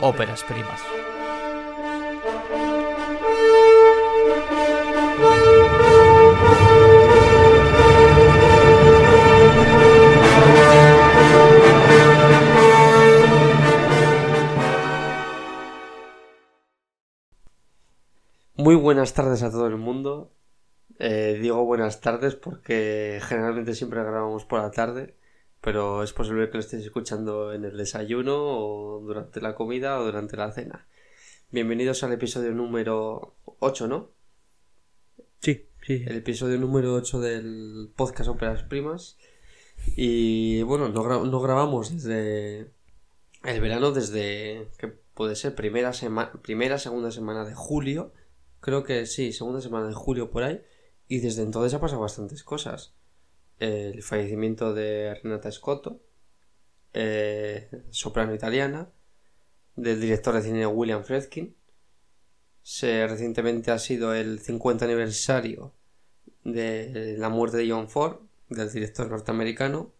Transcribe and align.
óperas 0.00 0.42
primas. 0.44 0.80
Muy 18.58 18.74
buenas 18.74 19.14
tardes 19.14 19.42
a 19.42 19.50
todo 19.50 19.66
el 19.66 19.76
mundo. 19.76 20.32
Eh, 20.98 21.38
digo 21.40 21.64
buenas 21.64 22.00
tardes 22.00 22.34
porque 22.34 23.20
generalmente 23.22 23.74
siempre 23.74 24.02
grabamos 24.02 24.44
por 24.44 24.60
la 24.60 24.70
tarde, 24.70 25.16
pero 25.66 26.04
es 26.04 26.12
posible 26.12 26.48
que 26.48 26.58
lo 26.58 26.60
estéis 26.60 26.84
escuchando 26.84 27.52
en 27.52 27.64
el 27.64 27.76
desayuno 27.76 28.36
o 28.38 29.00
durante 29.00 29.40
la 29.40 29.56
comida 29.56 29.98
o 29.98 30.04
durante 30.04 30.36
la 30.36 30.52
cena. 30.52 30.86
Bienvenidos 31.50 32.04
al 32.04 32.12
episodio 32.12 32.52
número 32.52 33.34
8, 33.58 33.88
¿no? 33.88 34.12
Sí, 35.40 35.66
sí. 35.84 36.04
El 36.06 36.18
episodio 36.18 36.56
número 36.58 36.94
8 36.94 37.18
del 37.18 37.90
podcast 37.96 38.28
Óperas 38.30 38.62
Primas. 38.62 39.18
Y 39.96 40.62
bueno, 40.62 40.88
no, 40.88 41.02
gra- 41.02 41.28
no 41.28 41.40
grabamos 41.40 41.92
desde 41.92 42.70
el 43.42 43.60
verano, 43.60 43.90
desde 43.90 44.68
que 44.78 44.86
puede 44.86 45.34
ser 45.34 45.56
primera, 45.56 45.92
sema- 45.92 46.30
primera, 46.42 46.78
segunda 46.78 47.10
semana 47.10 47.44
de 47.44 47.56
julio. 47.56 48.12
Creo 48.60 48.84
que 48.84 49.04
sí, 49.06 49.32
segunda 49.32 49.60
semana 49.60 49.88
de 49.88 49.94
julio 49.94 50.30
por 50.30 50.44
ahí. 50.44 50.62
Y 51.08 51.18
desde 51.18 51.42
entonces 51.42 51.74
ha 51.74 51.80
pasado 51.80 52.02
bastantes 52.02 52.44
cosas. 52.44 52.94
El 53.58 54.02
fallecimiento 54.02 54.74
de 54.74 55.14
Renata 55.22 55.50
Scotto, 55.50 56.00
eh, 56.92 57.68
soprano 57.90 58.34
italiana, 58.34 58.90
del 59.76 60.00
director 60.00 60.34
de 60.34 60.42
cine 60.42 60.66
William 60.66 61.04
Friedkin. 61.04 61.54
Se, 62.62 63.06
recientemente 63.06 63.70
ha 63.70 63.78
sido 63.78 64.14
el 64.14 64.40
50 64.40 64.84
aniversario 64.84 65.72
de 66.42 67.16
la 67.18 67.28
muerte 67.28 67.58
de 67.58 67.70
John 67.70 67.88
Ford, 67.88 68.18
del 68.48 68.72
director 68.72 69.10
norteamericano, 69.10 69.92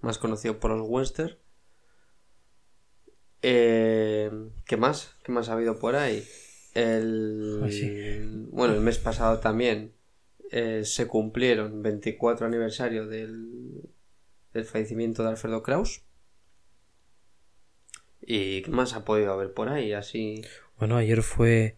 más 0.00 0.18
conocido 0.18 0.60
por 0.60 0.70
los 0.70 0.86
western. 0.88 1.36
Eh, 3.42 4.30
¿Qué 4.64 4.76
más? 4.76 5.16
¿Qué 5.22 5.32
más 5.32 5.48
ha 5.48 5.54
habido 5.54 5.78
por 5.78 5.96
ahí? 5.96 6.26
El, 6.74 7.66
sí. 7.70 8.46
Bueno, 8.50 8.74
el 8.74 8.80
mes 8.80 8.98
pasado 8.98 9.40
también 9.40 9.95
eh, 10.50 10.82
se 10.84 11.06
cumplieron 11.08 11.82
24 11.82 12.46
aniversario 12.46 13.06
del, 13.06 13.82
del 14.52 14.64
fallecimiento 14.64 15.22
de 15.22 15.30
Alfredo 15.30 15.62
Kraus. 15.62 16.02
¿Y 18.20 18.62
qué 18.62 18.70
más 18.70 18.94
ha 18.94 19.04
podido 19.04 19.32
haber 19.32 19.52
por 19.52 19.68
ahí? 19.68 19.92
Así. 19.92 20.42
Bueno, 20.78 20.96
ayer 20.96 21.22
fue. 21.22 21.76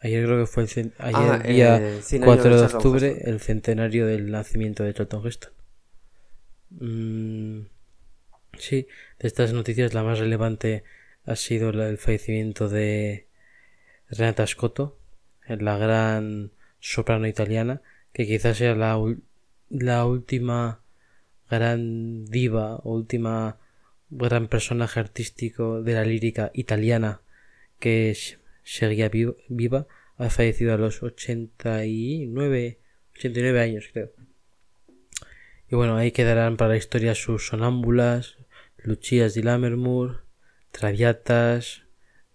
Ayer 0.00 0.24
creo 0.24 0.38
que 0.40 0.46
fue 0.46 0.64
el, 0.64 0.92
ayer 0.98 1.18
Ah, 1.18 1.38
día 1.38 1.76
eh, 1.76 2.02
100 2.02 2.24
años 2.24 2.36
4 2.36 2.60
de 2.60 2.66
octubre, 2.66 3.08
Heston. 3.12 3.28
el 3.34 3.40
centenario 3.40 4.06
del 4.06 4.30
nacimiento 4.30 4.82
de 4.84 4.92
Charlton 4.94 5.26
Heston. 5.26 5.52
Mm, 6.70 7.60
sí, 8.58 8.86
de 9.18 9.28
estas 9.28 9.52
noticias 9.52 9.94
la 9.94 10.02
más 10.02 10.18
relevante 10.18 10.84
ha 11.24 11.36
sido 11.36 11.72
la- 11.72 11.88
el 11.88 11.98
fallecimiento 11.98 12.68
de 12.68 13.28
Renata 14.10 14.46
Scotto, 14.46 14.98
la 15.48 15.78
gran 15.78 16.52
soprano 16.80 17.26
italiana, 17.26 17.82
que 18.16 18.26
quizás 18.26 18.56
sea 18.56 18.74
la, 18.74 18.98
la 19.68 20.06
última 20.06 20.80
gran 21.50 22.24
diva 22.24 22.76
o 22.76 22.94
última 22.94 23.58
gran 24.08 24.48
personaje 24.48 24.98
artístico 25.00 25.82
de 25.82 25.92
la 25.92 26.04
lírica 26.06 26.50
italiana 26.54 27.20
que 27.78 28.16
seguía 28.64 29.10
vi- 29.10 29.36
viva, 29.50 29.86
ha 30.16 30.30
fallecido 30.30 30.72
a 30.72 30.78
los 30.78 31.02
89, 31.02 32.78
89 33.14 33.60
años 33.60 33.84
creo. 33.92 34.12
Y 35.70 35.76
bueno, 35.76 35.96
ahí 35.96 36.10
quedarán 36.10 36.56
para 36.56 36.70
la 36.70 36.76
historia 36.78 37.14
sus 37.14 37.48
sonámbulas, 37.48 38.38
Lucias 38.78 39.34
di 39.34 39.42
Lammermoor, 39.42 40.24
Traviatas, 40.70 41.82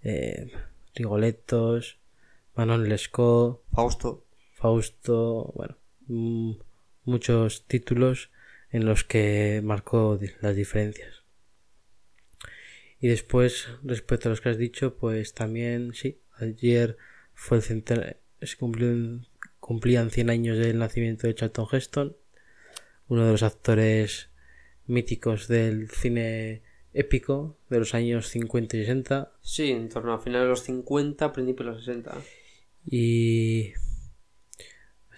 eh, 0.03 0.51
Rigolettos, 0.93 1.97
Manon 2.55 2.87
Lescaut, 2.87 3.63
Fausto. 3.73 4.25
Fausto, 4.53 5.51
bueno, 5.55 5.77
muchos 7.05 7.65
títulos 7.67 8.29
en 8.71 8.85
los 8.85 9.03
que 9.03 9.61
marcó 9.63 10.19
las 10.41 10.55
diferencias. 10.55 11.23
Y 12.99 13.07
después, 13.07 13.67
respecto 13.83 14.29
a 14.29 14.31
los 14.31 14.41
que 14.41 14.49
has 14.49 14.57
dicho, 14.57 14.95
pues 14.97 15.33
también, 15.33 15.93
sí, 15.93 16.19
ayer 16.37 16.97
fue 17.33 17.57
el 17.57 17.63
centen- 17.63 18.17
se 18.41 18.57
cumplió- 18.57 19.21
cumplían 19.59 20.11
100 20.11 20.29
años 20.29 20.57
del 20.57 20.77
nacimiento 20.77 21.27
de 21.27 21.35
Charlton 21.35 21.67
Heston, 21.71 22.15
uno 23.07 23.25
de 23.25 23.31
los 23.31 23.43
actores 23.43 24.29
míticos 24.85 25.47
del 25.47 25.89
cine 25.89 26.61
épico 26.93 27.57
de 27.69 27.79
los 27.79 27.93
años 27.95 28.27
50 28.27 28.77
y 28.77 28.81
60, 28.81 29.31
Sí, 29.41 29.71
en 29.71 29.89
torno 29.89 30.13
a 30.13 30.19
finales 30.19 30.45
de 30.45 30.49
los 30.49 30.63
50, 30.63 31.31
principios 31.33 31.65
de 31.67 31.71
los 31.73 31.85
60. 31.85 32.17
Y 32.85 33.73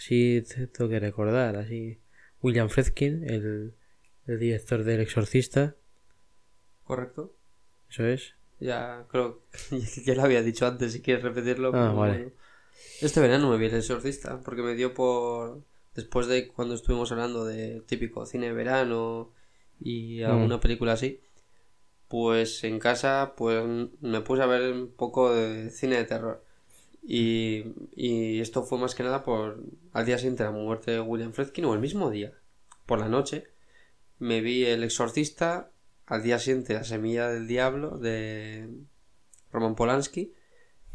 así 0.04 0.42
te- 0.44 0.68
tengo 0.68 0.90
que 0.90 1.00
recordar, 1.00 1.56
así 1.58 2.00
William 2.42 2.70
Friedkin, 2.70 3.24
el, 3.30 3.76
el 4.28 4.40
director 4.40 4.84
del 4.84 5.02
Exorcista, 5.02 5.76
¿Correcto? 6.86 7.36
eso 7.90 8.06
es. 8.06 8.34
Ya 8.60 9.06
creo 9.10 9.42
que 9.72 9.82
ya 10.06 10.16
lo 10.16 10.24
había 10.24 10.42
dicho 10.42 10.66
antes, 10.68 10.94
si 10.94 11.02
quieres 11.02 11.24
repetirlo. 11.24 11.78
Ah, 11.80 11.92
pero 11.92 11.94
vale. 11.94 12.22
bueno. 12.22 12.32
Este 13.02 13.22
verano 13.22 13.50
me 13.52 13.58
vi 13.58 13.68
el 13.68 13.76
exorcista, 13.76 14.42
porque 14.42 14.62
me 14.64 14.76
dio 14.76 14.94
por... 14.94 15.64
Después 15.96 16.28
de 16.28 16.48
cuando 16.50 16.76
estuvimos 16.76 17.12
hablando 17.12 17.46
de 17.46 17.82
típico 17.82 18.26
cine 18.26 18.48
de 18.48 18.54
verano 18.54 19.34
y 19.80 20.24
alguna 20.24 20.60
película 20.60 20.94
así, 20.94 21.22
pues 22.10 22.64
en 22.66 22.80
casa 22.80 23.34
pues 23.38 23.64
me 24.02 24.22
puse 24.22 24.44
a 24.44 24.48
ver 24.48 24.74
un 24.74 24.92
poco 24.96 25.34
de 25.36 25.72
cine 25.72 25.98
de 25.98 26.06
terror. 26.06 26.43
Y, 27.06 27.66
y 27.96 28.40
esto 28.40 28.64
fue 28.64 28.78
más 28.80 28.96
que 28.96 29.04
nada 29.04 29.24
por 29.24 29.62
al 29.92 30.06
día 30.06 30.18
siguiente 30.18 30.44
de 30.44 30.50
la 30.50 30.56
muerte 30.56 30.92
de 30.92 31.02
William 31.02 31.34
Friedkin 31.34 31.66
o 31.66 31.74
el 31.74 31.80
mismo 31.82 32.10
día, 32.10 32.34
por 32.86 33.00
la 33.00 33.10
noche, 33.10 33.48
me 34.20 34.42
vi 34.42 34.66
El 34.66 34.84
Exorcista, 34.84 35.72
al 36.06 36.24
día 36.24 36.40
siguiente 36.40 36.74
La 36.74 36.84
Semilla 36.84 37.30
del 37.30 37.48
Diablo 37.48 37.98
de 37.98 38.70
Roman 39.52 39.76
Polanski 39.76 40.34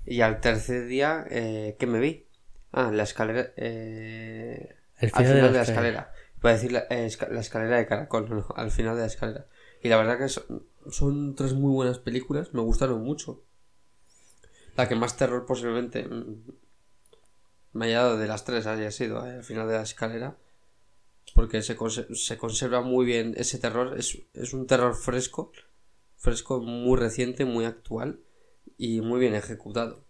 y 0.04 0.20
al 0.22 0.40
tercer 0.40 0.86
día, 0.86 1.26
eh, 1.30 1.76
¿qué 1.78 1.86
me 1.86 2.00
vi? 2.00 2.26
Ah, 2.72 2.90
la 2.92 3.02
escalera... 3.04 3.52
eh, 3.56 4.76
El 4.96 5.10
al 5.12 5.24
final 5.24 5.34
de 5.34 5.42
la 5.42 5.48
de 5.48 5.58
la 5.58 5.62
escalera. 5.62 6.12
Iba 6.38 6.50
a 6.50 6.52
decir 6.54 6.72
la, 6.72 6.86
eh, 6.90 7.08
la 7.30 7.40
escalera 7.40 7.76
de 7.78 7.86
caracol, 7.86 8.26
no, 8.30 8.36
no, 8.36 8.46
al 8.56 8.70
final 8.70 8.94
de 8.96 9.02
la 9.02 9.06
escalera. 9.06 9.46
Y 9.82 9.88
la 9.88 9.96
verdad 9.98 10.18
que 10.18 10.28
son, 10.28 10.66
son 10.90 11.34
tres 11.34 11.54
muy 11.54 11.72
buenas 11.72 11.98
películas, 11.98 12.54
me 12.54 12.62
gustaron 12.62 13.02
mucho. 13.02 13.44
La 14.78 14.88
que 14.88 14.94
más 14.94 15.16
terror 15.16 15.44
posiblemente 15.44 16.04
mm, 16.04 16.52
me 17.72 17.86
haya 17.86 18.02
dado 18.02 18.16
de 18.16 18.28
las 18.28 18.44
tres 18.44 18.64
haya 18.68 18.92
sido 18.92 19.26
eh, 19.26 19.32
al 19.32 19.42
final 19.42 19.66
de 19.66 19.74
la 19.74 19.82
escalera. 19.82 20.38
Porque 21.34 21.62
se, 21.62 21.76
se 22.14 22.38
conserva 22.38 22.80
muy 22.80 23.04
bien 23.04 23.34
ese 23.36 23.58
terror. 23.58 23.98
Es, 23.98 24.16
es 24.34 24.54
un 24.54 24.68
terror 24.68 24.94
fresco. 24.94 25.50
Fresco, 26.16 26.60
muy 26.60 26.96
reciente, 26.96 27.44
muy 27.44 27.64
actual. 27.64 28.20
Y 28.76 29.00
muy 29.00 29.18
bien 29.18 29.34
ejecutado. 29.34 30.04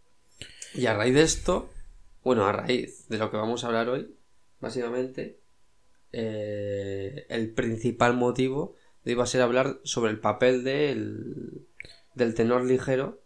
Y 0.74 0.84
a 0.84 0.92
raíz 0.92 1.14
de 1.14 1.22
esto, 1.22 1.70
bueno, 2.22 2.44
a 2.44 2.52
raíz 2.52 3.08
de 3.08 3.16
lo 3.16 3.30
que 3.30 3.38
vamos 3.38 3.64
a 3.64 3.68
hablar 3.68 3.88
hoy, 3.88 4.14
básicamente, 4.60 5.40
eh, 6.12 7.24
el 7.30 7.54
principal 7.54 8.14
motivo 8.14 8.74
iba 9.06 9.24
a 9.24 9.26
ser 9.26 9.40
hablar 9.40 9.80
sobre 9.84 10.10
el 10.10 10.20
papel 10.20 10.62
del, 10.62 11.66
del 12.14 12.34
tenor 12.34 12.66
ligero 12.66 13.22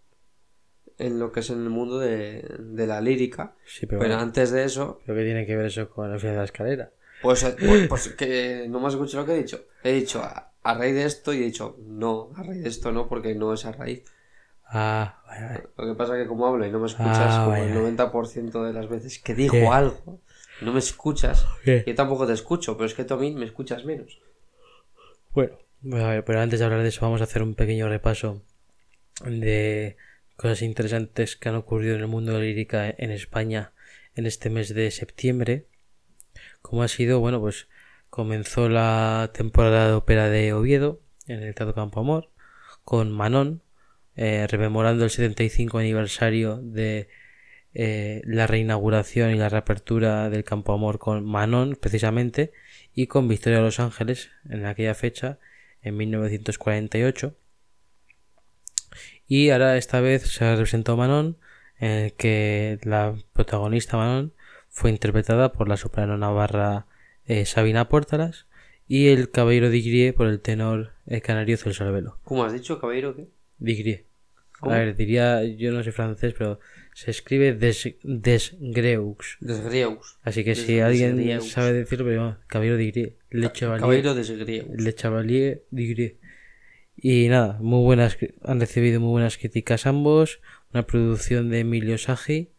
en 1.06 1.19
lo 1.19 1.32
que 1.32 1.40
es 1.40 1.50
en 1.50 1.62
el 1.62 1.70
mundo 1.70 1.99
de, 1.99 2.43
de 2.60 2.87
la 2.87 3.00
lírica. 3.00 3.54
Sí, 3.64 3.87
pero, 3.87 4.00
Pero 4.00 4.14
bueno, 4.14 4.20
antes 4.20 4.50
de 4.50 4.64
eso, 4.64 5.00
¿pero 5.04 5.19
¿qué 5.19 5.25
tiene 5.25 5.46
que 5.46 5.56
ver 5.56 5.66
eso 5.66 5.88
con 5.90 6.12
el 6.12 6.20
final 6.20 6.34
de 6.34 6.38
la 6.38 6.44
escalera? 6.44 6.93
pues, 7.20 7.43
eh, 7.44 7.56
pues, 7.64 7.82
pues 7.88 8.08
que 8.16 8.66
no 8.69 8.81
me 8.81 8.87
has 8.88 8.94
escuchado 8.94 9.22
lo 9.22 9.26
que 9.26 9.34
he 9.34 9.43
dicho. 9.43 9.64
He 9.82 9.93
dicho 9.93 10.22
a, 10.22 10.52
a 10.62 10.75
raíz 10.75 10.94
de 10.94 11.04
esto 11.04 11.32
y 11.32 11.38
he 11.43 11.46
dicho 11.46 11.76
no, 11.81 12.31
a 12.37 12.43
raíz 12.43 12.62
de 12.62 12.69
esto 12.69 12.93
no, 12.93 13.08
porque 13.08 13.34
no 13.34 13.52
es 13.54 13.64
a 13.64 13.72
raíz. 13.72 14.04
Ah, 14.66 15.22
vale, 15.26 15.46
vale. 15.46 15.69
Lo 15.76 15.87
que 15.87 15.94
pasa 15.94 16.16
es 16.16 16.22
que 16.22 16.28
como 16.28 16.46
hablo 16.46 16.64
y 16.66 16.70
no 16.70 16.78
me 16.81 16.87
escuchas, 16.87 17.38
Ah, 17.38 17.44
como 17.44 17.64
el 17.64 17.70
vale. 17.70 17.75
90% 17.75 18.64
de 18.64 18.72
las 18.72 18.88
veces 18.88 19.19
que 19.19 19.34
digo 19.34 19.52
¿Qué? 19.52 19.72
algo, 19.72 20.20
no 20.60 20.72
me 20.72 20.78
escuchas, 20.78 21.46
¿Qué? 21.64 21.84
yo 21.87 21.94
tampoco 21.94 22.26
te 22.26 22.32
escucho, 22.32 22.76
pero 22.76 22.87
es 22.87 22.94
que 22.94 23.04
tú 23.04 23.14
a 23.14 23.19
mí 23.19 23.34
me 23.34 23.44
escuchas 23.44 23.84
menos. 23.84 24.20
Bueno, 25.34 25.58
bueno, 25.81 26.06
a 26.06 26.10
ver, 26.10 26.25
pero 26.25 26.40
antes 26.40 26.58
de 26.60 26.64
hablar 26.66 26.82
de 26.82 26.88
eso 26.88 27.00
vamos 27.02 27.20
a 27.20 27.25
hacer 27.25 27.43
un 27.43 27.54
pequeño 27.54 27.88
repaso 27.88 28.43
de 29.25 29.96
cosas 30.37 30.62
interesantes 30.62 31.37
que 31.37 31.49
han 31.49 31.55
ocurrido 31.55 31.94
en 31.94 32.00
el 32.02 32.08
mundo 32.08 32.32
de 32.32 32.38
la 32.38 32.44
lírica 32.44 32.88
en 32.96 33.11
España 33.11 33.73
en 34.14 34.26
este 34.26 34.50
mes 34.50 34.75
de 34.75 34.90
septiembre. 34.90 35.67
Como 36.61 36.82
ha 36.82 36.88
sido, 36.88 37.20
bueno, 37.20 37.40
pues 37.40 37.69
comenzó 38.11 38.69
la 38.69 39.31
temporada 39.34 39.88
de 39.88 39.94
ópera 39.94 40.29
de 40.29 40.52
Oviedo 40.52 41.00
en 41.26 41.43
el 41.43 41.55
Teatro 41.55 41.75
Campo 41.75 42.00
Amor 42.00 42.31
con 42.84 43.11
Manon, 43.11 43.62
eh, 44.17 44.46
rememorando 44.49 45.05
el 45.05 45.11
75 45.11 45.79
aniversario 45.79 46.58
de 46.58 47.08
eh, 47.75 48.20
la 48.25 48.46
reinauguración 48.46 49.31
y 49.31 49.38
la 49.38 49.49
reapertura 49.49 50.28
del 50.28 50.44
Campo 50.44 50.73
Amor 50.73 50.99
con 50.99 51.25
Manon, 51.25 51.76
precisamente, 51.81 52.52
y 52.94 53.06
con 53.06 53.28
Victoria 53.28 53.58
de 53.58 53.64
Los 53.64 53.81
Ángeles 53.81 54.31
en 54.49 54.67
aquella 54.67 54.94
fecha, 54.94 55.38
en 55.81 55.96
1948. 55.96 57.35
Y 59.34 59.49
ahora 59.49 59.79
esta 59.79 60.02
vez 60.02 60.25
se 60.25 60.44
representó 60.50 60.94
Manon, 60.99 61.38
en 61.79 61.90
el 61.90 62.12
que 62.12 62.79
la 62.82 63.14
protagonista 63.32 63.96
Manon 63.96 64.34
fue 64.69 64.90
interpretada 64.90 65.52
por 65.55 65.70
la 65.70 65.79
soprano 65.79 66.19
navarra 66.19 66.87
eh, 67.25 67.46
Sabina 67.46 67.88
Pórtalas 67.88 68.46
y 68.87 69.08
el 69.08 69.31
caballero 69.31 69.70
Digrie 69.70 70.12
por 70.12 70.26
el 70.26 70.40
tenor 70.40 70.90
eh, 71.06 71.23
canario 71.23 71.56
Celso 71.56 71.82
Albelo. 71.84 72.19
¿Cómo 72.25 72.44
has 72.44 72.52
dicho, 72.52 72.79
caballero? 72.79 73.17
¿Qué? 73.17 73.26
Digrie. 73.56 74.05
¿Cómo? 74.61 74.75
A 74.75 74.79
ver, 74.81 74.96
diría, 74.96 75.43
yo 75.44 75.73
no 75.73 75.82
soy 75.82 75.93
francés, 75.93 76.35
pero 76.37 76.61
se 76.93 77.11
escribe 77.11 77.55
des, 77.55 77.96
desgreux. 78.02 79.38
Desgrieus. 79.40 80.19
Así 80.25 80.44
que 80.44 80.50
Des- 80.50 80.67
si 80.67 80.81
alguien 80.81 81.40
sabe 81.40 81.73
decirlo, 81.73 82.05
pero 82.05 82.23
no, 82.23 82.38
caballero 82.49 82.76
Digrie. 82.76 83.17
Le 83.31 83.50
Chevalier, 83.50 83.81
Caballero. 83.81 84.14
Le 84.76 84.94
Chevalier 84.94 85.64
Digrie. 85.70 86.19
Y 86.97 87.29
nada, 87.29 87.59
muy 87.61 87.83
buenas, 87.83 88.17
han 88.44 88.61
recibido 88.61 89.00
muy 89.00 89.11
buenas 89.11 89.37
críticas 89.39 89.87
ambos. 89.87 90.41
Una 90.73 90.87
producción 90.87 91.50
de 91.50 91.61
Emilio 91.61 91.99
Sagi. 91.99 92.50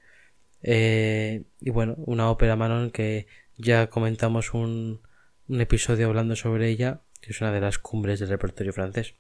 eh, 0.64 1.44
y 1.62 1.70
bueno, 1.72 1.96
una 2.00 2.30
ópera 2.32 2.56
Manon 2.56 2.92
que 2.92 3.28
ya 3.58 3.88
comentamos 3.90 4.54
un, 4.54 5.02
un 5.50 5.62
episodio 5.62 6.08
hablando 6.08 6.36
sobre 6.36 6.70
ella, 6.70 7.02
que 7.22 7.32
es 7.32 7.42
una 7.42 7.52
de 7.52 7.62
las 7.62 7.80
cumbres 7.80 8.20
del 8.20 8.30
repertorio 8.30 8.74
francés. 8.74 9.16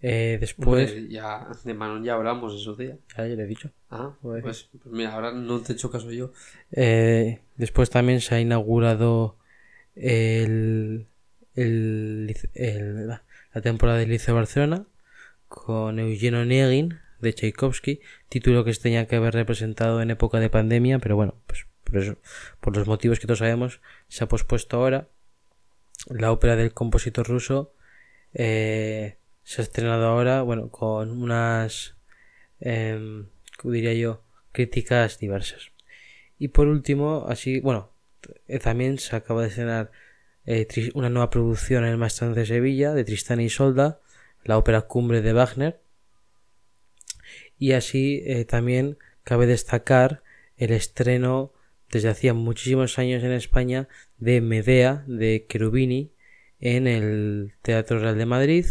Eh, 0.00 0.38
después, 0.40 0.94
ya, 1.08 1.48
de 1.64 1.74
Manon 1.74 2.04
ya 2.04 2.14
hablamos 2.14 2.52
en 2.54 2.58
su 2.60 2.76
día. 2.76 2.96
ya, 3.16 3.26
ya 3.26 3.34
le 3.34 3.42
he 3.42 3.46
dicho. 3.46 3.70
Ah, 3.90 4.14
pues, 4.22 4.42
pues 4.42 4.68
mira, 4.86 5.14
ahora 5.14 5.32
no 5.32 5.60
te 5.60 5.72
he 5.72 5.74
hecho 5.76 5.90
caso 5.90 6.10
yo. 6.12 6.32
Eh, 6.70 7.40
después 7.56 7.90
también 7.90 8.20
se 8.20 8.34
ha 8.36 8.40
inaugurado 8.40 9.36
el, 9.96 11.08
el, 11.54 12.36
el- 12.54 13.18
la 13.52 13.60
temporada 13.62 13.98
del 13.98 14.10
Liceo 14.10 14.34
Barcelona 14.34 14.86
con 15.48 15.98
Eugenio 15.98 16.40
Onegin 16.40 17.00
de 17.20 17.32
Tchaikovsky, 17.32 18.00
título 18.28 18.64
que 18.64 18.74
se 18.74 18.82
tenía 18.82 19.06
que 19.06 19.16
haber 19.16 19.34
representado 19.34 20.00
en 20.02 20.10
época 20.10 20.38
de 20.40 20.50
pandemia, 20.50 20.98
pero 20.98 21.16
bueno, 21.16 21.34
pues 21.46 21.66
por, 21.84 21.96
eso, 21.98 22.16
por 22.60 22.76
los 22.76 22.86
motivos 22.86 23.18
que 23.18 23.26
todos 23.26 23.40
sabemos, 23.40 23.80
se 24.08 24.24
ha 24.24 24.28
pospuesto 24.28 24.76
ahora. 24.76 25.08
La 26.08 26.30
ópera 26.30 26.54
del 26.54 26.72
compositor 26.72 27.26
ruso 27.26 27.74
eh, 28.34 29.16
se 29.42 29.62
ha 29.62 29.64
estrenado 29.64 30.06
ahora, 30.06 30.42
bueno, 30.42 30.70
con 30.70 31.10
unas, 31.10 31.96
em, 32.60 33.28
¿cómo 33.56 33.72
diría 33.72 33.94
yo?, 33.94 34.22
críticas 34.52 35.18
diversas. 35.18 35.72
Y 36.38 36.48
por 36.48 36.68
último, 36.68 37.26
así, 37.28 37.60
bueno, 37.60 37.92
eh, 38.46 38.58
también 38.58 38.98
se 38.98 39.16
acaba 39.16 39.42
de 39.42 39.48
estrenar 39.48 39.90
eh, 40.50 40.66
una 40.94 41.10
nueva 41.10 41.28
producción 41.28 41.84
en 41.84 41.90
el 41.90 41.98
Maestranza 41.98 42.40
de 42.40 42.46
Sevilla 42.46 42.94
de 42.94 43.04
Tristán 43.04 43.38
y 43.38 43.44
Isolda, 43.44 44.00
la 44.44 44.56
ópera 44.56 44.80
Cumbre 44.80 45.20
de 45.20 45.34
Wagner. 45.34 45.78
Y 47.58 47.72
así 47.72 48.22
eh, 48.24 48.46
también 48.46 48.96
cabe 49.24 49.46
destacar 49.46 50.22
el 50.56 50.72
estreno 50.72 51.52
desde 51.90 52.08
hacía 52.08 52.32
muchísimos 52.32 52.98
años 52.98 53.22
en 53.24 53.32
España 53.32 53.88
de 54.16 54.40
Medea 54.40 55.04
de 55.06 55.46
Cherubini 55.46 56.12
en 56.60 56.86
el 56.86 57.52
Teatro 57.60 57.98
Real 57.98 58.16
de 58.16 58.24
Madrid 58.24 58.64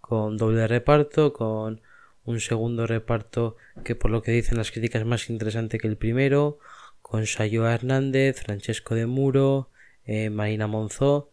con 0.00 0.36
doble 0.36 0.66
reparto, 0.66 1.32
con 1.32 1.80
un 2.24 2.40
segundo 2.40 2.88
reparto 2.88 3.56
que 3.84 3.94
por 3.94 4.10
lo 4.10 4.20
que 4.22 4.32
dicen 4.32 4.58
las 4.58 4.72
críticas 4.72 5.02
es 5.02 5.06
más 5.06 5.30
interesante 5.30 5.78
que 5.78 5.86
el 5.86 5.96
primero, 5.96 6.58
con 7.02 7.24
Sayoa 7.24 7.72
Hernández, 7.72 8.42
Francesco 8.42 8.96
de 8.96 9.06
Muro, 9.06 9.70
eh, 10.06 10.30
Marina 10.30 10.66
Monzó 10.66 11.30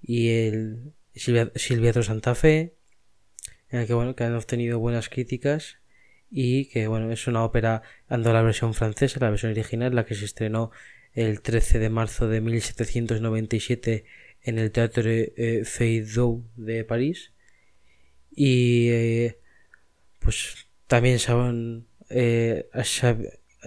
y 0.00 0.28
el 0.30 0.92
Silvia, 1.14 1.92
Santa 2.02 2.34
Fe, 2.34 2.74
en 3.70 3.80
el 3.80 3.86
que 3.86 3.94
bueno, 3.94 4.14
que 4.14 4.24
han 4.24 4.34
obtenido 4.34 4.78
buenas 4.78 5.08
críticas 5.08 5.78
y 6.30 6.66
que 6.66 6.88
bueno, 6.88 7.10
es 7.12 7.26
una 7.26 7.44
ópera, 7.44 7.82
ando 8.08 8.32
la 8.32 8.42
versión 8.42 8.74
francesa, 8.74 9.20
la 9.20 9.30
versión 9.30 9.52
original, 9.52 9.94
la 9.94 10.04
que 10.04 10.14
se 10.14 10.24
estrenó 10.24 10.70
el 11.12 11.40
13 11.40 11.78
de 11.78 11.90
marzo 11.90 12.28
de 12.28 12.40
1797 12.40 14.04
en 14.42 14.58
el 14.58 14.72
Teatro 14.72 15.04
eh, 15.06 15.62
Feydeau 15.64 16.44
de 16.56 16.84
París. 16.84 17.32
Y 18.30 18.88
eh, 18.90 19.38
pues 20.18 20.66
también 20.88 21.18
eh, 22.10 22.68
se, 22.82 23.06
ha, 23.06 23.16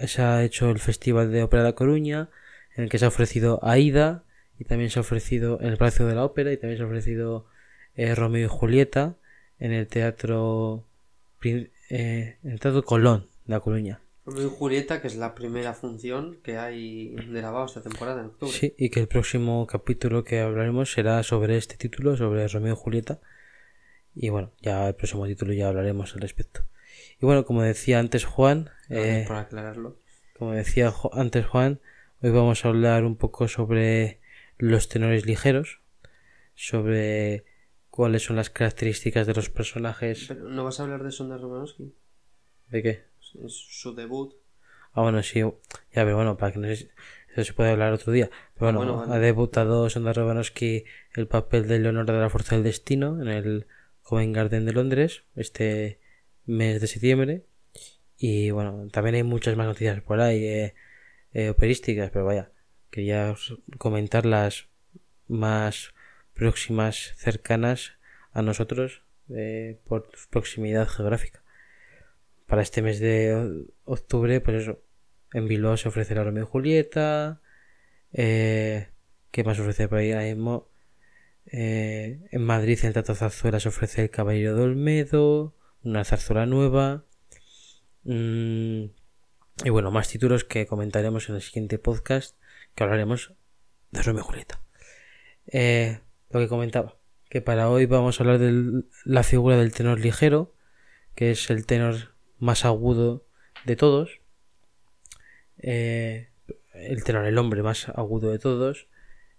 se 0.06 0.22
ha 0.22 0.44
hecho 0.44 0.70
el 0.70 0.78
Festival 0.78 1.32
de 1.32 1.42
Ópera 1.42 1.64
de 1.64 1.74
Coruña 1.74 2.30
en 2.76 2.84
el 2.84 2.90
que 2.90 2.98
se 2.98 3.06
ha 3.06 3.08
ofrecido 3.08 3.60
Aida 3.64 4.24
y 4.58 4.64
también 4.64 4.90
se 4.90 4.98
ha 4.98 5.02
ofrecido 5.02 5.60
en 5.60 5.68
el 5.68 5.76
Palacio 5.76 6.06
de 6.06 6.14
la 6.14 6.24
Ópera 6.24 6.52
y 6.52 6.56
también 6.56 6.78
se 6.78 6.84
ha 6.84 6.86
ofrecido 6.86 7.46
eh, 7.94 8.14
Romeo 8.14 8.46
y 8.46 8.48
Julieta 8.48 9.16
en 9.58 9.72
el 9.72 9.86
Teatro 9.86 10.84
eh, 11.42 11.70
en 12.42 12.50
el 12.50 12.60
Teatro 12.60 12.82
Colón 12.84 13.28
de 13.44 13.54
La 13.54 13.60
Coruña. 13.60 14.00
Romeo 14.26 14.48
y 14.48 14.50
Julieta, 14.50 15.00
que 15.00 15.06
es 15.06 15.16
la 15.16 15.34
primera 15.34 15.72
función 15.72 16.38
que 16.42 16.58
hay 16.58 17.14
de 17.14 17.40
lavado 17.40 17.66
esta 17.66 17.82
temporada 17.82 18.20
en 18.20 18.26
octubre. 18.26 18.52
Sí, 18.52 18.74
y 18.76 18.90
que 18.90 19.00
el 19.00 19.08
próximo 19.08 19.66
capítulo 19.66 20.22
que 20.22 20.40
hablaremos 20.40 20.92
será 20.92 21.22
sobre 21.22 21.56
este 21.56 21.76
título, 21.76 22.16
sobre 22.16 22.46
Romeo 22.46 22.74
y 22.74 22.76
Julieta. 22.76 23.20
Y 24.14 24.28
bueno, 24.28 24.52
ya 24.60 24.88
el 24.88 24.94
próximo 24.94 25.26
título 25.26 25.52
ya 25.52 25.68
hablaremos 25.68 26.14
al 26.14 26.20
respecto. 26.20 26.64
Y 27.20 27.24
bueno, 27.24 27.44
como 27.44 27.62
decía 27.62 28.00
antes 28.00 28.24
Juan, 28.24 28.70
eh, 28.90 29.24
por 29.26 29.36
aclararlo. 29.36 29.96
como 30.38 30.52
decía 30.52 30.92
antes 31.12 31.46
Juan, 31.46 31.80
hoy 32.20 32.30
vamos 32.30 32.64
a 32.64 32.68
hablar 32.68 33.04
un 33.04 33.16
poco 33.16 33.48
sobre 33.48 34.17
los 34.58 34.88
tenores 34.88 35.26
ligeros, 35.26 35.80
sobre 36.54 37.44
cuáles 37.90 38.24
son 38.24 38.36
las 38.36 38.50
características 38.50 39.26
de 39.26 39.34
los 39.34 39.50
personajes. 39.50 40.26
Pero 40.28 40.48
¿no 40.48 40.64
vas 40.64 40.80
a 40.80 40.84
hablar 40.84 41.02
de 41.02 41.10
Sonda 41.12 41.36
Romanowski? 41.38 41.94
¿De 42.68 42.82
qué? 42.82 43.04
Es 43.44 43.52
su 43.54 43.94
debut. 43.94 44.34
Ah, 44.92 45.02
bueno, 45.02 45.22
sí, 45.22 45.40
ya, 45.40 45.54
pero 45.92 46.16
bueno, 46.16 46.36
para 46.36 46.52
que 46.52 46.58
no 46.58 46.66
es- 46.68 46.88
eso 47.32 47.44
se 47.44 47.52
puede 47.52 47.70
hablar 47.70 47.92
otro 47.92 48.12
día. 48.12 48.30
Pero 48.54 48.66
bueno, 48.66 48.78
Bueno, 48.78 48.96
vale. 48.96 49.14
ha 49.14 49.18
debutado 49.18 49.88
Sonda 49.90 50.12
Robanowski 50.12 50.84
el 51.14 51.28
papel 51.28 51.68
de 51.68 51.78
Leonora 51.78 52.12
de 52.14 52.20
la 52.20 52.30
Fuerza 52.30 52.54
del 52.56 52.64
Destino 52.64 53.20
en 53.22 53.28
el 53.28 53.66
Covent 54.02 54.34
Garden 54.34 54.64
de 54.64 54.72
Londres 54.72 55.24
este 55.36 56.00
mes 56.46 56.80
de 56.80 56.86
septiembre. 56.86 57.44
Y 58.16 58.50
bueno, 58.50 58.88
también 58.90 59.14
hay 59.14 59.22
muchas 59.22 59.56
más 59.56 59.66
noticias 59.66 60.00
por 60.02 60.20
ahí, 60.20 60.44
eh, 60.44 60.74
eh, 61.32 61.50
operísticas, 61.50 62.10
pero 62.10 62.24
vaya, 62.24 62.50
quería 62.90 63.34
comentar 63.78 64.26
las 64.26 64.68
más 65.26 65.94
próximas, 66.34 67.12
cercanas 67.16 67.92
a 68.32 68.42
nosotros 68.42 69.02
por 69.84 70.10
proximidad 70.30 70.88
geográfica. 70.88 71.42
Para 72.46 72.62
este 72.62 72.80
mes 72.80 72.98
de 73.00 73.66
octubre, 73.84 74.40
pues 74.40 74.70
en 75.34 75.48
Bilbao 75.48 75.76
se 75.76 75.88
ofrece 75.88 76.14
la 76.14 76.24
Romeo 76.24 76.44
y 76.44 76.46
Julieta. 76.46 77.40
Eh, 78.12 78.88
¿Qué 79.30 79.44
más 79.44 79.58
ofrece 79.60 79.86
por 79.88 79.98
ahí? 79.98 80.12
Hay 80.12 80.34
mo- 80.34 80.68
eh, 81.46 82.20
en 82.30 82.42
Madrid, 82.44 82.78
en 82.82 82.94
Teatro 82.94 83.14
Zarzuela, 83.14 83.60
se 83.60 83.68
ofrece 83.68 84.02
El 84.02 84.10
Caballero 84.10 84.54
de 84.54 84.62
Olmedo, 84.62 85.54
una 85.82 86.04
zarzuela 86.04 86.46
nueva. 86.46 87.04
Mm, 88.04 88.84
y 89.64 89.70
bueno, 89.70 89.90
más 89.90 90.08
títulos 90.08 90.44
que 90.44 90.66
comentaremos 90.66 91.28
en 91.28 91.34
el 91.34 91.42
siguiente 91.42 91.78
podcast, 91.78 92.36
que 92.74 92.84
hablaremos 92.84 93.34
de 93.90 94.02
Romeo 94.02 94.24
y. 94.24 94.60
Eh, 95.46 96.00
lo 96.30 96.40
que 96.40 96.48
comentaba, 96.48 96.98
que 97.30 97.40
para 97.40 97.70
hoy 97.70 97.86
vamos 97.86 98.20
a 98.20 98.22
hablar 98.22 98.38
de 98.38 98.84
la 99.04 99.22
figura 99.22 99.56
del 99.56 99.72
tenor 99.72 100.00
ligero, 100.00 100.54
que 101.14 101.30
es 101.30 101.50
el 101.50 101.66
tenor 101.66 102.14
más 102.38 102.64
agudo 102.64 103.26
de 103.64 103.76
todos. 103.76 104.20
Eh, 105.58 106.30
el 106.74 107.02
tenor, 107.04 107.26
el 107.26 107.38
hombre 107.38 107.62
más 107.62 107.88
agudo 107.88 108.30
de 108.30 108.38
todos. 108.38 108.88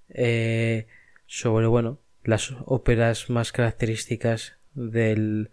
Eh, 0.10 0.88
sobre, 1.26 1.68
bueno, 1.68 2.00
las 2.24 2.54
óperas 2.66 3.30
más 3.30 3.52
características 3.52 4.58
del 4.74 5.52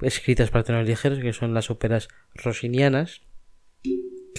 escritas 0.00 0.50
para 0.50 0.64
tenores 0.64 0.88
ligeros, 0.88 1.18
que 1.18 1.32
son 1.32 1.54
las 1.54 1.70
óperas 1.70 2.08
rosinianas. 2.34 3.22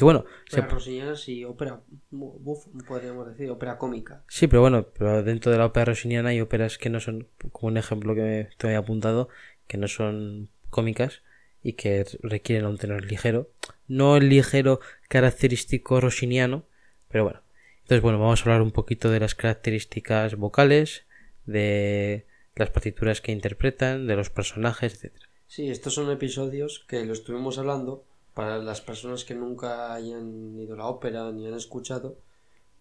Que 0.02 0.06
bueno, 0.06 0.26
se- 0.50 0.62
Ópera 0.62 0.74
rosinianas 0.74 1.30
y 1.30 1.46
ópera 1.46 1.80
buff, 2.10 2.66
podríamos 2.88 3.28
decir, 3.28 3.52
ópera 3.52 3.78
cómica. 3.78 4.24
Sí, 4.28 4.48
pero 4.48 4.62
bueno, 4.62 4.88
pero 4.98 5.22
dentro 5.22 5.52
de 5.52 5.60
la 5.60 5.68
ópera 5.68 5.86
rosiniana 5.86 6.30
hay 6.30 6.42
óperas 6.42 6.80
que 6.80 6.90
no 6.90 7.00
son, 7.00 7.28
como 7.52 7.68
un 7.72 7.78
ejemplo 7.78 8.16
que 8.16 8.22
me 8.22 8.50
te 8.58 8.68
he 8.70 8.76
apuntado, 8.76 9.30
que 9.68 9.78
no 9.78 9.88
son 9.88 10.50
cómicas 10.72 11.22
y 11.62 11.74
que 11.74 12.04
requieren 12.24 12.66
un 12.66 12.80
tenor 12.80 13.06
ligero. 13.06 13.52
No 13.88 14.18
el 14.18 14.28
ligero 14.28 14.80
característico 15.08 16.02
rosiniano, 16.02 16.66
pero 17.08 17.26
bueno. 17.26 17.42
Entonces, 17.84 18.02
bueno, 18.02 18.18
vamos 18.20 18.40
a 18.40 18.44
hablar 18.46 18.64
un 18.64 18.72
poquito 18.72 19.12
de 19.12 19.20
las 19.20 19.36
características 19.36 20.36
vocales, 20.36 21.06
de 21.46 22.26
las 22.56 22.72
partituras 22.72 23.22
que 23.22 23.32
interpretan, 23.32 24.08
de 24.08 24.16
los 24.16 24.32
personajes, 24.32 24.94
etcétera. 24.96 25.28
Sí, 25.46 25.70
estos 25.70 25.94
son 25.94 26.10
episodios 26.10 26.86
que 26.88 27.06
lo 27.06 27.14
estuvimos 27.14 27.60
hablando 27.60 28.06
para 28.34 28.58
las 28.60 28.82
personas 28.82 29.26
que 29.26 29.36
nunca 29.36 29.94
hayan 29.94 30.60
ido 30.60 30.76
a 30.76 30.78
la 30.78 30.88
ópera 30.88 31.32
ni 31.32 31.48
han 31.48 31.54
escuchado, 31.54 32.18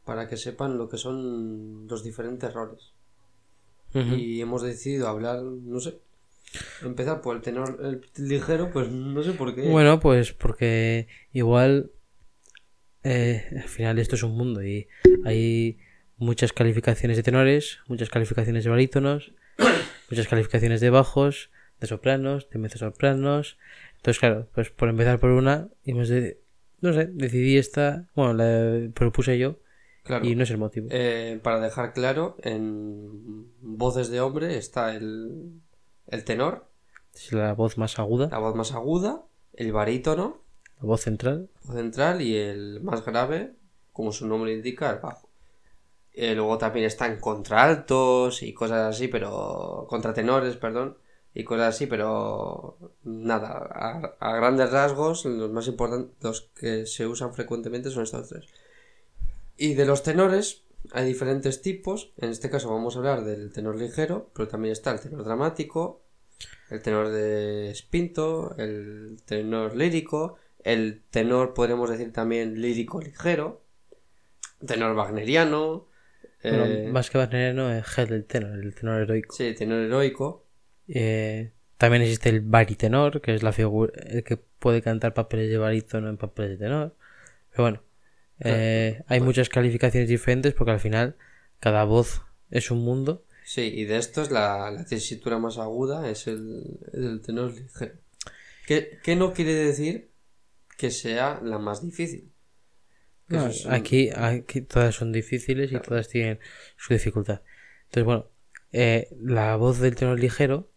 para 0.05 0.29
que 0.29 0.37
sepan 0.37 0.79
lo 0.79 0.89
que 0.89 0.97
son 0.97 1.87
los 1.89 2.03
diferentes 2.05 2.53
roles. 2.53 2.93
Y 3.93 4.41
hemos 4.41 4.63
decidido 4.63 5.09
hablar, 5.09 5.43
no 5.43 5.81
sé, 5.81 5.99
empezar 6.83 7.21
por 7.21 7.35
el 7.35 7.43
tenor 7.43 7.79
el 7.83 8.29
ligero, 8.29 8.71
pues 8.71 8.89
no 8.89 9.21
sé 9.23 9.33
por 9.33 9.55
qué. 9.55 9.69
Bueno, 9.69 9.99
pues 9.99 10.33
porque 10.33 11.09
igual 11.33 11.91
eh, 13.03 13.47
al 13.57 13.69
final 13.69 13.99
esto 13.99 14.15
es 14.15 14.23
un 14.23 14.37
mundo 14.37 14.63
y 14.63 14.89
hay 15.25 15.79
muchas 16.19 16.53
calificaciones 16.53 17.17
de 17.17 17.23
tenores, 17.23 17.81
muchas 17.89 18.11
calificaciones 18.11 18.65
de 18.65 18.71
barítonos, 18.71 19.33
muchas 20.11 20.29
calificaciones 20.29 20.81
de 20.81 20.91
bajos, 20.91 21.51
de 21.81 21.87
sopranos, 21.87 22.49
de 22.51 22.59
mezzosopranos. 22.59 23.59
Entonces, 24.01 24.19
claro, 24.19 24.49
pues 24.55 24.71
por 24.71 24.89
empezar 24.89 25.21
por 25.21 25.31
una, 25.31 25.69
de, 25.85 26.41
no 26.81 26.93
sé, 26.95 27.07
decidí 27.13 27.59
esta, 27.59 28.09
bueno, 28.15 28.33
la 28.33 28.91
propuse 28.95 29.39
yo 29.39 29.59
claro. 30.05 30.25
y 30.25 30.35
no 30.35 30.45
es 30.45 30.51
el 30.51 30.57
motivo. 30.57 30.89
Eh, 30.91 31.39
para 31.43 31.61
dejar 31.61 31.93
claro, 31.93 32.37
en 32.43 33.53
voces 33.61 34.09
de 34.09 34.23
hombre 34.23 34.57
está 34.57 34.95
el, 34.95 35.61
el 36.07 36.25
tenor, 36.25 36.71
Es 37.15 37.31
la 37.35 37.53
voz 37.53 37.77
más 37.77 37.99
aguda, 37.99 38.29
la 38.31 38.39
voz 38.39 38.55
más 38.55 38.73
aguda, 38.73 39.23
el 39.53 39.71
barítono, 39.73 40.41
la 40.81 40.87
voz 40.87 41.03
central. 41.03 41.51
voz 41.65 41.77
central 41.77 42.23
y 42.23 42.37
el 42.37 42.81
más 42.81 43.05
grave, 43.05 43.53
como 43.93 44.13
su 44.13 44.27
nombre 44.27 44.55
indica, 44.55 44.91
el 44.91 45.01
bajo. 45.01 45.29
Eh, 46.13 46.35
luego 46.35 46.57
también 46.57 46.87
están 46.87 47.21
contraltos 47.21 48.43
y 48.43 48.55
cosas 48.55 48.95
así, 48.97 49.09
pero. 49.09 49.87
contratenores, 49.89 50.57
perdón, 50.57 50.97
y 51.35 51.45
cosas 51.45 51.75
así, 51.75 51.87
pero. 51.87 52.79
nada, 53.05 53.49
a, 53.71 54.17
a 54.21 54.37
grandes 54.37 54.71
rasgos, 54.71 55.25
los 55.25 55.51
más 55.51 55.67
importantes, 55.69 56.17
los 56.23 56.43
que 56.55 56.87
se 56.87 57.07
usan 57.07 57.35
frecuentemente 57.35 57.91
son 57.91 58.05
estos 58.05 58.29
tres. 58.29 58.47
Y 59.57 59.75
de 59.75 59.85
los 59.87 60.03
tenores, 60.03 60.65
hay 60.93 61.07
diferentes 61.07 61.63
tipos. 61.63 62.13
En 62.17 62.31
este 62.31 62.51
caso 62.51 62.71
vamos 62.71 62.97
a 62.97 62.99
hablar 63.01 63.25
del 63.25 63.53
tenor 63.53 63.77
ligero, 63.77 64.31
pero 64.35 64.49
también 64.49 64.73
está 64.73 64.91
el 64.93 65.01
tenor 65.01 65.25
dramático, 65.25 66.03
el 66.71 66.83
tenor 66.83 67.11
de 67.11 67.73
spinto, 67.75 68.57
el 68.59 69.19
tenor 69.27 69.77
lírico, 69.77 70.37
el 70.65 71.03
tenor 71.11 71.55
podríamos 71.55 71.91
decir 71.91 72.13
también 72.13 72.61
lírico 72.61 73.01
ligero, 73.01 73.63
tenor 74.67 74.97
wagneriano, 74.97 75.89
Bueno, 76.47 76.67
eh, 76.67 76.91
más 76.91 77.09
que 77.09 77.17
wagneriano 77.19 77.73
es 77.73 77.97
el 77.99 78.27
tenor, 78.27 78.59
el 78.59 78.75
tenor 78.75 79.01
heroico. 79.01 79.37
sí, 79.37 79.55
tenor 79.55 79.81
heroico, 79.85 80.47
Eh, 80.91 81.55
también 81.79 82.03
existe 82.03 82.31
el 82.31 82.41
baritenor, 82.43 83.21
que 83.23 83.35
es 83.35 83.43
la 83.43 83.53
figura 83.53 83.93
el 84.07 84.25
que 84.25 84.37
puede 84.39 84.83
cantar 84.83 85.15
papeles 85.15 85.51
de 85.51 85.59
barítono 85.59 86.09
en 86.11 86.19
papeles 86.19 86.53
de 86.53 86.59
tenor. 86.67 86.97
Pero 87.51 87.65
bueno, 87.65 87.85
eh, 88.41 89.03
hay 89.09 89.21
muchas 89.21 89.49
calificaciones 89.51 90.09
diferentes 90.09 90.55
porque 90.55 90.73
al 90.73 90.81
final 90.81 91.17
cada 91.61 91.85
voz 91.85 92.23
es 92.51 92.71
un 92.71 92.85
mundo. 92.85 93.27
sí, 93.43 93.63
y 93.63 93.85
de 93.85 93.99
estos 93.99 94.31
la, 94.31 94.71
la 94.71 94.85
tesitura 94.85 95.39
más 95.39 95.59
aguda 95.59 96.09
es 96.11 96.27
el, 96.27 96.79
el 96.93 97.21
tenor 97.23 97.53
ligero. 97.55 97.95
¿Qué, 98.67 99.01
qué 99.03 99.17
no 99.17 99.33
quiere 99.35 99.55
decir 99.55 100.13
que 100.79 100.91
sea 100.91 101.41
la 101.43 101.59
más 101.59 101.83
difícil? 101.83 102.33
Que 103.29 103.37
No, 103.37 103.49
aquí, 103.71 104.11
aquí 104.15 104.61
todas 104.63 104.95
son 104.97 105.13
difíciles 105.13 105.73
y 105.73 105.79
todas 105.81 106.09
tienen 106.09 106.41
su 106.77 106.93
dificultad. 106.95 107.43
Entonces, 107.85 108.05
bueno, 108.05 108.31
eh, 108.73 109.09
la 109.21 109.55
voz 109.57 109.79
del 109.79 109.95
tenor 109.95 110.19
ligero 110.19 110.70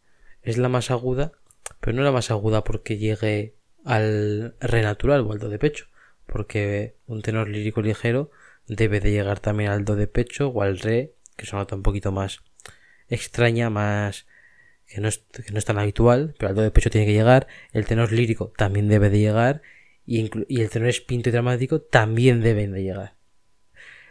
es 0.43 0.57
la 0.57 0.69
más 0.69 0.91
aguda, 0.91 1.31
pero 1.79 1.95
no 1.95 2.03
la 2.03 2.11
más 2.11 2.31
aguda 2.31 2.63
porque 2.63 2.97
llegue 2.97 3.55
al 3.83 4.55
re 4.59 4.81
natural 4.81 5.21
o 5.21 5.31
al 5.31 5.39
do 5.39 5.49
de 5.49 5.59
pecho, 5.59 5.87
porque 6.25 6.95
un 7.07 7.21
tenor 7.21 7.49
lírico 7.49 7.81
ligero 7.81 8.31
debe 8.67 8.99
de 8.99 9.11
llegar 9.11 9.39
también 9.39 9.71
al 9.71 9.85
do 9.85 9.95
de 9.95 10.07
pecho 10.07 10.49
o 10.49 10.61
al 10.61 10.79
re, 10.79 11.13
que 11.35 11.45
es 11.45 11.53
una 11.53 11.67
un 11.71 11.83
poquito 11.83 12.11
más 12.11 12.43
extraña, 13.09 13.69
más 13.69 14.25
que 14.87 15.01
no, 15.01 15.07
es, 15.07 15.25
tan 15.65 15.79
habitual, 15.79 16.35
pero 16.37 16.49
al 16.49 16.55
do 16.55 16.61
de 16.61 16.71
pecho 16.71 16.89
tiene 16.89 17.07
que 17.07 17.13
llegar, 17.13 17.47
el 17.71 17.85
tenor 17.85 18.11
lírico 18.11 18.53
también 18.55 18.87
debe 18.87 19.09
de 19.09 19.19
llegar 19.19 19.61
y, 20.05 20.29
y 20.47 20.61
el 20.61 20.69
tenor 20.69 20.89
espinto 20.89 21.29
y 21.29 21.31
dramático 21.31 21.81
también 21.81 22.41
deben 22.41 22.73
de 22.73 22.83
llegar. 22.83 23.15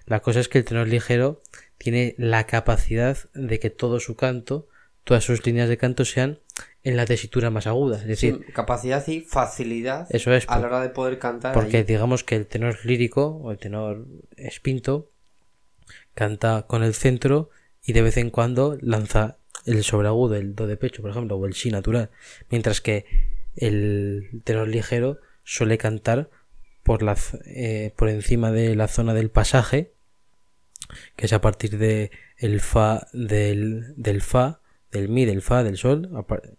La 0.06 0.20
cosa 0.20 0.40
es 0.40 0.48
que 0.48 0.58
el 0.58 0.64
tenor 0.64 0.88
ligero 0.88 1.42
tiene 1.78 2.14
la 2.18 2.46
capacidad 2.46 3.16
de 3.34 3.58
que 3.58 3.70
todo 3.70 4.00
su 4.00 4.16
canto, 4.16 4.68
todas 5.04 5.24
sus 5.24 5.44
líneas 5.44 5.68
de 5.68 5.76
canto 5.76 6.04
sean 6.04 6.38
en 6.84 6.96
la 6.96 7.06
tesitura 7.06 7.50
más 7.50 7.66
aguda. 7.66 7.98
Es 7.98 8.06
decir, 8.06 8.42
Sí, 8.46 8.52
capacidad 8.52 9.06
y 9.06 9.20
facilidad 9.20 10.06
eso 10.10 10.32
es 10.32 10.48
a 10.48 10.58
la 10.58 10.66
hora 10.66 10.80
de 10.80 10.88
poder 10.90 11.18
cantar. 11.18 11.54
porque 11.54 11.78
ahí. 11.78 11.82
digamos 11.84 12.24
que 12.24 12.36
el 12.36 12.46
tenor 12.46 12.78
lírico 12.84 13.26
o 13.42 13.50
el 13.52 13.58
tenor 13.58 14.06
espinto 14.36 15.10
canta 16.14 16.66
con 16.66 16.82
el 16.82 16.94
centro 16.94 17.50
y 17.84 17.92
de 17.92 18.02
vez 18.02 18.16
en 18.16 18.30
cuando 18.30 18.78
lanza 18.80 19.38
el 19.64 19.82
sobreagudo, 19.84 20.34
el 20.36 20.54
do 20.54 20.66
de 20.66 20.76
pecho, 20.76 21.02
por 21.02 21.10
ejemplo, 21.12 21.36
o 21.36 21.46
el 21.46 21.54
si 21.54 21.70
natural, 21.70 22.10
mientras 22.50 22.80
que 22.80 23.06
el 23.56 24.42
tenor 24.44 24.68
ligero 24.68 25.18
suele 25.44 25.78
cantar 25.78 26.30
por 26.82 27.02
la 27.02 27.16
eh, 27.46 27.92
por 27.96 28.08
encima 28.08 28.50
de 28.50 28.74
la 28.74 28.88
zona 28.88 29.14
del 29.14 29.30
pasaje, 29.30 29.92
que 31.16 31.26
es 31.26 31.32
a 31.32 31.40
partir 31.40 31.78
de 31.78 32.10
el 32.38 32.60
fa 32.60 33.06
del, 33.12 33.94
del 33.96 34.20
fa, 34.20 34.60
del 34.92 35.08
mi, 35.08 35.24
del 35.24 35.42
fa, 35.42 35.64
del 35.64 35.78
sol, 35.78 36.08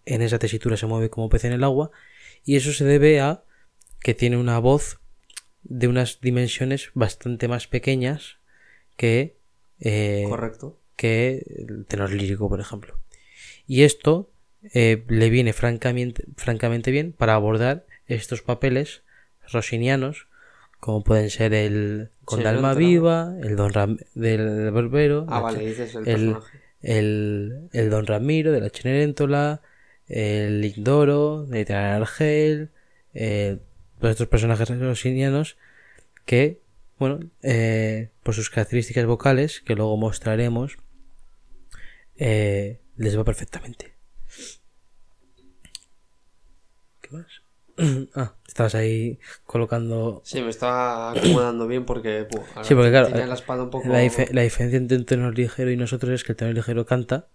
en 0.05 0.21
esa 0.21 0.39
tesitura 0.39 0.75
se 0.75 0.87
mueve 0.87 1.09
como 1.09 1.29
pez 1.29 1.45
en 1.45 1.53
el 1.53 1.63
agua 1.63 1.91
y 2.43 2.55
eso 2.55 2.73
se 2.73 2.83
debe 2.83 3.21
a 3.21 3.43
que 4.01 4.13
tiene 4.13 4.37
una 4.37 4.59
voz 4.59 4.99
de 5.63 5.87
unas 5.87 6.19
dimensiones 6.19 6.89
bastante 6.93 7.47
más 7.47 7.67
pequeñas 7.67 8.37
que, 8.97 9.37
eh, 9.79 10.25
Correcto. 10.27 10.77
que 10.95 11.45
el 11.67 11.85
tenor 11.85 12.11
lírico, 12.11 12.49
por 12.49 12.59
ejemplo. 12.59 12.99
Y 13.65 13.83
esto 13.83 14.29
eh, 14.73 15.03
le 15.07 15.29
viene 15.29 15.53
francamente, 15.53 16.25
francamente 16.35 16.91
bien 16.91 17.13
para 17.13 17.35
abordar 17.35 17.85
estos 18.07 18.41
papeles 18.41 19.03
rosinianos, 19.51 20.27
como 20.79 21.03
pueden 21.03 21.29
ser 21.29 21.53
el 21.53 22.09
Con 22.25 22.41
Sí, 22.41 22.45
Alma 22.45 22.73
Viva, 22.73 23.35
el 23.41 23.55
Don 23.55 23.71
Ram 23.71 23.97
del 24.15 24.71
Barbero, 24.71 25.25
Ah, 25.29 25.35
la 25.35 25.39
vale, 25.39 25.63
el, 25.63 25.69
el, 25.69 26.03
personaje. 26.03 26.62
El, 26.83 27.69
el 27.71 27.89
Don 27.89 28.05
Ramiro 28.05 28.51
de 28.51 28.61
la 28.61 28.69
Cenerentola, 28.69 29.61
el 30.07 30.61
Lindoro 30.61 31.45
de 31.45 31.65
Tenar 31.65 32.01
Argel, 32.01 32.69
eh, 33.13 33.57
todos 33.99 34.11
estos 34.11 34.27
personajes 34.27 34.69
rosinianos 34.79 35.57
que, 36.25 36.61
bueno, 36.99 37.19
eh, 37.41 38.09
por 38.21 38.35
sus 38.35 38.49
características 38.49 39.05
vocales, 39.05 39.61
que 39.61 39.75
luego 39.75 39.97
mostraremos, 39.97 40.77
eh, 42.17 42.79
les 42.97 43.17
va 43.17 43.23
perfectamente. 43.23 43.93
¿Qué 47.01 47.09
más? 47.11 47.42
ah, 48.15 48.33
estabas 48.47 48.75
ahí 48.75 49.19
colocando 49.45 50.21
Sí, 50.23 50.41
me 50.41 50.49
estaba 50.49 51.11
acomodando 51.11 51.67
bien 51.67 51.85
porque. 51.85 52.27
ahora 52.55 52.63
Sí, 52.63 52.75
porque 52.75 52.91
claro, 52.91 53.07
tenía 53.07 53.27
la 53.27 53.33
espada 53.33 53.63
un 53.63 53.69
poco. 53.69 53.87
La, 53.87 54.01
la 54.31 54.41
diferencia 54.41 54.77
entre 54.77 54.97
un 54.97 55.05
tenor 55.05 55.37
ligero 55.37 55.71
y 55.71 55.77
nosotros 55.77 56.11
es 56.11 56.23
que 56.23 56.33
el 56.33 56.35
tenor 56.35 56.53
ligero 56.53 56.85
canta 56.85 57.27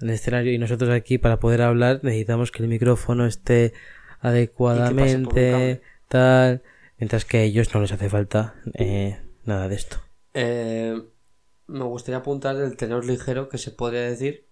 en 0.00 0.08
el 0.08 0.14
escenario 0.14 0.52
y 0.52 0.58
nosotros 0.58 0.90
aquí 0.90 1.18
para 1.18 1.38
poder 1.40 1.62
hablar 1.62 2.00
necesitamos 2.02 2.52
que 2.52 2.62
el 2.62 2.68
micrófono 2.68 3.26
esté 3.26 3.72
adecuadamente 4.20 5.82
tal 6.08 6.62
mientras 6.98 7.24
que 7.24 7.38
a 7.38 7.42
ellos 7.42 7.74
no 7.74 7.80
les 7.80 7.92
hace 7.92 8.08
falta 8.08 8.54
eh, 8.74 9.18
nada 9.44 9.68
de 9.68 9.76
esto 9.76 9.98
Eh, 10.34 11.02
me 11.66 11.84
gustaría 11.84 12.18
apuntar 12.18 12.56
el 12.56 12.76
tenor 12.76 13.04
ligero 13.04 13.48
que 13.48 13.58
se 13.58 13.70
podría 13.70 14.02
decir. 14.02 14.46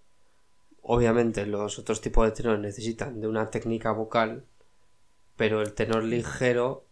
Obviamente, 0.81 1.45
los 1.47 1.79
otros 1.79 2.01
tipos 2.01 2.25
de 2.25 2.31
tenores 2.33 2.61
necesitan 2.61 3.21
de 3.21 3.27
una 3.27 3.49
técnica 3.51 3.91
vocal, 3.91 4.45
pero 5.37 5.61
el 5.61 5.73
tenor 5.73 6.03
ligero, 6.03 6.85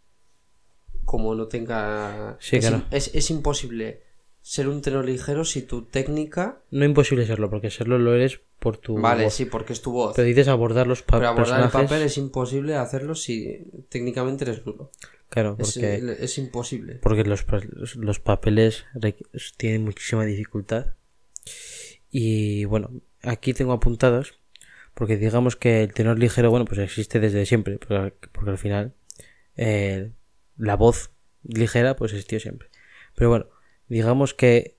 como 1.06 1.36
no 1.36 1.48
tenga. 1.48 2.38
Sí, 2.40 2.58
es, 2.58 2.68
claro. 2.68 2.86
es, 2.92 3.12
es 3.14 3.30
imposible 3.32 4.02
ser 4.42 4.68
un 4.68 4.82
tenor 4.82 5.06
ligero 5.06 5.46
si 5.46 5.62
tu 5.62 5.84
técnica. 5.86 6.62
no 6.72 6.84
imposible 6.86 7.26
serlo 7.28 7.50
porque 7.50 7.70
serlo 7.70 8.00
lo 8.00 8.16
eres 8.16 8.40
por 8.60 8.78
tu 8.78 8.96
Vale, 9.00 9.26
voz. 9.26 9.34
sí, 9.36 9.46
porque 9.46 9.74
es 9.74 9.82
tu 9.82 9.92
voz. 9.92 10.14
pero 10.16 10.28
dices 10.28 10.48
abordar 10.48 10.88
los 10.88 11.04
pa- 11.04 11.18
Pero 11.18 11.30
abordar 11.30 11.64
el 11.64 11.70
papel 11.70 12.02
es 12.04 12.18
imposible 12.18 12.76
hacerlo 12.76 13.14
si 13.16 13.66
técnicamente 13.90 14.44
eres 14.46 14.66
nulo. 14.66 14.92
claro 15.30 15.56
Es, 15.60 15.74
porque 15.76 16.16
es 16.20 16.38
imposible. 16.40 16.96
porque 16.96 17.24
los, 17.24 17.46
los- 17.96 18.20
papeles 18.20 18.86
tienen 19.58 19.84
muchísima 19.84 20.26
dificultad. 20.26 20.88
Y 22.10 22.66
bueno, 22.66 22.90
aquí 23.22 23.54
tengo 23.54 23.74
apuntados, 23.74 24.40
porque 24.94 25.18
digamos 25.18 25.56
que 25.56 25.84
el 25.84 25.94
tenor 25.94 26.20
ligero, 26.20 26.50
bueno, 26.50 26.66
pues 26.66 26.80
existe 26.80 27.20
desde 27.20 27.46
siempre, 27.46 27.78
porque, 27.78 28.50
al 28.50 28.58
final 28.58 28.94
eh, 29.56 30.12
la 30.58 30.76
voz 30.76 31.12
ligera 31.44 31.96
pues 31.96 32.14
existió 32.14 32.40
siempre. 32.40 32.70
Pero 33.16 33.30
bueno, 33.30 33.48
digamos 33.88 34.34
que 34.34 34.78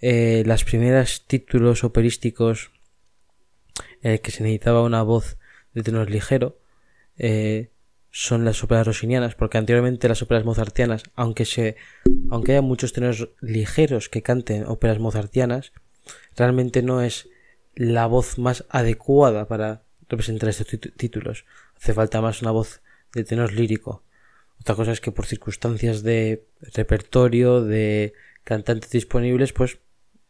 eh, 0.00 0.42
las 0.46 0.64
primeras 0.64 1.26
títulos 1.26 1.84
operísticos 1.84 2.72
en 4.02 4.12
el 4.12 4.20
que 4.20 4.30
se 4.30 4.42
necesitaba 4.42 4.82
una 4.82 5.02
voz 5.02 5.38
de 5.72 5.82
tenor 5.82 6.10
ligero 6.10 6.58
eh, 7.16 7.70
son 8.10 8.44
las 8.44 8.62
óperas 8.62 8.86
rossinianas, 8.86 9.34
porque 9.34 9.58
anteriormente 9.58 10.08
las 10.08 10.22
óperas 10.22 10.44
mozartianas, 10.44 11.02
aunque 11.16 11.44
se 11.44 11.76
aunque 12.30 12.52
haya 12.52 12.62
muchos 12.62 12.92
tenores 12.92 13.28
ligeros 13.40 14.08
que 14.08 14.22
canten 14.22 14.66
óperas 14.66 15.00
mozartianas, 15.00 15.72
realmente 16.36 16.82
no 16.82 17.02
es 17.02 17.28
la 17.74 18.06
voz 18.06 18.38
más 18.38 18.64
adecuada 18.68 19.46
para 19.46 19.82
representar 20.08 20.48
estos 20.48 20.66
títulos. 20.96 21.44
Hace 21.76 21.94
falta 21.94 22.20
más 22.20 22.42
una 22.42 22.50
voz 22.50 22.82
de 23.14 23.24
tenor 23.24 23.52
lírico. 23.52 24.02
Otra 24.60 24.74
cosa 24.74 24.92
es 24.92 25.00
que 25.00 25.12
por 25.12 25.26
circunstancias 25.26 26.02
de 26.02 26.46
repertorio, 26.74 27.62
de 27.62 28.14
cantantes 28.44 28.90
disponibles, 28.90 29.52
pues 29.52 29.78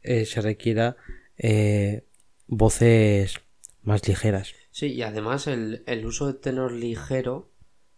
eh, 0.02 0.24
se 0.26 0.40
requiera 0.40 0.96
eh, 1.36 2.04
voces 2.46 3.40
más 3.82 4.06
ligeras. 4.08 4.54
Sí, 4.70 4.92
y 4.92 5.02
además 5.02 5.46
el, 5.46 5.82
el 5.86 6.04
uso 6.06 6.26
de 6.26 6.34
tenor 6.34 6.72
ligero, 6.72 7.50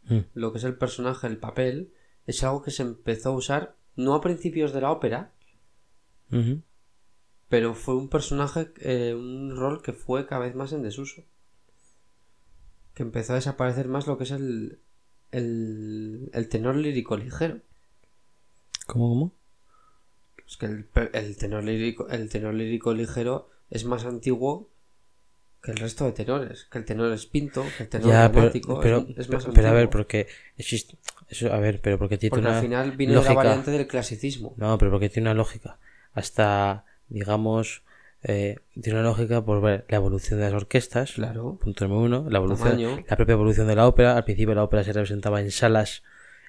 Mm. 0.08 0.20
lo 0.34 0.52
que 0.52 0.58
es 0.58 0.64
el 0.64 0.76
personaje, 0.76 1.26
el 1.26 1.38
papel, 1.38 1.92
es 2.26 2.44
algo 2.44 2.62
que 2.62 2.70
se 2.70 2.82
empezó 2.82 3.30
a 3.30 3.36
usar 3.36 3.74
no 3.96 4.14
a 4.14 4.20
principios 4.20 4.72
de 4.72 4.80
la 4.80 4.92
ópera. 4.92 5.32
Pero 7.48 7.74
fue 7.74 7.96
un 7.96 8.08
personaje, 8.08 8.72
eh, 8.80 9.14
un 9.14 9.54
rol 9.56 9.82
que 9.82 9.92
fue 9.92 10.26
cada 10.26 10.42
vez 10.42 10.54
más 10.54 10.72
en 10.72 10.82
desuso. 10.82 11.22
Que 12.94 13.02
empezó 13.02 13.32
a 13.32 13.36
desaparecer 13.36 13.88
más 13.88 14.06
lo 14.06 14.16
que 14.18 14.24
es 14.24 14.30
el, 14.30 14.80
el, 15.30 16.30
el 16.32 16.48
tenor 16.48 16.76
lírico 16.76 17.16
ligero. 17.16 17.60
¿Cómo, 18.86 19.08
cómo? 19.08 19.34
Es 20.46 20.56
que 20.56 20.66
el, 20.66 20.88
el 21.12 21.36
tenor 21.36 21.64
lírico, 21.64 22.08
el 22.08 22.28
tenor 22.28 22.54
lírico 22.54 22.94
ligero 22.94 23.50
es 23.68 23.84
más 23.84 24.04
antiguo 24.04 24.70
que 25.62 25.72
el 25.72 25.76
resto 25.76 26.04
de 26.04 26.12
tenores. 26.12 26.64
Que 26.66 26.78
el 26.78 26.84
tenor 26.84 27.12
espinto, 27.12 27.64
que 27.76 27.82
el 27.84 27.88
tenor 27.88 28.08
Ya, 28.08 28.28
pero, 28.28 28.40
romántico. 28.42 28.80
pero, 28.80 28.98
es, 29.08 29.18
es 29.18 29.28
más 29.28 29.44
pero, 29.44 29.54
pero 29.54 29.68
a 29.68 29.72
ver, 29.72 29.90
porque 29.90 30.26
existe... 30.56 30.96
Eso, 31.28 31.52
a 31.52 31.58
ver, 31.58 31.80
pero 31.80 31.98
porque 31.98 32.16
tiene 32.18 32.30
Porque 32.30 32.46
una 32.46 32.56
al 32.56 32.62
final 32.62 32.92
viene 32.92 33.14
lógica... 33.14 33.34
la 33.34 33.36
variante 33.36 33.72
del 33.72 33.86
clasicismo. 33.88 34.54
No, 34.56 34.78
pero 34.78 34.92
porque 34.92 35.10
tiene 35.10 35.28
una 35.28 35.34
lógica. 35.34 35.78
Hasta, 36.12 36.85
digamos, 37.08 37.82
eh, 38.22 38.56
tiene 38.80 38.98
una 38.98 39.08
lógica 39.08 39.44
por 39.44 39.60
ver 39.60 39.84
la 39.88 39.96
evolución 39.96 40.40
de 40.40 40.46
las 40.46 40.54
orquestas. 40.54 41.12
Claro. 41.12 41.58
Punto 41.62 41.86
número 41.86 42.20
uno. 42.20 42.30
La 42.30 42.38
evolución, 42.38 42.70
Tamaño. 42.70 43.04
la 43.08 43.16
propia 43.16 43.34
evolución 43.34 43.66
de 43.68 43.76
la 43.76 43.86
ópera. 43.86 44.16
Al 44.16 44.24
principio 44.24 44.54
la 44.54 44.64
ópera 44.64 44.84
se 44.84 44.92
representaba 44.92 45.40
en 45.40 45.50
salas, 45.50 46.02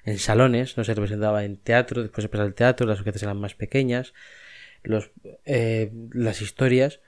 en 0.04 0.18
salones, 0.18 0.76
no 0.76 0.84
se 0.84 0.94
representaba 0.94 1.44
en 1.44 1.56
teatro. 1.56 2.02
Después 2.02 2.22
se 2.22 2.28
pasa 2.28 2.44
al 2.44 2.54
teatro, 2.54 2.86
las 2.86 2.98
orquestas 2.98 3.22
eran 3.22 3.38
más 3.38 3.54
pequeñas. 3.54 4.12
Los, 4.82 5.10
eh, 5.44 5.92
las 6.12 6.42
historias. 6.42 7.00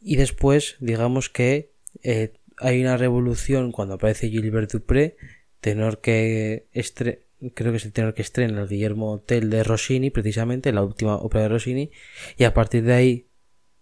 Y 0.00 0.16
después, 0.16 0.76
digamos 0.80 1.30
que 1.30 1.72
eh, 2.02 2.34
hay 2.58 2.80
una 2.80 2.96
revolución 2.96 3.72
cuando 3.72 3.94
aparece 3.94 4.28
Gilbert 4.28 4.70
Dupré, 4.70 5.16
tenor 5.60 6.00
que 6.00 6.66
estre 6.72 7.25
creo 7.54 7.72
que 7.72 7.78
es 7.78 7.84
el 7.84 7.92
tenor 7.92 8.14
que 8.14 8.22
estrena 8.22 8.60
el 8.60 8.68
Guillermo 8.68 9.20
Tell 9.20 9.50
de 9.50 9.62
Rossini, 9.62 10.10
precisamente, 10.10 10.72
la 10.72 10.82
última 10.82 11.16
ópera 11.16 11.42
de 11.42 11.48
Rossini, 11.50 11.90
y 12.36 12.44
a 12.44 12.54
partir 12.54 12.84
de 12.84 12.92
ahí, 12.92 13.26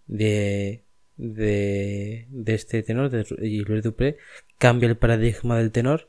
de, 0.06 0.84
de, 1.16 2.26
de 2.30 2.54
este 2.54 2.82
tenor, 2.82 3.10
de 3.10 3.24
Gilbert 3.24 3.84
Dupré, 3.84 4.18
cambia 4.58 4.88
el 4.88 4.96
paradigma 4.96 5.58
del 5.58 5.72
tenor, 5.72 6.08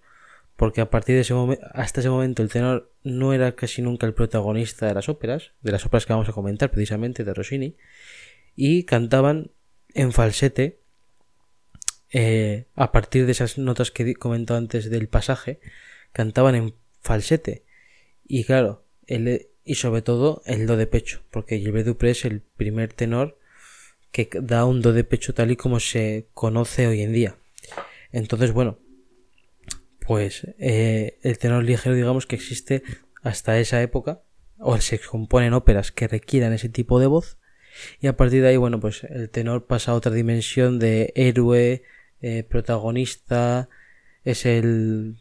porque 0.55 0.81
a 0.81 0.89
partir 0.89 1.15
de 1.15 1.21
ese 1.21 1.33
momento, 1.33 1.65
hasta 1.73 1.99
ese 1.99 2.09
momento 2.09 2.41
el 2.41 2.49
tenor 2.49 2.91
no 3.03 3.33
era 3.33 3.55
casi 3.55 3.81
nunca 3.81 4.07
el 4.07 4.13
protagonista 4.13 4.87
de 4.87 4.93
las 4.93 5.09
óperas, 5.09 5.51
de 5.61 5.71
las 5.71 5.85
óperas 5.85 6.05
que 6.05 6.13
vamos 6.13 6.29
a 6.29 6.33
comentar 6.33 6.71
precisamente 6.71 7.23
de 7.23 7.33
Rossini, 7.33 7.75
y 8.55 8.83
cantaban 8.83 9.51
en 9.93 10.11
falsete, 10.13 10.79
eh, 12.11 12.67
a 12.75 12.91
partir 12.91 13.25
de 13.25 13.33
esas 13.33 13.57
notas 13.57 13.91
que 13.91 14.03
he 14.03 14.15
comentado 14.15 14.57
antes 14.57 14.89
del 14.89 15.09
pasaje, 15.09 15.59
cantaban 16.13 16.55
en 16.55 16.75
falsete. 17.05 17.63
Y 18.27 18.43
claro, 18.43 18.83
el, 19.05 19.47
y 19.63 19.75
sobre 19.75 20.01
todo 20.01 20.41
el 20.45 20.65
do 20.65 20.75
de 20.75 20.87
pecho, 20.87 21.21
porque 21.31 21.59
Gilbert 21.59 21.85
Dupré 21.85 22.11
es 22.11 22.25
el 22.25 22.41
primer 22.41 22.91
tenor 22.93 23.37
que 24.11 24.27
da 24.41 24.65
un 24.65 24.81
do 24.81 24.91
de 24.91 25.03
pecho 25.03 25.33
tal 25.33 25.51
y 25.51 25.55
como 25.55 25.79
se 25.79 26.27
conoce 26.33 26.87
hoy 26.87 27.01
en 27.01 27.13
día. 27.13 27.37
Entonces, 28.11 28.51
bueno, 28.51 28.79
pues 29.99 30.47
eh, 30.57 31.19
el 31.21 31.37
tenor 31.37 31.63
ligero, 31.63 31.95
digamos 31.95 32.25
que 32.25 32.35
existe 32.35 32.81
hasta 33.21 33.59
esa 33.59 33.81
época, 33.81 34.21
o 34.57 34.79
se 34.79 34.99
componen 34.99 35.53
óperas 35.53 35.91
que 35.91 36.07
requieran 36.07 36.53
ese 36.53 36.69
tipo 36.69 36.99
de 36.99 37.07
voz, 37.07 37.37
y 37.99 38.07
a 38.07 38.15
partir 38.15 38.41
de 38.41 38.49
ahí, 38.49 38.57
bueno, 38.57 38.79
pues 38.79 39.03
el 39.03 39.29
tenor 39.29 39.65
pasa 39.65 39.91
a 39.91 39.95
otra 39.95 40.11
dimensión 40.11 40.79
de 40.79 41.11
héroe, 41.15 41.83
eh, 42.21 42.43
protagonista, 42.43 43.67
es 44.23 44.45
el. 44.45 45.17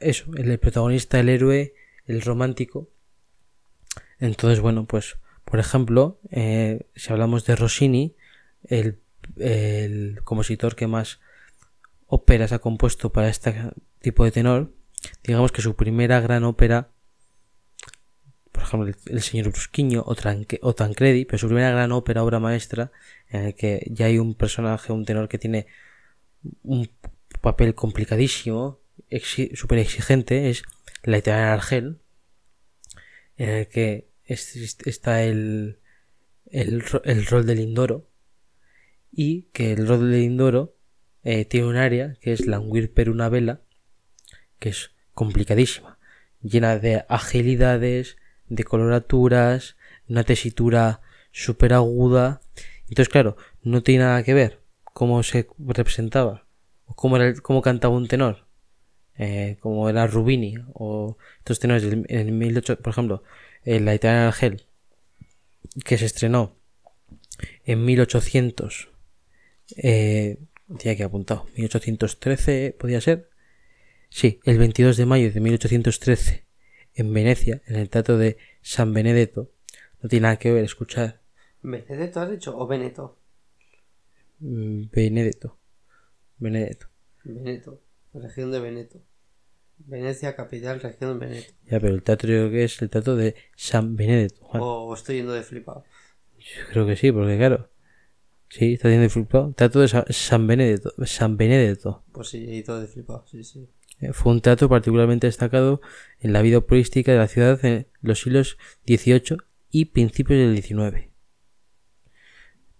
Eso, 0.00 0.30
el, 0.36 0.58
protagonista, 0.58 1.20
el 1.20 1.28
héroe, 1.28 1.74
el 2.06 2.22
romántico. 2.22 2.88
Entonces, 4.18 4.60
bueno, 4.60 4.86
pues, 4.86 5.16
por 5.44 5.58
ejemplo, 5.58 6.20
eh, 6.30 6.86
si 6.94 7.12
hablamos 7.12 7.44
de 7.46 7.56
Rossini, 7.56 8.14
el, 8.64 9.00
compositor 10.24 10.74
que 10.74 10.86
más 10.86 11.20
óperas 12.06 12.52
ha 12.52 12.58
compuesto 12.58 13.12
para 13.12 13.28
este 13.28 13.54
tipo 14.00 14.24
de 14.24 14.30
tenor, 14.30 14.72
digamos 15.22 15.52
que 15.52 15.62
su 15.62 15.76
primera 15.76 16.20
gran 16.20 16.44
ópera 16.44 16.90
por 18.58 18.66
ejemplo, 18.66 18.92
el, 19.06 19.22
señor 19.22 19.50
Brusquiño 19.50 20.02
o, 20.02 20.16
o 20.62 20.74
Tancredi, 20.74 21.24
pero 21.24 21.38
su 21.38 21.46
primera 21.46 21.70
gran 21.70 21.92
ópera, 21.92 22.24
obra 22.24 22.40
maestra, 22.40 22.90
en 23.28 23.44
el 23.44 23.54
que 23.54 23.86
ya 23.88 24.06
hay 24.06 24.18
un 24.18 24.34
personaje, 24.34 24.92
un 24.92 25.04
tenor 25.04 25.28
que 25.28 25.38
tiene 25.38 25.66
un 26.64 26.90
papel 27.40 27.74
complicadísimo, 27.74 28.77
exi- 29.10 29.54
súper 29.56 29.78
exigente, 29.78 30.50
es 30.50 30.62
La 31.02 31.18
italiana 31.18 31.52
Argel, 31.54 32.00
en 33.36 33.48
el 33.50 33.68
que 33.68 34.08
es- 34.24 34.56
es- 34.56 34.78
está 34.84 35.22
el, 35.22 35.78
el, 36.50 36.84
el 37.04 37.26
rol 37.26 37.46
del 37.46 37.60
Indoro, 37.60 38.08
y 39.12 39.42
que 39.52 39.72
el 39.72 39.86
rol 39.86 40.10
del 40.10 40.22
Indoro 40.22 40.74
eh, 41.24 41.44
tiene 41.44 41.66
un 41.66 41.76
área 41.76 42.16
que 42.20 42.32
es 42.32 42.46
Languir 42.46 42.92
per 42.92 43.10
una 43.10 43.28
vela, 43.28 43.60
que 44.58 44.70
es 44.70 44.90
complicadísima, 45.14 45.98
llena 46.42 46.78
de 46.78 47.04
agilidades, 47.08 48.16
de 48.48 48.64
coloraturas, 48.64 49.76
una 50.08 50.24
tesitura 50.24 51.00
súper 51.32 51.74
aguda. 51.74 52.40
Entonces, 52.88 53.08
claro, 53.08 53.36
no 53.62 53.82
tiene 53.82 54.04
nada 54.04 54.22
que 54.22 54.34
ver 54.34 54.62
cómo 54.84 55.22
se 55.22 55.48
representaba, 55.58 56.46
o 56.86 56.94
cómo, 56.94 57.16
era 57.16 57.34
cómo 57.40 57.62
cantaba 57.62 57.94
un 57.96 58.08
tenor, 58.08 58.47
eh, 59.18 59.56
como 59.60 59.88
era 59.88 60.06
Rubini, 60.06 60.54
o 60.74 61.16
estos 61.38 61.58
tenores 61.58 61.84
en 61.84 62.06
el 62.08 62.32
1800, 62.32 62.82
por 62.82 62.92
ejemplo, 62.92 63.22
en 63.64 63.84
la 63.84 63.94
italiana 63.94 64.22
de 64.22 64.28
Argel, 64.28 64.62
que 65.84 65.98
se 65.98 66.06
estrenó 66.06 66.56
en 67.64 67.84
1800, 67.84 68.88
eh, 69.76 70.38
tenía 70.78 70.96
que 70.96 71.04
apuntado, 71.04 71.46
1813 71.56 72.76
podía 72.78 73.00
ser, 73.00 73.28
sí, 74.08 74.40
el 74.44 74.58
22 74.58 74.96
de 74.96 75.06
mayo 75.06 75.32
de 75.32 75.40
1813 75.40 76.44
en 76.94 77.12
Venecia, 77.12 77.62
en 77.66 77.76
el 77.76 77.90
teatro 77.90 78.18
de 78.18 78.38
San 78.62 78.92
Benedetto, 78.92 79.50
no 80.02 80.08
tiene 80.08 80.24
nada 80.24 80.38
que 80.38 80.52
ver 80.52 80.64
escuchar 80.64 81.20
¿Benedetto 81.62 82.20
has 82.20 82.30
dicho? 82.30 82.56
¿O 82.56 82.66
Veneto? 82.66 83.18
mm, 84.38 84.84
Benedetto. 84.92 85.58
Benedetto. 86.38 86.86
Región 88.12 88.50
de 88.50 88.60
Veneto. 88.60 89.00
Venecia, 89.78 90.34
capital, 90.34 90.80
región 90.80 91.18
de 91.18 91.26
Veneto. 91.26 91.52
Ya, 91.70 91.78
pero 91.80 91.94
el 91.94 92.02
teatro 92.02 92.28
yo 92.28 92.36
creo 92.38 92.50
que 92.50 92.64
es 92.64 92.82
el 92.82 92.90
teatro 92.90 93.14
de 93.16 93.34
San 93.56 93.94
Benedetto. 93.96 94.44
Juan. 94.44 94.62
O 94.64 94.92
estoy 94.94 95.16
yendo 95.16 95.32
de 95.32 95.42
flipado. 95.42 95.84
Yo 96.38 96.62
creo 96.70 96.86
que 96.86 96.96
sí, 96.96 97.12
porque 97.12 97.36
claro. 97.36 97.70
Sí, 98.48 98.72
está 98.74 98.88
haciendo 98.88 99.08
flipado. 99.10 99.52
Teatro 99.52 99.80
de 99.82 99.88
Sa- 99.88 100.06
San 100.10 100.46
Benedetto. 100.46 100.92
San 101.04 101.36
Benedetto. 101.36 102.04
Pues 102.12 102.28
sí, 102.28 102.38
he 102.48 102.56
ido 102.56 102.80
de 102.80 102.86
flipado, 102.88 103.24
sí, 103.26 103.44
sí. 103.44 103.68
Eh, 104.00 104.12
Fue 104.12 104.32
un 104.32 104.40
teatro 104.40 104.68
particularmente 104.68 105.26
destacado 105.26 105.80
en 106.20 106.32
la 106.32 106.40
vida 106.42 106.58
operística 106.58 107.12
de 107.12 107.18
la 107.18 107.28
ciudad 107.28 107.62
en 107.64 107.88
los 108.00 108.20
siglos 108.20 108.56
XVIII 108.86 109.38
y 109.70 109.86
principios 109.86 110.38
del 110.40 110.60
XIX. 110.62 111.10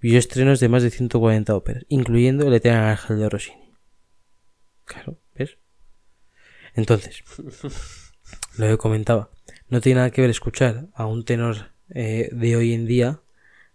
Vio 0.00 0.18
estrenos 0.18 0.60
de 0.60 0.68
más 0.68 0.82
de 0.84 0.90
140 0.90 1.54
óperas, 1.56 1.84
incluyendo 1.88 2.46
el 2.46 2.54
Eterno 2.54 2.86
Ángel 2.86 3.18
de 3.18 3.28
Rossini. 3.28 3.67
Claro, 4.88 5.18
¿ves? 5.34 5.58
Entonces, 6.74 7.22
lo 8.56 8.66
que 8.66 8.78
comentaba, 8.78 9.30
no 9.68 9.80
tiene 9.80 9.98
nada 9.98 10.10
que 10.10 10.22
ver 10.22 10.30
escuchar 10.30 10.86
a 10.94 11.06
un 11.06 11.24
tenor 11.24 11.72
eh, 11.90 12.30
de 12.32 12.56
hoy 12.56 12.72
en 12.72 12.86
día 12.86 13.20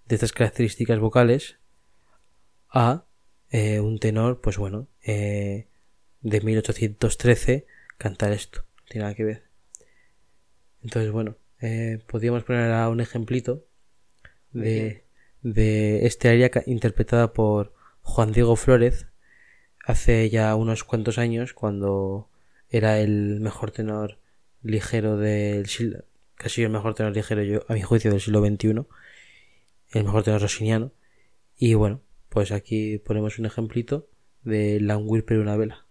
de 0.07 0.15
estas 0.15 0.33
características 0.33 0.99
vocales 0.99 1.57
a 2.69 3.05
eh, 3.51 3.79
un 3.79 3.99
tenor, 3.99 4.41
pues 4.41 4.57
bueno, 4.57 4.87
eh, 5.03 5.67
de 6.21 6.41
1813 6.41 7.67
cantar 7.99 8.31
esto. 8.31 8.65
No 8.77 8.83
tiene 8.89 9.03
nada 9.03 9.15
que 9.15 9.23
ver. 9.23 9.43
Entonces, 10.81 11.11
bueno, 11.11 11.37
eh, 11.61 11.99
podríamos 12.07 12.43
poner 12.43 12.71
a 12.71 12.89
un 12.89 13.01
ejemplito 13.01 13.67
de, 14.51 15.05
de 15.43 16.07
este 16.07 16.29
área 16.29 16.49
interpretada 16.65 17.33
por 17.33 17.73
Juan 18.01 18.31
Diego 18.31 18.55
Flórez, 18.55 19.12
hace 19.83 20.29
ya 20.29 20.55
unos 20.55 20.83
cuantos 20.83 21.17
años, 21.17 21.53
cuando 21.53 22.29
era 22.69 22.99
el 22.99 23.39
mejor 23.41 23.71
tenor 23.71 24.19
ligero 24.63 25.17
del 25.17 25.67
siglo, 25.67 26.05
casi 26.35 26.63
el 26.63 26.69
mejor 26.69 26.95
tenor 26.95 27.13
ligero 27.13 27.43
yo, 27.43 27.65
a 27.67 27.73
mi 27.73 27.81
juicio 27.81 28.11
del 28.11 28.21
siglo 28.21 28.39
XXI, 28.45 28.85
el 29.91 30.03
mejor 30.03 30.23
tenor 30.23 30.41
rossiniano. 30.41 30.91
Y 31.57 31.75
bueno, 31.75 32.01
pues 32.29 32.51
aquí 32.51 32.97
ponemos 32.97 33.39
un 33.39 33.45
ejemplito 33.45 34.09
de 34.43 34.79
Languir 34.81 35.25
per 35.25 35.39
una 35.39 35.57
vela. 35.57 35.85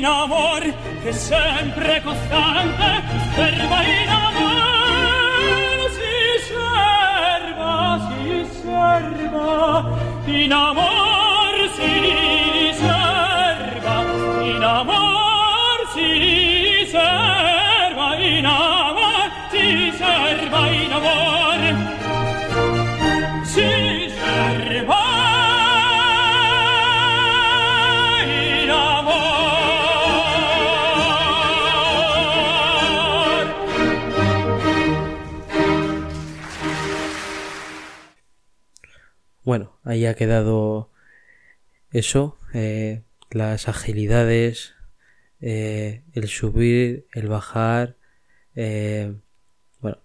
In 0.00 0.06
amor 0.06 0.62
che 1.02 1.12
sempre 1.12 2.00
costante 2.02 3.02
serva 3.34 3.82
in 3.82 4.08
amor 4.08 5.90
si 5.96 6.16
serva 6.48 8.08
si 8.08 8.46
serva 8.62 9.84
in 10.24 10.52
amor 10.52 10.99
ahí 39.90 40.06
ha 40.06 40.14
quedado 40.14 40.90
eso, 41.92 42.38
eh, 42.54 43.02
las 43.30 43.68
agilidades, 43.68 44.74
eh, 45.40 46.02
el 46.12 46.28
subir, 46.28 47.06
el 47.12 47.28
bajar, 47.28 47.96
eh, 48.54 49.14
bueno, 49.80 49.98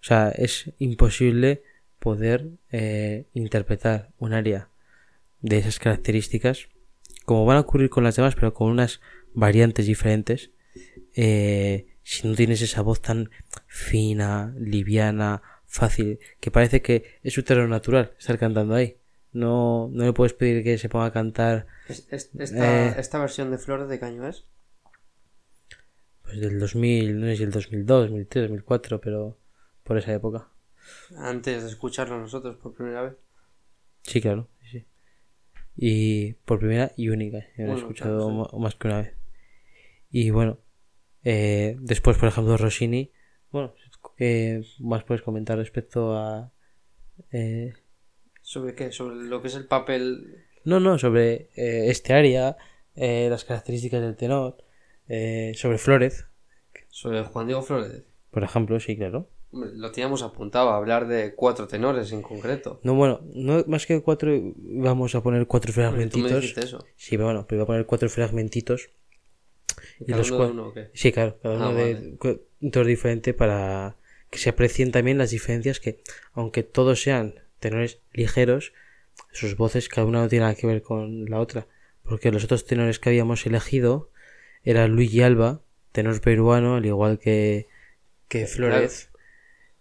o 0.00 0.04
sea, 0.04 0.30
es 0.30 0.72
imposible 0.78 1.62
poder 1.98 2.48
eh, 2.72 3.26
interpretar 3.34 4.10
un 4.18 4.32
área 4.32 4.68
de 5.40 5.58
esas 5.58 5.78
características, 5.78 6.68
como 7.24 7.44
van 7.44 7.58
a 7.58 7.60
ocurrir 7.60 7.90
con 7.90 8.04
las 8.04 8.16
demás, 8.16 8.34
pero 8.34 8.54
con 8.54 8.70
unas 8.70 9.00
variantes 9.34 9.86
diferentes, 9.86 10.50
eh, 11.14 11.86
si 12.02 12.26
no 12.26 12.34
tienes 12.34 12.62
esa 12.62 12.82
voz 12.82 13.02
tan 13.02 13.30
fina, 13.66 14.54
liviana, 14.58 15.42
fácil, 15.66 16.18
que 16.40 16.50
parece 16.50 16.80
que 16.80 17.20
es 17.22 17.34
su 17.34 17.42
terreno 17.42 17.68
natural 17.68 18.14
estar 18.18 18.38
cantando 18.38 18.74
ahí. 18.74 18.96
No, 19.38 19.88
no 19.92 20.04
le 20.04 20.12
puedes 20.12 20.32
pedir 20.32 20.64
que 20.64 20.78
se 20.78 20.88
ponga 20.88 21.06
a 21.06 21.12
cantar 21.12 21.66
Es- 21.88 22.06
es- 22.10 22.30
esta, 22.38 22.86
Eh. 22.88 22.94
esta 22.98 23.18
versión 23.20 23.50
de 23.50 23.58
Flores 23.58 23.88
de 23.88 23.98
Caño 24.00 24.26
es. 24.26 24.44
pues, 26.22 26.40
del 26.40 26.58
2000, 26.58 27.18
no 27.20 27.26
sé 27.26 27.36
si 27.36 27.42
el 27.44 27.50
2002, 27.50 28.02
2003, 28.02 28.42
2004, 28.48 29.00
pero 29.00 29.38
por 29.84 29.96
esa 29.96 30.12
época. 30.12 30.48
Antes 31.16 31.62
de 31.62 31.68
escucharlo 31.70 32.18
nosotros 32.18 32.56
por 32.56 32.74
primera 32.74 33.02
vez. 33.02 33.14
Sí, 34.02 34.20
claro. 34.20 34.48
sí. 34.70 34.84
Y 35.76 36.32
por 36.44 36.58
primera 36.58 36.92
y 36.96 37.08
única. 37.10 37.38
Yo 37.56 37.64
lo 37.66 37.72
he 37.72 37.76
escuchado 37.76 38.26
claro, 38.28 38.48
ma- 38.52 38.58
más 38.62 38.74
que 38.74 38.88
una 38.88 38.98
vez. 39.02 39.14
Y 40.10 40.30
bueno, 40.30 40.58
eh, 41.24 41.76
después, 41.80 42.16
por 42.18 42.28
ejemplo, 42.28 42.56
Rossini. 42.56 43.12
Bueno, 43.50 43.72
¿qué 44.16 44.62
más 44.80 45.04
puedes 45.04 45.22
comentar 45.22 45.56
respecto 45.58 46.16
a. 46.16 46.52
eh, 47.32 47.72
¿Sobre 48.48 48.74
qué? 48.74 48.90
Sobre 48.92 49.16
lo 49.16 49.42
que 49.42 49.48
es 49.48 49.54
el 49.56 49.66
papel. 49.66 50.44
no, 50.64 50.80
no, 50.80 50.98
sobre 50.98 51.50
eh, 51.54 51.90
este 51.90 52.14
área, 52.14 52.56
eh, 52.94 53.26
las 53.28 53.44
características 53.44 54.00
del 54.00 54.16
tenor, 54.16 54.56
eh, 55.06 55.52
sobre 55.54 55.76
Flórez, 55.76 56.24
Sobre 56.88 57.22
Juan 57.24 57.46
Diego 57.46 57.60
Flores. 57.60 58.04
por 58.30 58.42
ejemplo, 58.44 58.80
sí, 58.80 58.96
claro. 58.96 59.28
Lo 59.52 59.92
teníamos 59.92 60.22
apuntado, 60.22 60.70
a 60.70 60.76
hablar 60.78 61.06
de 61.08 61.34
cuatro 61.34 61.66
tenores 61.68 62.10
en 62.12 62.22
concreto. 62.22 62.80
No, 62.84 62.94
bueno, 62.94 63.20
no, 63.34 63.64
más 63.66 63.84
que 63.84 64.00
cuatro, 64.00 64.32
vamos 64.56 65.14
a 65.14 65.22
poner 65.22 65.46
cuatro 65.46 65.70
Tú 65.70 65.80
me 65.80 65.84
fragmentitos. 65.84 66.40
dijiste 66.40 66.62
eso. 66.62 66.78
Sí, 66.96 67.16
pero 67.18 67.24
bueno, 67.26 67.46
pero 67.46 67.58
voy 67.60 67.64
a 67.64 67.66
poner 67.66 67.86
cuatro 67.86 68.08
fragmentitos. 68.08 68.88
¿Y 70.00 70.06
cada 70.06 70.18
los 70.18 70.30
uno 70.30 70.38
de 70.38 70.44
cua- 70.46 70.50
uno 70.52 70.68
o 70.68 70.72
qué? 70.74 70.90
Sí, 70.94 71.12
claro, 71.12 71.38
cada 71.42 71.54
Ah, 71.54 71.68
uno 71.68 71.74
de 71.74 71.94
vale. 71.94 72.16
cu- 72.16 72.40
un 72.62 72.70
tono 72.70 72.86
diferente 72.86 73.34
para 73.34 73.96
que 74.30 74.38
se 74.38 74.48
aprecien 74.48 74.90
también 74.90 75.18
las 75.18 75.32
diferencias 75.32 75.80
que, 75.80 76.02
aunque 76.32 76.62
todos 76.62 77.02
sean 77.02 77.34
tenores 77.58 78.00
ligeros, 78.12 78.72
sus 79.32 79.56
voces 79.56 79.88
cada 79.88 80.06
una 80.06 80.22
no 80.22 80.28
tiene 80.28 80.44
nada 80.44 80.54
que 80.54 80.66
ver 80.66 80.82
con 80.82 81.26
la 81.26 81.40
otra. 81.40 81.66
Porque 82.02 82.32
los 82.32 82.44
otros 82.44 82.66
tenores 82.66 82.98
que 82.98 83.10
habíamos 83.10 83.44
elegido 83.46 84.10
era 84.62 84.88
Luigi 84.88 85.22
Alba, 85.22 85.62
tenor 85.92 86.20
peruano, 86.20 86.76
al 86.76 86.86
igual 86.86 87.18
que, 87.18 87.66
que 88.28 88.46
Flores, 88.46 89.10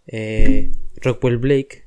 eh, 0.07 0.71
Rockwell 1.01 1.37
Blake, 1.37 1.85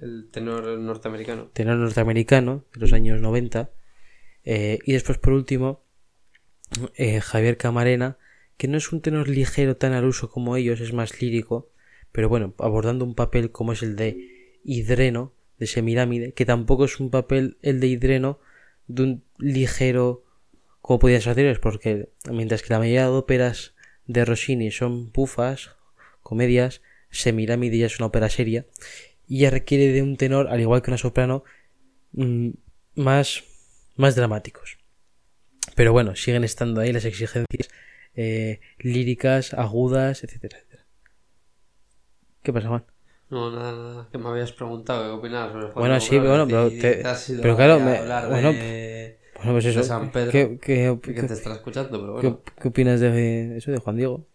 El 0.00 0.28
tenor 0.30 0.66
norteamericano. 0.78 1.50
tenor 1.52 1.76
norteamericano 1.78 2.64
de 2.74 2.80
los 2.80 2.92
años 2.92 3.20
90. 3.20 3.70
eh, 4.44 4.78
y 4.84 4.92
después, 4.92 5.18
por 5.18 5.32
último, 5.32 5.82
eh, 6.94 7.20
Javier 7.20 7.56
Camarena, 7.56 8.18
que 8.56 8.68
no 8.68 8.76
es 8.78 8.92
un 8.92 9.00
tenor 9.00 9.28
ligero 9.28 9.76
tan 9.76 9.92
al 9.92 10.04
uso 10.04 10.30
como 10.30 10.56
ellos, 10.56 10.80
es 10.80 10.92
más 10.92 11.20
lírico, 11.20 11.70
pero 12.12 12.28
bueno, 12.28 12.54
abordando 12.58 13.04
un 13.04 13.14
papel 13.14 13.50
como 13.50 13.72
es 13.72 13.82
el 13.82 13.96
de 13.96 14.35
Hidreno, 14.66 15.32
de 15.58 15.66
Semirámide, 15.66 16.32
que 16.32 16.44
tampoco 16.44 16.84
es 16.84 17.00
un 17.00 17.10
papel 17.10 17.56
el 17.62 17.80
de 17.80 17.86
Hidreno 17.86 18.40
de 18.88 19.02
un 19.02 19.24
ligero 19.38 20.24
como 20.80 20.98
podían 20.98 21.20
ser 21.20 21.30
anteriores, 21.30 21.58
porque 21.58 22.10
mientras 22.30 22.62
que 22.62 22.72
la 22.72 22.78
mayoría 22.78 23.04
de 23.04 23.08
óperas 23.08 23.74
de 24.06 24.24
Rossini 24.24 24.70
son 24.70 25.10
bufas, 25.12 25.76
comedias, 26.22 26.82
Semirámide 27.10 27.78
ya 27.78 27.86
es 27.86 27.98
una 27.98 28.06
ópera 28.06 28.28
seria, 28.28 28.66
y 29.26 29.40
ya 29.40 29.50
requiere 29.50 29.92
de 29.92 30.02
un 30.02 30.16
tenor, 30.16 30.48
al 30.48 30.60
igual 30.60 30.82
que 30.82 30.90
una 30.90 30.98
soprano, 30.98 31.42
mm, 32.12 32.50
más, 32.94 33.42
más 33.96 34.14
dramáticos. 34.14 34.78
Pero 35.74 35.92
bueno, 35.92 36.14
siguen 36.14 36.44
estando 36.44 36.80
ahí 36.80 36.92
las 36.92 37.04
exigencias 37.04 37.68
eh, 38.14 38.60
líricas, 38.78 39.54
agudas, 39.54 40.22
etcétera, 40.22 40.58
etcétera. 40.58 40.86
¿Qué 42.42 42.52
pasa, 42.52 42.68
Juan? 42.68 42.95
No, 43.28 43.50
nada, 43.50 43.72
nada. 43.72 44.08
Que 44.10 44.18
me 44.18 44.28
habías 44.28 44.52
preguntado 44.52 45.02
qué 45.04 45.10
opinabas 45.10 45.52
sobre 45.52 45.64
Juan 45.66 45.74
Bueno, 45.74 45.98
Diego 45.98 46.06
sí, 46.06 46.18
bueno, 46.18 46.46
pero 46.46 46.68
te- 46.68 47.02
te 47.02 47.08
has 47.08 47.28
ido 47.30 47.42
pero 47.42 47.56
claro, 47.56 47.80
me- 47.80 48.28
bueno, 48.28 48.52
de... 48.52 49.18
Bueno, 49.36 49.52
pues 49.52 49.64
eso. 49.66 49.80
De 49.80 49.84
San 49.84 50.10
Pedro. 50.12 50.30
¿Qué, 50.32 50.58
qué, 50.60 50.98
que 51.02 51.22
te 51.22 51.32
estará 51.34 51.56
escuchando, 51.56 52.00
pero 52.00 52.12
bueno. 52.14 52.40
qué 52.60 52.68
opinas 52.68 53.00
de 53.00 53.56
eso 53.58 53.70
de 53.70 53.78
Juan 53.78 53.96
Diego? 53.96 54.26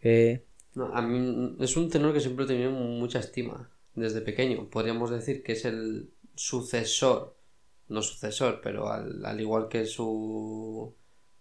No, 0.75 0.85
a 0.93 1.01
mí 1.01 1.57
es 1.59 1.75
un 1.75 1.89
tenor 1.89 2.13
que 2.13 2.19
siempre 2.19 2.45
he 2.45 2.47
tenido 2.47 2.71
mucha 2.71 3.19
estima 3.19 3.69
desde 3.95 4.21
pequeño. 4.21 4.69
Podríamos 4.69 5.09
decir 5.09 5.43
que 5.43 5.53
es 5.53 5.65
el 5.65 6.11
sucesor, 6.35 7.35
no 7.89 8.01
sucesor, 8.01 8.61
pero 8.63 8.89
al, 8.89 9.25
al 9.25 9.39
igual 9.41 9.67
que 9.67 9.85
su, 9.85 10.93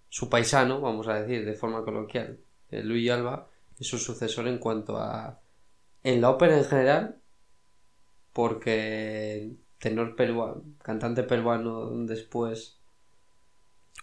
su 0.08 0.28
paisano, 0.28 0.80
vamos 0.80 1.06
a 1.08 1.20
decir 1.20 1.44
de 1.44 1.54
forma 1.54 1.84
coloquial, 1.84 2.38
eh, 2.70 2.82
Luis 2.82 3.10
Alba, 3.10 3.48
es 3.78 3.86
su 3.86 3.98
sucesor 3.98 4.48
en 4.48 4.58
cuanto 4.58 4.96
a... 4.96 5.40
En 6.02 6.20
la 6.20 6.30
ópera 6.30 6.56
en 6.58 6.64
general, 6.64 7.19
porque 8.32 9.56
tenor 9.78 10.16
peruano, 10.16 10.64
cantante 10.82 11.22
peruano 11.24 11.90
después... 12.06 12.80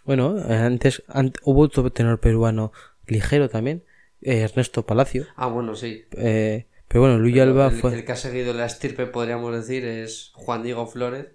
Bueno, 0.04 0.36
antes 0.48 1.04
ant- 1.08 1.38
hubo 1.44 1.62
otro 1.62 1.90
tenor 1.92 2.18
peruano 2.20 2.72
ligero 3.06 3.48
también, 3.48 3.84
eh, 4.22 4.40
Ernesto 4.40 4.84
Palacio. 4.86 5.28
Ah, 5.36 5.46
bueno, 5.48 5.74
sí. 5.74 6.04
eh, 6.12 6.66
pero 6.88 7.02
bueno, 7.02 7.18
Luis 7.18 7.34
Pero 7.34 7.42
Alba 7.42 7.70
el, 7.70 7.70
fue. 7.70 7.92
el 7.92 8.04
que 8.04 8.12
ha 8.12 8.16
seguido 8.16 8.54
la 8.54 8.66
estirpe, 8.66 9.06
podríamos 9.06 9.54
decir, 9.54 9.84
es 9.84 10.32
Juan 10.34 10.62
Diego 10.62 10.86
Flores, 10.86 11.28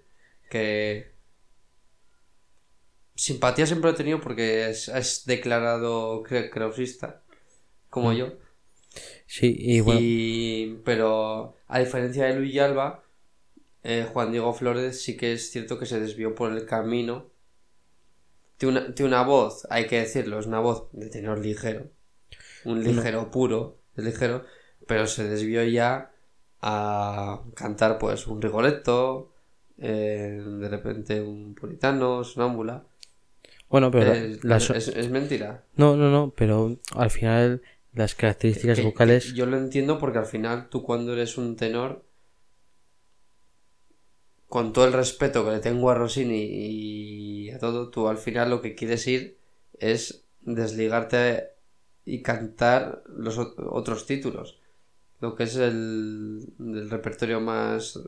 que 0.50 1.14
simpatía 3.14 3.66
siempre 3.66 3.90
he 3.90 3.94
tenido 3.94 4.20
porque 4.20 4.68
es, 4.70 4.88
es 4.88 5.24
declarado 5.26 6.22
cre- 6.22 6.50
krausista, 6.50 7.22
como 7.90 8.12
Mm. 8.12 8.14
yo. 8.14 8.34
Sí, 9.26 9.56
y 9.58 9.80
bueno. 9.80 10.00
Y- 10.02 10.78
pero 10.84 11.56
a 11.68 11.78
diferencia 11.78 12.24
de 12.26 12.36
Luis 12.36 12.58
Alba, 12.58 13.02
eh, 13.82 14.06
Juan 14.12 14.30
Diego 14.32 14.52
Flores 14.54 15.02
sí 15.02 15.16
que 15.16 15.32
es 15.32 15.50
cierto 15.50 15.78
que 15.78 15.86
se 15.86 16.00
desvió 16.00 16.34
por 16.34 16.52
el 16.52 16.64
camino. 16.66 17.26
Tiene 18.56 18.78
una, 18.80 18.94
tiene 18.94 19.08
una 19.08 19.22
voz, 19.24 19.66
hay 19.70 19.86
que 19.86 19.98
decirlo, 20.00 20.38
es 20.38 20.46
una 20.46 20.60
voz 20.60 20.84
de 20.92 21.08
tenor 21.10 21.38
ligero. 21.38 21.88
Un 22.64 22.82
ligero 22.82 23.30
puro, 23.30 23.78
es 23.96 24.04
ligero, 24.04 24.44
pero 24.86 25.06
se 25.06 25.24
desvió 25.28 25.64
ya 25.64 26.12
a 26.62 27.42
cantar 27.54 27.98
pues 27.98 28.26
un 28.26 28.40
Rigoletto, 28.40 29.32
eh, 29.78 30.40
de 30.42 30.68
repente 30.68 31.20
un 31.20 31.54
puritano, 31.54 32.24
sonámbula. 32.24 32.84
Bueno, 33.68 33.90
pero 33.90 34.12
la- 34.42 34.56
es- 34.56 34.88
es 34.88 35.10
mentira. 35.10 35.64
No, 35.76 35.96
no, 35.96 36.10
no, 36.10 36.32
pero 36.34 36.78
al 36.94 37.10
final 37.10 37.60
las 37.94 38.14
características 38.14 38.78
Que- 38.78 38.84
vocales. 38.84 39.26
que 39.32 39.38
yo 39.38 39.46
lo 39.46 39.56
entiendo 39.56 39.98
porque 39.98 40.18
al 40.18 40.26
final 40.26 40.68
tú 40.68 40.82
cuando 40.82 41.12
eres 41.12 41.38
un 41.38 41.56
tenor, 41.56 42.04
con 44.48 44.72
todo 44.72 44.86
el 44.86 44.92
respeto 44.92 45.44
que 45.44 45.50
le 45.52 45.58
tengo 45.60 45.90
a 45.90 45.94
Rossini 45.94 46.44
y 46.44 47.50
a 47.50 47.58
todo, 47.58 47.90
tú 47.90 48.08
al 48.08 48.18
final 48.18 48.50
lo 48.50 48.60
que 48.62 48.74
quieres 48.74 49.06
ir 49.06 49.36
es 49.78 50.24
desligarte 50.42 51.48
y 52.04 52.22
cantar 52.22 53.02
los 53.08 53.38
ot- 53.38 53.54
otros 53.70 54.06
títulos. 54.06 54.58
lo 55.20 55.34
que 55.36 55.44
es 55.44 55.56
el, 55.56 56.44
el 56.58 56.90
repertorio 56.90 57.40
más, 57.40 57.98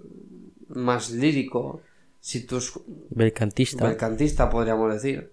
más 0.68 1.10
lírico, 1.12 1.80
si 2.20 2.44
tú 2.44 2.58
es 2.58 2.72
Belcantista. 3.08 3.86
belcantista, 3.88 4.50
podríamos 4.50 4.92
decir. 4.92 5.32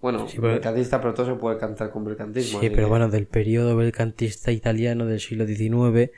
Bueno, 0.00 0.26
Sí, 0.28 0.36
pero- 0.36 0.52
belcantista, 0.54 1.00
pero 1.00 1.14
todo 1.14 1.26
se 1.26 1.34
puede 1.34 1.58
cantar 1.58 1.90
con 1.90 2.04
belcantismo. 2.04 2.60
Sí, 2.60 2.70
pero 2.70 2.84
que- 2.86 2.88
bueno, 2.90 3.08
del 3.08 3.26
periodo 3.26 3.76
belcantista 3.76 4.50
italiano 4.52 5.04
del 5.06 5.20
siglo 5.20 5.46
XIX, 5.46 6.10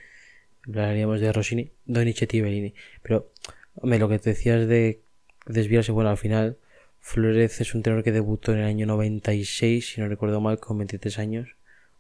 hablaríamos 0.69 1.21
de 1.21 1.33
Rossini, 1.33 1.73
Donizetti 1.87 2.37
y 2.39 2.41
Bellini. 2.43 2.75
Pero, 3.03 3.31
hombre, 3.75 3.99
lo 3.99 4.09
que 4.09 4.19
te 4.21 4.31
decías 4.31 4.69
de 4.69 5.01
desviarse, 5.47 5.91
bueno, 5.93 6.11
al 6.11 6.19
final, 6.19 6.59
Flórez 7.01 7.61
es 7.61 7.75
un 7.75 7.83
tenor 7.83 8.05
que 8.05 8.13
debutó 8.13 8.53
en 8.53 8.59
el 8.61 8.65
año 8.67 8.87
96, 8.87 9.95
si 9.95 10.01
no 10.01 10.07
recuerdo 10.09 10.41
mal, 10.41 10.61
con 10.61 10.79
23 10.79 11.19
años. 11.19 11.57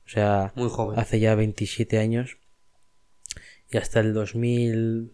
O 0.06 0.08
sea, 0.08 0.52
Muy 0.54 0.68
joven. 0.68 0.98
hace 1.00 1.18
ya 1.18 1.34
27 1.34 1.98
años. 1.98 2.38
Y 3.72 3.78
hasta 3.78 3.98
el 4.00 4.14
2000. 4.14 5.10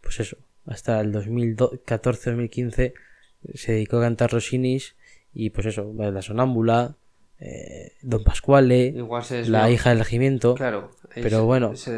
Pues 0.00 0.18
eso, 0.18 0.36
hasta 0.66 1.00
el 1.00 1.12
2014-2015 1.12 2.94
se 3.54 3.72
dedicó 3.72 3.98
a 3.98 4.02
cantar 4.02 4.32
Rossinis 4.32 4.96
y 5.34 5.50
pues 5.50 5.66
eso, 5.66 5.92
La 5.96 6.22
Sonámbula, 6.22 6.96
eh, 7.40 7.92
Don 8.02 8.22
se 9.22 9.48
La 9.48 9.70
hija 9.70 9.90
del 9.90 9.98
regimiento. 9.98 10.54
Claro. 10.54 10.92
Pero 11.14 11.38
se- 11.38 11.44
bueno, 11.44 11.76
se 11.76 11.90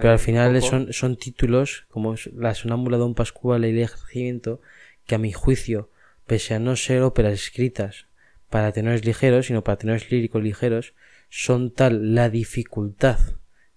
Pero 0.00 0.12
al 0.12 0.18
final 0.18 0.62
son, 0.62 0.92
son 0.92 1.16
títulos 1.16 1.84
como 1.90 2.14
La 2.36 2.54
Sonámbula 2.54 2.96
Don 2.98 3.14
Pascual 3.14 3.64
y 3.64 3.68
El 3.80 3.88
Regimiento 3.88 4.60
que 5.06 5.14
a 5.14 5.18
mi 5.18 5.32
juicio, 5.32 5.88
pese 6.26 6.54
a 6.54 6.58
no 6.58 6.76
ser 6.76 7.02
óperas 7.02 7.32
escritas 7.34 8.06
para 8.48 8.72
tenores 8.72 9.04
ligeros, 9.04 9.46
sino 9.46 9.64
para 9.64 9.78
tenores 9.78 10.10
líricos 10.10 10.42
ligeros, 10.42 10.94
son 11.28 11.70
tal 11.70 12.14
la 12.14 12.28
dificultad 12.28 13.18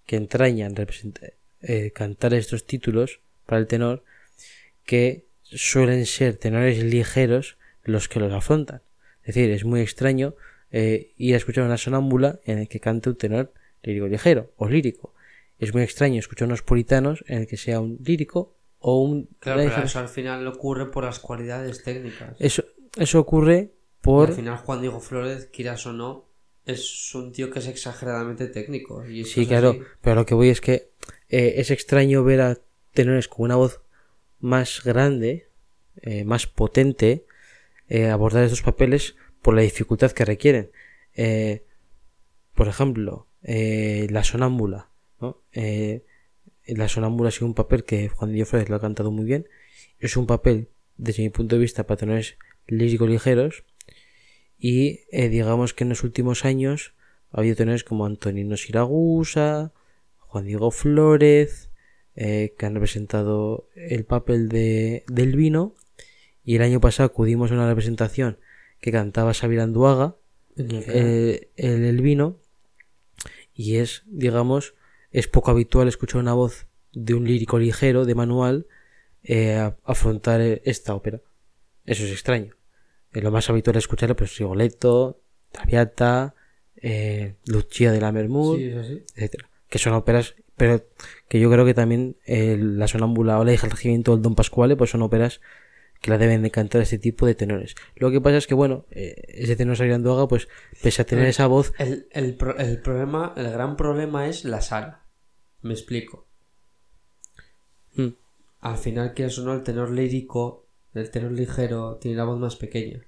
que 0.06 0.16
entrañan 0.16 0.74
eh, 1.62 1.90
cantar 1.92 2.34
estos 2.34 2.66
títulos 2.66 3.20
para 3.46 3.58
el 3.58 3.66
tenor 3.66 4.04
que 4.84 5.24
suelen 5.42 6.06
ser 6.06 6.36
tenores 6.36 6.82
ligeros 6.84 7.56
los 7.84 8.08
que 8.08 8.20
los 8.20 8.32
afrontan. 8.32 8.82
Es 9.26 9.34
decir, 9.34 9.50
es 9.50 9.64
muy 9.64 9.80
extraño 9.80 10.36
eh, 10.70 11.12
ir 11.16 11.34
a 11.34 11.36
escuchar 11.36 11.64
una 11.64 11.76
sonámbula 11.76 12.38
en 12.44 12.58
el 12.58 12.68
que 12.68 12.78
cante 12.78 13.10
un 13.10 13.16
tenor 13.16 13.52
lírico 13.82 14.06
ligero 14.06 14.52
o 14.56 14.68
lírico. 14.68 15.14
Es 15.58 15.74
muy 15.74 15.82
extraño 15.82 16.20
escuchar 16.20 16.46
unos 16.46 16.62
puritanos 16.62 17.24
en 17.26 17.38
el 17.38 17.46
que 17.48 17.56
sea 17.56 17.80
un 17.80 17.98
lírico 18.04 18.54
o 18.78 19.02
un 19.02 19.28
Claro, 19.40 19.62
pero 19.68 19.84
eso 19.84 19.98
al 19.98 20.08
final 20.08 20.46
ocurre 20.46 20.92
por 20.92 21.04
las 21.04 21.18
cualidades 21.18 21.82
técnicas. 21.82 22.36
Eso, 22.38 22.64
eso 22.96 23.18
ocurre 23.18 23.72
por 24.00 24.28
Al 24.28 24.36
final 24.36 24.58
Juan 24.58 24.80
Diego 24.80 25.00
Flores, 25.00 25.48
quieras 25.52 25.84
o 25.86 25.92
no, 25.92 26.26
es 26.64 27.12
un 27.16 27.32
tío 27.32 27.50
que 27.50 27.58
es 27.58 27.66
exageradamente 27.66 28.46
técnico. 28.46 29.04
Y 29.04 29.24
Sí, 29.24 29.44
claro, 29.44 29.70
así. 29.70 29.80
pero 30.02 30.14
lo 30.14 30.26
que 30.26 30.34
voy 30.34 30.50
es 30.50 30.60
que 30.60 30.90
eh, 31.28 31.54
es 31.56 31.72
extraño 31.72 32.22
ver 32.22 32.42
a 32.42 32.58
tenores 32.94 33.26
con 33.26 33.46
una 33.46 33.56
voz 33.56 33.80
más 34.38 34.82
grande, 34.84 35.48
eh, 36.02 36.24
más 36.24 36.46
potente, 36.46 37.25
eh, 37.88 38.08
abordar 38.08 38.44
estos 38.44 38.62
papeles 38.62 39.16
por 39.42 39.54
la 39.54 39.62
dificultad 39.62 40.12
que 40.12 40.24
requieren. 40.24 40.70
Eh, 41.14 41.64
por 42.54 42.68
ejemplo, 42.68 43.28
eh, 43.42 44.06
la 44.10 44.24
sonámbula. 44.24 44.90
la 46.66 46.88
sonámbula 46.88 47.30
sido 47.30 47.46
un 47.46 47.54
papel 47.54 47.84
que 47.84 48.08
Juan 48.08 48.32
Diego 48.32 48.46
Flores 48.46 48.68
lo 48.68 48.76
ha 48.76 48.80
cantado 48.80 49.10
muy 49.10 49.24
bien. 49.24 49.48
Es 49.98 50.16
un 50.16 50.26
papel, 50.26 50.68
desde 50.96 51.22
mi 51.22 51.30
punto 51.30 51.56
de 51.56 51.62
vista, 51.62 51.86
para 51.86 51.98
tenores 51.98 52.38
líricos 52.66 53.08
ligeros. 53.08 53.64
Y 54.58 55.00
digamos 55.12 55.74
que 55.74 55.84
en 55.84 55.90
los 55.90 56.02
últimos 56.02 56.44
años 56.44 56.94
ha 57.30 57.40
habido 57.40 57.56
tenores 57.56 57.84
como 57.84 58.06
Antonino 58.06 58.56
Siragusa, 58.56 59.72
Juan 60.18 60.46
Diego 60.46 60.70
Flórez, 60.70 61.70
eh, 62.18 62.54
que 62.58 62.64
han 62.64 62.74
representado 62.74 63.68
el 63.74 64.06
papel 64.06 64.48
de, 64.48 65.04
del 65.06 65.36
vino. 65.36 65.74
Y 66.46 66.56
el 66.56 66.62
año 66.62 66.80
pasado 66.80 67.08
acudimos 67.08 67.50
a 67.50 67.54
una 67.54 67.68
representación 67.68 68.38
que 68.80 68.90
cantaba 68.92 69.34
Xavier 69.34 69.60
Anduaga, 69.60 70.16
eh, 70.56 71.50
el, 71.56 71.84
el 71.84 72.00
vino. 72.00 72.38
Y 73.54 73.76
es, 73.76 74.02
digamos, 74.06 74.74
es 75.10 75.28
poco 75.28 75.50
habitual 75.50 75.88
escuchar 75.88 76.20
una 76.20 76.32
voz 76.34 76.66
de 76.92 77.12
un 77.14 77.24
lírico 77.26 77.58
ligero, 77.58 78.04
de 78.06 78.14
manual, 78.14 78.66
eh, 79.22 79.54
a- 79.56 79.76
afrontar 79.84 80.40
eh, 80.40 80.62
esta 80.64 80.94
ópera. 80.94 81.20
Eso 81.84 82.04
es 82.04 82.12
extraño. 82.12 82.54
Eh, 83.12 83.20
lo 83.20 83.30
más 83.30 83.50
habitual 83.50 83.76
es 83.76 83.84
escuchar 83.84 84.14
pues 84.16 84.38
Rigoletto, 84.38 85.20
Traviata, 85.52 86.34
eh, 86.76 87.34
Lucia 87.46 87.90
de 87.92 88.00
la 88.00 88.12
Mermud, 88.12 88.56
Sí, 88.58 88.64
etcétera 89.16 89.50
que 89.68 89.78
son 89.80 89.94
óperas 89.94 90.36
pero 90.56 90.84
que 91.28 91.40
yo 91.40 91.50
creo 91.50 91.64
que 91.64 91.74
también 91.74 92.16
la 92.26 92.86
sonámbula 92.86 93.38
o 93.40 93.44
la 93.44 93.52
hija 93.52 93.66
del 93.66 93.76
el 94.14 94.22
Don 94.22 94.34
Pasquale 94.36 94.76
pues 94.76 94.90
son 94.90 95.02
óperas 95.02 95.40
que 96.00 96.10
la 96.10 96.18
deben 96.18 96.42
de 96.42 96.50
cantar 96.50 96.82
este 96.82 96.98
tipo 96.98 97.26
de 97.26 97.34
tenores 97.34 97.74
lo 97.96 98.10
que 98.10 98.20
pasa 98.20 98.36
es 98.36 98.46
que 98.46 98.54
bueno 98.54 98.84
eh, 98.90 99.14
ese 99.28 99.56
tenor 99.56 99.76
Xavier 99.76 99.94
Anduaga 99.94 100.28
pues 100.28 100.48
pese 100.82 101.02
a 101.02 101.06
tener 101.06 101.26
esa 101.26 101.46
voz 101.46 101.72
El, 101.78 102.08
el, 102.12 102.36
el 102.58 102.80
problema, 102.82 103.32
el 103.36 103.50
gran 103.50 103.76
problema 103.76 104.28
es 104.28 104.44
la 104.44 104.60
sala. 104.60 105.06
Me 105.62 105.72
explico. 105.74 106.28
mm, 107.94 108.08
Al 108.60 108.76
final, 108.78 109.14
quieras 109.14 109.38
o 109.38 109.44
no, 109.44 109.52
el 109.54 109.62
tenor 109.62 109.90
lírico, 109.90 110.68
el 110.94 111.10
tenor 111.10 111.32
ligero, 111.32 111.96
tiene 111.96 112.16
la 112.16 112.24
voz 112.24 112.38
más 112.38 112.56
pequeña. 112.56 113.04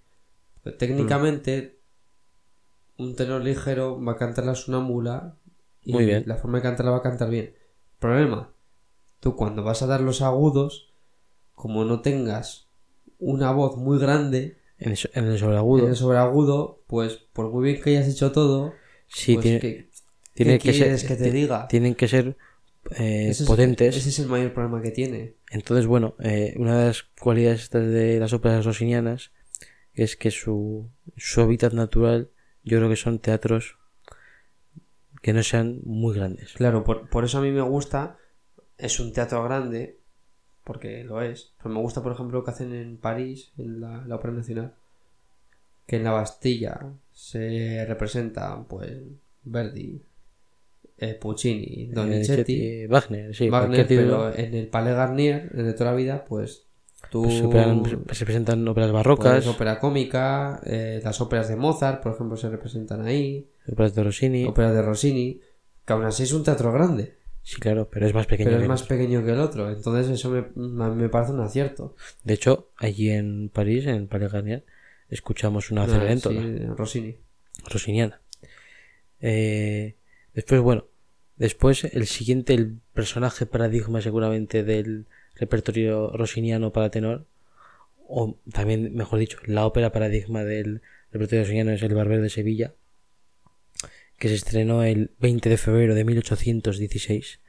Pero 0.63 0.77
técnicamente, 0.77 1.81
un 2.97 3.15
tenor 3.15 3.43
ligero 3.45 4.03
va 4.03 4.13
a 4.13 4.17
cantar 4.17 4.45
la 4.47 4.55
sonámbula 4.55 5.37
y 5.83 5.93
Muy 5.93 6.05
bien. 6.05 6.25
la 6.27 6.37
forma 6.37 6.59
de 6.59 6.63
cantarla 6.63 6.93
va 6.93 6.99
a 6.99 7.03
cantar 7.03 7.31
bien. 7.31 7.55
Problema, 7.99 8.53
tú 9.21 9.37
cuando 9.37 9.63
vas 9.63 9.83
a 9.83 9.87
dar 9.87 10.01
los 10.01 10.21
agudos, 10.23 10.93
como 11.55 11.85
no 11.85 12.01
tengas 12.03 12.68
una 13.19 13.53
voz 13.53 13.77
muy 13.77 13.99
grande 13.99 14.59
en, 14.79 14.91
el, 14.93 14.97
so- 14.97 15.09
en 15.15 15.25
el 15.27 15.39
sobreagudo 15.39 15.85
en 15.85 15.91
el 15.91 15.97
sobreagudo, 15.97 16.83
pues 16.87 17.15
por 17.33 17.51
muy 17.51 17.65
bien 17.65 17.83
que 17.83 17.91
hayas 17.91 18.09
hecho 18.09 18.33
todo, 18.33 18.73
sí 19.09 19.35
pues, 19.35 19.45
tiene, 19.45 19.61
¿qué- 19.61 19.91
tiene 20.35 20.59
qué 20.59 20.73
que 20.73 20.79
ser 20.79 21.09
que 21.09 21.17
te 21.17 21.31
diga? 21.33 21.69
tienen 21.69 21.95
que 21.95 22.09
ser 22.09 22.37
eh, 22.93 23.29
Ese 23.31 23.43
es- 23.43 23.49
potentes 23.49 23.97
ese 23.97 24.09
es 24.09 24.19
el 24.21 24.29
mayor 24.29 24.53
problema 24.55 24.81
que 24.83 24.91
tiene. 24.93 25.35
Entonces, 25.51 25.87
bueno, 25.87 26.15
eh, 26.21 26.55
una 26.59 26.79
de 26.79 26.87
las 26.89 27.03
cualidades 27.21 27.71
de 27.71 28.19
las 28.21 28.33
óperas 28.33 28.65
rossinianas 28.65 29.33
es 29.95 30.17
que 30.17 30.31
su, 30.31 30.91
su 31.17 31.41
hábitat 31.41 31.73
natural, 31.73 32.31
yo 32.63 32.79
creo 32.79 32.89
que 32.89 32.97
son 32.97 33.19
teatros 33.19 33.77
que 35.23 35.33
no 35.33 35.43
sean 35.43 35.81
muy 35.85 36.15
grandes. 36.15 36.53
Claro, 36.53 36.85
por, 36.85 37.09
por 37.09 37.25
eso 37.25 37.39
a 37.39 37.41
mí 37.41 37.51
me 37.51 37.63
gusta. 37.63 38.19
Es 38.77 39.01
un 39.01 39.13
teatro 39.13 39.43
grande, 39.43 39.98
porque 40.69 41.03
lo 41.03 41.23
es. 41.23 41.55
Pero 41.57 41.75
me 41.75 41.81
gusta, 41.81 42.03
por 42.03 42.13
ejemplo, 42.13 42.39
lo 42.39 42.45
que 42.45 42.51
hacen 42.51 42.75
en 42.75 42.99
París, 42.99 43.53
en 43.57 43.81
la, 43.81 44.05
la 44.07 44.17
Ópera 44.17 44.35
Nacional. 44.35 44.75
Que 45.87 45.97
en 45.97 46.05
la 46.05 46.11
Bastilla 46.11 46.93
se 47.11 47.87
representan, 47.89 48.67
pues, 48.67 48.93
Verdi, 49.45 49.99
eh, 50.99 51.15
Puccini, 51.15 51.87
Donizetti, 51.87 52.61
Eh, 52.61 52.87
Wagner, 52.87 53.35
sí, 53.35 53.49
Wagner, 53.49 53.87
pero 53.89 54.35
en 54.35 54.55
el 54.55 54.69
Palais 54.69 54.95
Garnier, 54.95 55.49
en 55.55 55.61
el 55.61 55.67
de 55.69 55.73
toda 55.73 55.93
la 55.93 55.97
vida, 55.97 56.27
pues, 56.29 56.67
tú... 57.11 57.23
Pues 58.05 58.19
se 58.19 58.27
presentan 58.27 58.69
óperas 58.69 58.93
barrocas, 58.93 59.45
pues, 59.45 59.47
ópera 59.47 59.79
cómica, 59.79 60.61
eh, 60.67 61.01
las 61.03 61.19
óperas 61.23 61.49
de 61.49 61.57
Mozart, 61.57 62.03
por 62.03 62.13
ejemplo, 62.13 62.37
se 62.37 62.51
representan 62.51 63.07
ahí, 63.07 63.49
óperas 63.67 63.95
de 63.95 64.05
Rossini. 64.05 64.45
óperas 64.45 64.75
de 64.75 64.83
Rossini, 64.83 65.41
que 65.87 65.93
aún 65.95 66.05
así 66.05 66.25
es 66.25 66.33
un 66.35 66.45
teatro 66.45 66.71
grande. 66.73 67.17
Sí, 67.49 67.57
claro, 67.61 67.89
pero 67.91 68.07
es 68.07 68.13
más 68.13 68.27
pequeño. 68.27 68.49
pero 68.51 68.59
que 68.59 68.65
es 68.65 68.69
más 68.69 68.83
pequeño 68.83 69.25
que 69.25 69.31
el 69.31 69.41
otro. 69.41 69.71
Entonces 69.71 70.11
eso 70.13 70.29
me, 70.29 70.43
me 70.95 71.09
parece 71.09 71.33
un 71.33 71.41
acierto. 71.41 71.97
De 72.23 72.35
hecho, 72.35 72.69
allí 72.77 73.09
en 73.09 73.49
París, 73.49 73.87
en 73.87 74.07
Palais 74.07 74.31
Garnier, 74.31 74.67
escuchamos 75.09 75.71
una 75.71 75.85
Ah, 75.85 75.87
Cenerentola. 75.89 76.43
sí, 76.43 76.59
Rossini. 76.77 77.17
rossiniana. 77.71 78.21
Eh, 79.23 79.97
después, 80.35 80.61
bueno, 80.61 80.85
después 81.37 81.85
el 81.85 82.07
siguiente, 82.07 82.53
el 82.53 82.81
personaje 82.93 83.47
paradigma 83.47 84.03
seguramente 84.03 84.63
del 84.63 85.07
repertorio 85.37 86.11
rossiniano 86.11 86.71
para 86.71 86.91
tenor, 86.91 87.25
o 88.07 88.37
también, 88.53 88.95
mejor 88.95 89.21
dicho, 89.21 89.39
la 89.47 89.65
ópera 89.65 89.91
paradigma 89.91 90.45
del 90.45 90.83
repertorio 91.13 91.45
rossiniano 91.45 91.71
es 91.71 91.83
El 91.83 91.95
Barber 91.95 92.21
de 92.21 92.29
Sevilla, 92.29 92.75
que 94.19 94.29
se 94.29 94.35
estrenó 94.35 94.83
el 94.83 95.13
20 95.21 95.49
de 95.49 95.57
febrero 95.57 95.95
de 95.95 96.05
1816 96.05 97.41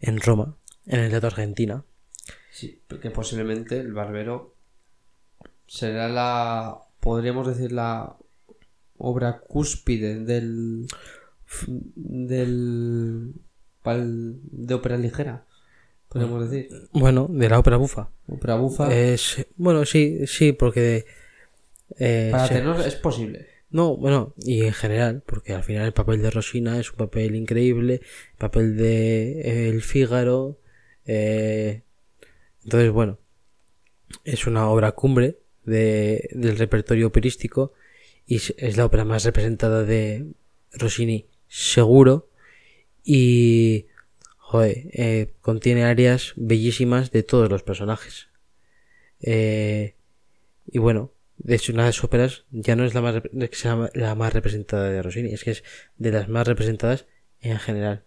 en 0.00 0.20
Roma, 0.20 0.56
en 0.86 1.00
el 1.00 1.10
Teatro 1.10 1.28
Argentina. 1.28 1.84
Sí, 2.50 2.80
porque 2.86 3.10
posiblemente 3.10 3.78
el 3.80 3.92
barbero 3.92 4.54
será 5.66 6.08
la, 6.08 6.78
podríamos 7.00 7.46
decir, 7.48 7.72
la 7.72 8.16
obra 8.96 9.40
cúspide 9.40 10.20
del, 10.20 10.86
del, 11.66 13.34
pal- 13.82 14.38
de 14.42 14.74
ópera 14.74 14.96
ligera, 14.96 15.46
podríamos 16.08 16.48
decir. 16.50 16.68
Bueno, 16.92 17.26
de 17.30 17.48
la 17.48 17.58
ópera 17.58 17.76
bufa. 17.76 18.10
Ópera 18.28 18.54
bufa. 18.56 18.94
Es, 18.94 19.46
bueno, 19.56 19.84
sí, 19.84 20.26
sí, 20.26 20.52
porque... 20.52 21.04
eh, 21.98 22.28
Para 22.30 22.46
se- 22.46 22.54
tenor 22.54 22.80
es 22.80 22.94
posible. 22.96 23.48
No, 23.74 23.96
bueno, 23.96 24.34
y 24.38 24.62
en 24.62 24.72
general, 24.72 25.22
porque 25.26 25.52
al 25.52 25.64
final 25.64 25.84
el 25.86 25.92
papel 25.92 26.22
de 26.22 26.30
Rosina 26.30 26.78
es 26.78 26.90
un 26.92 26.96
papel 26.96 27.34
increíble, 27.34 27.94
el 28.32 28.38
papel 28.38 28.76
de 28.76 29.40
eh, 29.40 29.68
El 29.68 29.82
Fígaro, 29.82 30.60
eh, 31.06 31.82
entonces 32.64 32.90
bueno, 32.92 33.18
es 34.24 34.46
una 34.46 34.68
obra 34.68 34.92
cumbre 34.92 35.38
de, 35.64 36.28
del 36.32 36.56
repertorio 36.58 37.06
operístico 37.08 37.72
y 38.26 38.36
es- 38.36 38.54
la 38.76 38.86
ópera 38.86 39.04
más 39.04 39.24
representada 39.24 39.84
de 39.84 40.26
Rossini, 40.72 41.26
seguro, 41.48 42.28
y 43.04 43.86
joder, 44.38 44.88
eh, 44.92 45.32
contiene 45.42 45.84
áreas 45.84 46.34
bellísimas 46.36 47.12
de 47.12 47.22
todos 47.24 47.50
los 47.50 47.62
personajes. 47.64 48.28
Eh, 49.22 49.94
y 50.66 50.78
bueno, 50.78 51.12
de 51.38 51.54
hecho, 51.54 51.72
una 51.72 51.82
de 51.82 51.88
las 51.88 52.04
óperas 52.04 52.44
ya 52.50 52.76
no 52.76 52.84
es 52.84 52.94
la 52.94 53.02
más, 53.02 53.22
la 53.94 54.14
más 54.14 54.32
representada 54.32 54.90
de 54.90 55.02
Rossini, 55.02 55.32
es 55.32 55.44
que 55.44 55.52
es 55.52 55.64
de 55.98 56.12
las 56.12 56.28
más 56.28 56.46
representadas 56.46 57.06
en 57.40 57.58
general. 57.58 58.04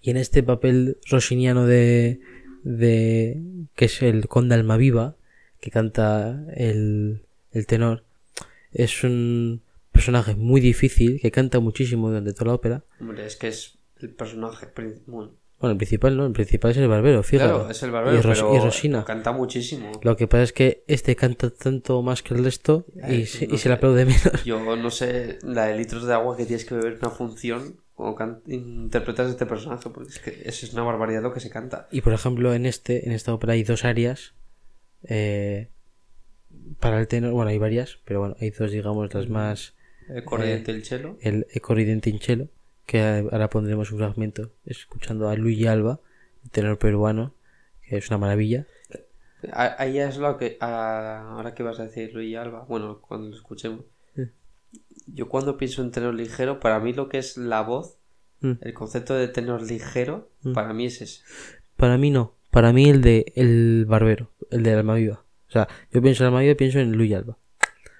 Y 0.00 0.10
en 0.10 0.16
este 0.16 0.42
papel 0.42 0.98
rossiniano 1.08 1.66
de, 1.66 2.20
de 2.62 3.40
que 3.74 3.86
es 3.86 4.02
el 4.02 4.28
conde 4.28 4.54
Almaviva, 4.54 5.16
que 5.60 5.70
canta 5.70 6.44
el, 6.54 7.22
el 7.52 7.66
tenor, 7.66 8.04
es 8.72 9.04
un 9.04 9.62
personaje 9.92 10.34
muy 10.34 10.60
difícil, 10.60 11.20
que 11.20 11.30
canta 11.30 11.60
muchísimo 11.60 12.08
durante 12.08 12.32
toda 12.32 12.46
la 12.46 12.54
ópera. 12.54 12.84
Hombre, 13.00 13.26
es 13.26 13.36
que 13.36 13.48
es 13.48 13.78
el 14.00 14.10
personaje 14.10 14.66
bueno, 15.62 15.72
el 15.72 15.78
principal 15.78 16.14
no, 16.16 16.26
el 16.26 16.32
principal 16.32 16.72
es 16.72 16.76
el 16.76 16.88
barbero, 16.88 17.22
fíjate. 17.22 17.50
Claro, 17.50 17.70
es 17.70 17.82
el 17.82 17.90
barbero, 17.90 18.18
y, 18.18 18.20
Ros- 18.20 18.38
pero 18.42 18.54
y 18.54 18.58
Rosina. 18.58 19.04
canta 19.06 19.32
muchísimo. 19.32 19.92
Lo 20.02 20.16
que 20.16 20.28
pasa 20.28 20.42
es 20.42 20.52
que 20.52 20.84
este 20.88 21.16
canta 21.16 21.48
tanto 21.48 22.02
más 22.02 22.22
que 22.22 22.34
el 22.34 22.44
resto 22.44 22.84
y, 23.08 23.22
Eh, 23.22 23.26
se, 23.26 23.46
no 23.46 23.54
y 23.54 23.58
se 23.58 23.68
le 23.70 23.76
aplaude 23.76 24.04
menos. 24.04 24.20
Yo 24.44 24.76
no 24.76 24.90
sé 24.90 25.38
la 25.42 25.64
de 25.66 25.78
litros 25.78 26.04
de 26.04 26.12
agua 26.12 26.36
que 26.36 26.44
tienes 26.44 26.66
que 26.66 26.74
beber 26.74 26.92
en 26.92 26.98
una 26.98 27.10
función 27.10 27.76
o 27.94 28.16
interpretas 28.48 29.30
este 29.30 29.46
personaje, 29.46 29.88
porque 29.90 30.10
es 30.10 30.18
que 30.18 30.30
eso 30.44 30.66
es 30.66 30.72
una 30.74 30.82
barbaridad 30.82 31.22
lo 31.22 31.32
que 31.32 31.40
se 31.40 31.48
canta. 31.50 31.88
Y 31.92 32.00
por 32.02 32.12
ejemplo, 32.12 32.52
en 32.52 32.66
este, 32.66 33.06
en 33.06 33.12
esta 33.12 33.32
ópera 33.32 33.52
hay 33.54 33.62
dos 33.62 33.84
áreas 33.84 34.34
eh, 35.04 35.68
para 36.80 36.98
el 37.00 37.06
tenor. 37.06 37.32
Bueno, 37.32 37.50
hay 37.50 37.58
varias, 37.58 37.98
pero 38.04 38.20
bueno, 38.20 38.36
hay 38.40 38.50
dos, 38.50 38.70
digamos, 38.72 39.12
las 39.14 39.28
más. 39.28 39.74
El 40.08 40.24
corriente 40.24 40.72
el 40.72 40.82
chelo. 40.82 41.16
El 41.20 41.46
Ecoridente 41.52 42.10
Inchelo, 42.10 42.48
que 42.86 43.00
ahora 43.30 43.48
pondremos 43.50 43.90
un 43.92 43.98
fragmento 43.98 44.50
escuchando 44.64 45.28
a 45.28 45.36
Luigi 45.36 45.66
Alba, 45.66 46.00
el 46.44 46.50
tenor 46.50 46.78
peruano, 46.78 47.34
que 47.88 47.96
es 47.96 48.08
una 48.08 48.18
maravilla. 48.18 48.66
Ahí 49.52 49.98
es 49.98 50.18
lo 50.18 50.36
que. 50.38 50.56
a- 50.60 51.30
ahora 51.32 51.54
que 51.54 51.62
vas 51.62 51.80
a 51.80 51.84
decir 51.84 52.12
Luis 52.14 52.36
Alba, 52.36 52.64
bueno, 52.68 53.00
cuando 53.00 53.28
lo 53.28 53.34
escuchemos. 53.34 53.84
Yo 55.06 55.28
cuando 55.28 55.56
pienso 55.56 55.82
en 55.82 55.90
tenor 55.90 56.14
ligero, 56.14 56.60
para 56.60 56.78
mí 56.78 56.92
lo 56.92 57.08
que 57.08 57.18
es 57.18 57.36
la 57.36 57.62
voz, 57.62 57.98
Mm. 58.40 58.52
el 58.60 58.72
concepto 58.74 59.14
de 59.14 59.28
tenor 59.28 59.62
ligero, 59.62 60.30
para 60.54 60.72
mí 60.72 60.86
es 60.86 61.00
ese. 61.00 61.22
Para 61.76 61.96
mí 61.98 62.10
no, 62.10 62.34
para 62.50 62.72
mí 62.72 62.88
el 62.88 63.00
de 63.00 63.32
El 63.36 63.84
Barbero, 63.86 64.30
el 64.50 64.62
de 64.64 64.72
Almaviva. 64.74 65.24
O 65.48 65.52
sea, 65.52 65.68
yo 65.92 66.00
pienso 66.02 66.22
en 66.24 66.28
Almaviva 66.28 66.52
y 66.52 66.56
pienso 66.56 66.78
en 66.80 66.92
Luigi 66.92 67.14
Alba. 67.14 67.36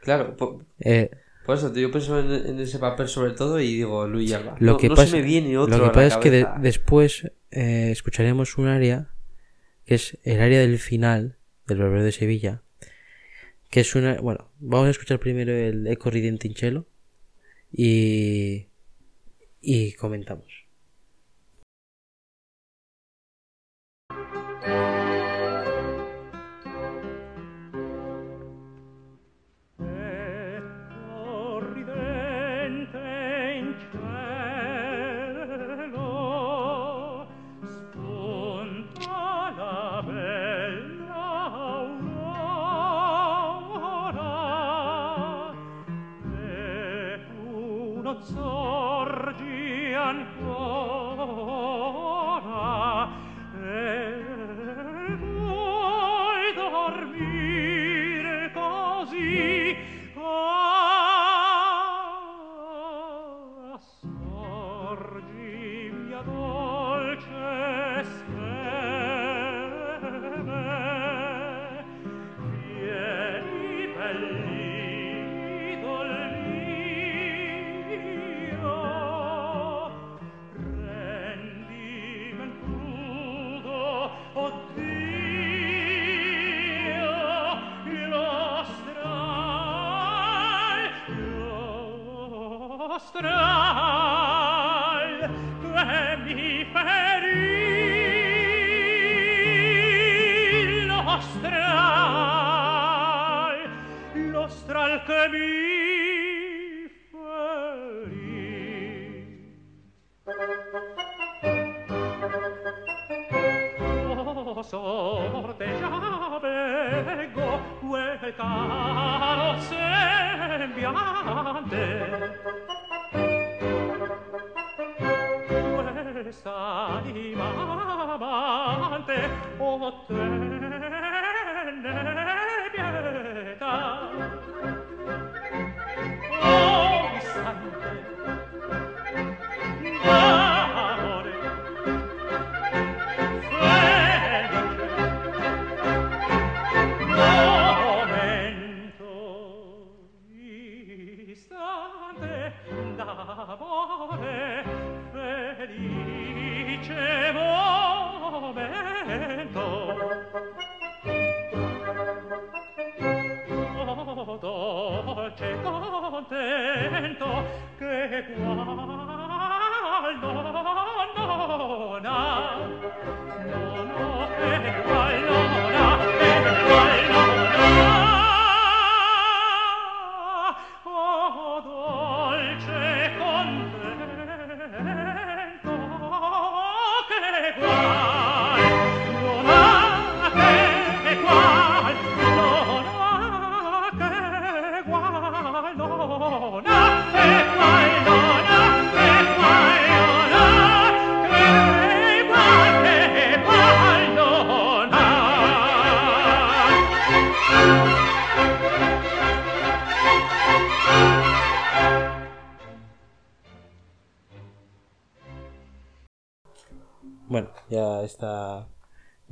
Claro, 0.03 0.37
Eh, 0.81 1.11
por, 1.45 1.57
eso 1.57 1.73
yo 1.75 1.91
pienso 1.91 2.19
en, 2.21 2.31
en 2.33 2.61
ese 2.61 2.79
papel 2.79 3.09
sobre 3.09 3.33
todo 3.33 3.61
y 3.61 3.75
digo 3.75 4.07
Luis 4.07 4.33
Alba. 4.33 4.57
Lo 4.61 4.73
no, 4.73 4.79
que 4.79 4.89
no 4.89 4.95
pasa, 4.95 5.11
se 5.11 5.17
me 5.17 5.23
viene 5.23 5.57
otro 5.59 5.77
lo 5.79 5.85
que 5.85 5.91
pasa 5.91 6.07
es 6.07 6.17
que 6.19 6.31
de- 6.31 6.47
después 6.61 7.31
eh, 7.51 7.91
escucharemos 7.91 8.59
un 8.59 8.69
área 8.69 9.09
que 9.85 9.95
es 9.97 10.19
el 10.25 10.41
área 10.41 10.61
del 10.61 10.79
final 10.79 11.37
del 11.67 11.79
Barbero 11.79 12.05
de 12.05 12.13
Sevilla, 12.13 12.63
que 13.71 13.81
es 13.81 13.95
una, 13.95 14.15
bueno, 14.21 14.51
vamos 14.61 14.87
a 14.89 14.91
escuchar 14.91 15.19
primero 15.19 15.53
el 15.53 15.87
Eco 15.87 16.11
Ridentincello 16.11 16.87
y 17.73 18.69
y 19.61 19.93
comentamos. 19.93 20.62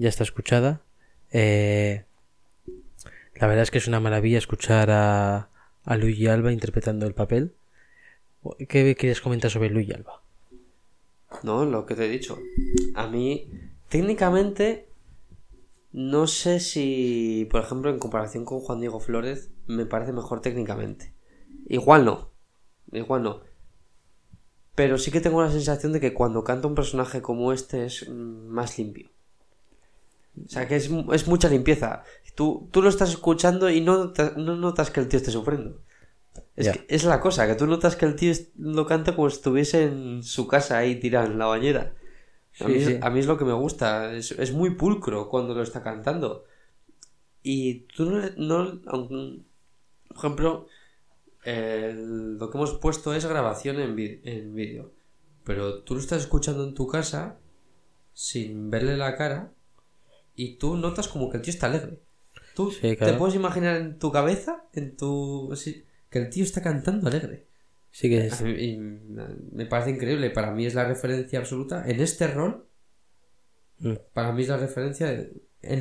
Ya 0.01 0.09
está 0.09 0.25
escuchada. 0.25 0.81
Eh, 1.31 2.07
la 3.35 3.47
verdad 3.47 3.65
es 3.65 3.71
que 3.71 3.77
es 3.77 3.87
una 3.87 4.01
maravilla 4.01 4.39
escuchar 4.39 4.91
a, 4.91 5.51
a 5.85 5.97
Luigi 5.99 6.27
Alba 6.27 6.53
interpretando 6.53 7.07
el 7.07 7.13
papel. 7.13 7.55
¿Qué 8.67 8.97
querías 8.97 9.21
comentar 9.21 9.51
sobre 9.51 9.69
Luigi 9.69 9.93
Alba? 9.93 10.23
No, 11.43 11.67
lo 11.67 11.85
que 11.85 11.95
te 11.95 12.07
he 12.07 12.09
dicho. 12.09 12.39
A 12.95 13.09
mí, 13.09 13.51
técnicamente, 13.91 14.89
no 15.93 16.27
sé 16.27 16.61
si, 16.61 17.47
por 17.51 17.61
ejemplo, 17.61 17.91
en 17.91 17.99
comparación 17.99 18.47
con 18.47 18.61
Juan 18.61 18.81
Diego 18.81 19.01
Flores, 19.01 19.51
me 19.67 19.85
parece 19.85 20.15
mejor 20.15 20.41
técnicamente. 20.41 21.13
Igual 21.67 22.07
no. 22.07 22.31
Igual 22.91 23.23
no. 23.23 23.43
Pero 24.75 24.97
sí 24.97 25.11
que 25.11 25.21
tengo 25.21 25.43
la 25.43 25.53
sensación 25.53 25.93
de 25.93 26.01
que 26.01 26.15
cuando 26.15 26.43
canta 26.43 26.69
un 26.69 26.75
personaje 26.75 27.21
como 27.21 27.53
este 27.53 27.85
es 27.85 28.09
mm, 28.09 28.47
más 28.47 28.79
limpio. 28.79 29.11
O 30.45 30.49
sea, 30.49 30.67
que 30.69 30.77
es, 30.77 30.91
es 31.13 31.29
mucha 31.29 31.49
limpieza. 31.49 32.03
Tú, 32.35 32.69
tú 32.71 32.83
lo 32.83 32.89
estás 32.89 33.11
escuchando 33.11 33.69
y 33.71 33.81
no, 33.81 34.13
te- 34.13 34.33
no 34.37 34.57
notas 34.57 34.91
que 34.91 35.01
el 35.01 35.09
tío 35.09 35.19
esté 35.19 35.31
sufriendo. 35.31 35.81
Es, 36.57 36.69
que- 36.71 36.87
es 36.89 37.05
la 37.05 37.21
cosa, 37.21 37.47
que 37.47 37.55
tú 37.57 37.67
notas 37.67 37.97
que 37.97 38.07
el 38.07 38.15
tío 38.17 38.33
lo 38.59 38.87
canta 38.87 39.15
como 39.17 39.29
si 39.31 39.37
estuviese 39.37 39.85
en 39.85 40.23
su 40.23 40.47
casa 40.47 40.79
ahí 40.79 40.99
tirado 41.01 41.27
en 41.27 41.39
la 41.39 41.47
bañera. 41.47 41.95
A, 42.61 42.65
Sí, 42.67 42.73
mí, 42.73 42.81
sí. 42.85 42.99
a 43.01 43.11
mí 43.11 43.21
es 43.21 43.27
lo 43.27 43.37
que 43.39 43.45
me 43.45 43.53
gusta. 43.53 44.13
Es, 44.15 44.33
es 44.33 44.53
muy 44.53 44.71
pulcro 44.75 45.29
cuando 45.29 45.55
lo 45.55 45.63
está 45.63 45.83
cantando. 45.83 46.45
Y 47.43 47.81
tú 47.97 48.07
no, 48.11 48.21
no 48.37 48.81
por 50.09 50.17
ejemplo, 50.17 50.67
lo 51.45 52.51
que 52.51 52.59
hemos 52.59 52.75
puesto 52.75 53.15
es 53.15 53.25
grabación 53.27 53.79
en 53.81 53.97
vídeo. 54.55 54.93
Pero 55.45 55.83
tú 55.83 55.95
lo 55.95 56.01
estás 56.01 56.21
escuchando 56.23 56.65
en 56.65 56.75
tu 56.75 56.87
casa 56.87 57.39
sin 58.13 58.71
verle 58.71 58.97
la 58.97 59.17
cara 59.17 59.53
y 60.35 60.57
tú 60.57 60.77
notas 60.77 61.09
como 61.09 61.29
que 61.31 61.37
el 61.39 61.43
tío 61.43 61.53
está 61.53 61.67
alegre. 61.67 62.01
Tú 62.55 62.71
Sí, 62.73 62.97
claro. 62.97 63.13
te 63.13 63.19
puedes 63.19 63.35
imaginar 63.35 63.77
en 63.77 63.99
tu 63.99 64.11
cabeza, 64.13 64.65
en 64.75 64.97
tu 64.97 65.53
sí, 65.57 65.85
que 66.11 66.19
el 66.19 66.31
tío 66.31 66.45
está 66.45 66.63
cantando 66.63 67.09
alegre. 67.09 67.47
Sí 67.91 68.09
que 68.09 68.27
es. 68.27 68.41
A 68.41 68.45
mí- 68.45 68.53
y 68.53 68.77
me 68.79 69.67
parece 69.67 69.91
increíble. 69.91 70.31
Para 70.31 70.53
mí 70.53 70.67
es 70.67 70.75
la 70.75 70.85
referencia 70.87 71.39
absoluta 71.39 71.85
en 71.89 72.01
este 72.01 72.27
rol. 72.29 72.67
Mm. 73.79 73.95
Para 74.13 74.33
mí 74.33 74.43
es 74.43 74.49
la 74.49 74.57
referencia 74.59 75.11
en 75.13 75.33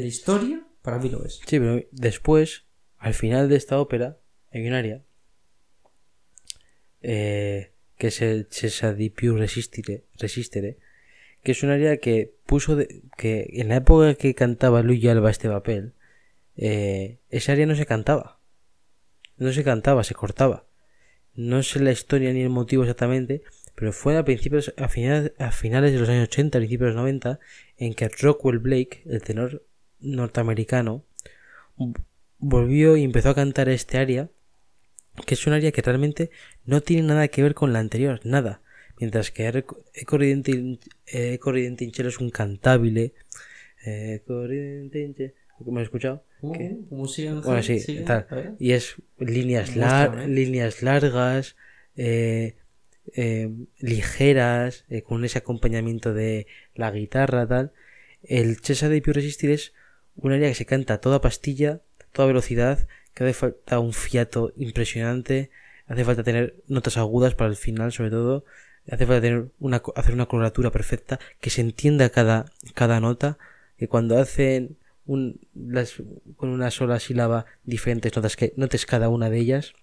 la 0.01 0.07
historia. 0.07 0.65
Para 0.81 0.97
mí 0.99 1.09
lo 1.09 1.23
es. 1.25 1.35
Sí, 1.45 1.59
pero 1.59 1.81
después, 1.91 2.65
al 2.97 3.13
final 3.13 3.49
de 3.49 3.57
esta 3.57 3.79
ópera, 3.79 4.17
hay 4.51 4.65
un 4.67 4.73
área 4.73 5.03
eh, 7.01 7.71
que 7.97 8.07
es 8.07 8.21
el 8.21 8.47
Cesa 8.49 8.93
di 8.93 9.09
più 9.09 9.35
resistere, 9.37 10.05
resistere, 10.17 10.77
que 11.43 11.51
es 11.53 11.63
un 11.63 11.69
área 11.71 11.97
que 11.97 12.33
puso 12.45 12.75
de- 12.75 13.01
que 13.17 13.47
en 13.53 13.69
la 13.69 13.77
época 13.77 14.15
que 14.15 14.35
cantaba 14.35 14.81
Luigi 14.83 15.07
Alba 15.09 15.31
este 15.31 15.49
papel, 15.49 15.93
eh, 16.57 17.19
esa 17.29 17.53
área 17.53 17.65
no 17.65 17.75
se 17.75 17.85
cantaba. 17.85 18.39
No 19.37 19.51
se 19.53 19.63
cantaba, 19.63 20.03
se 20.03 20.15
cortaba. 20.15 20.65
No 21.33 21.63
sé 21.63 21.79
la 21.79 21.91
historia 21.91 22.33
ni 22.33 22.41
el 22.41 22.49
motivo 22.49 22.83
exactamente, 22.83 23.43
pero 23.75 23.93
fue 23.93 24.17
a 24.17 24.25
principios, 24.25 24.73
a 24.77 24.89
finales, 24.89 25.31
a 25.37 25.51
finales 25.51 25.93
de 25.93 25.99
los 25.99 26.09
años 26.09 26.25
80, 26.27 26.59
principios 26.59 26.89
de 26.89 26.93
los 26.95 27.01
90, 27.01 27.39
en 27.77 27.93
que 27.93 28.09
Rockwell 28.09 28.59
Blake, 28.59 29.03
el 29.05 29.21
tenor 29.21 29.63
norteamericano, 30.01 31.05
volvió 32.37 32.97
y 32.97 33.03
empezó 33.03 33.29
a 33.29 33.35
cantar 33.35 33.69
este 33.69 33.97
área, 33.97 34.29
que 35.25 35.35
es 35.35 35.47
un 35.47 35.53
área 35.53 35.71
que 35.71 35.81
realmente 35.81 36.31
no 36.65 36.81
tiene 36.81 37.03
nada 37.07 37.27
que 37.29 37.43
ver 37.43 37.53
con 37.53 37.73
la 37.73 37.79
anterior, 37.79 38.19
nada. 38.23 38.61
Mientras 38.99 39.31
que 39.31 39.47
Eco 39.47 39.83
Eco 39.93 40.17
Ridente- 40.17 40.79
eh, 41.07 41.33
Eco 41.33 41.51
Ridente 41.51 41.83
in 41.85 41.93
Cielo 41.93 42.09
es 42.09 42.19
un 42.19 42.29
cantabile. 42.29 43.13
Cielo- 45.15 45.71
¿Me 45.71 45.81
has 45.81 45.85
escuchado? 45.85 46.23
¿Qué? 46.53 46.77
¿Cómo 46.89 47.07
sigue 47.07 47.29
Ángel? 47.29 47.43
Bueno, 47.43 47.63
sí, 47.63 47.79
tal. 48.05 48.27
Y 48.59 48.71
es 48.73 48.95
líneas, 49.17 49.75
lar- 49.75 50.27
líneas 50.27 50.81
largas, 50.83 51.55
eh, 51.95 52.55
eh, 53.15 53.49
ligeras, 53.79 54.85
eh, 54.89 55.01
con 55.01 55.23
ese 55.25 55.37
acompañamiento 55.39 56.13
de 56.13 56.47
la 56.75 56.91
guitarra, 56.91 57.47
tal. 57.47 57.71
El 58.23 58.57
Cesa 58.57 58.89
de 58.89 59.01
Più 59.01 59.13
Resistir 59.13 59.49
es 59.51 59.73
un 60.15 60.31
área 60.33 60.49
que 60.49 60.55
se 60.55 60.65
canta 60.65 60.95
a 60.95 61.01
toda 61.01 61.21
pastilla, 61.21 61.81
toda 62.11 62.27
velocidad, 62.27 62.87
que 63.13 63.23
hace 63.23 63.33
falta 63.33 63.79
un 63.79 63.93
fiato 63.93 64.53
impresionante, 64.57 65.49
hace 65.87 66.03
falta 66.05 66.23
tener 66.23 66.55
notas 66.67 66.97
agudas 66.97 67.35
para 67.35 67.49
el 67.49 67.55
final, 67.55 67.91
sobre 67.91 68.11
todo, 68.11 68.45
hace 68.91 69.05
falta 69.05 69.21
tener 69.21 69.49
una, 69.59 69.81
hacer 69.95 70.13
una 70.13 70.27
coloratura 70.27 70.71
perfecta, 70.71 71.19
que 71.39 71.49
se 71.49 71.61
entienda 71.61 72.09
cada, 72.09 72.45
cada 72.73 72.99
nota, 72.99 73.37
que 73.77 73.87
cuando 73.87 74.17
hacen 74.17 74.77
un, 75.05 75.39
las, 75.53 75.95
con 76.35 76.49
una 76.49 76.71
sola 76.71 76.99
sílaba 76.99 77.45
diferentes 77.63 78.15
notas 78.15 78.35
que 78.35 78.53
notes 78.57 78.85
cada 78.85 79.09
una 79.09 79.29
de 79.29 79.39
ellas. 79.39 79.73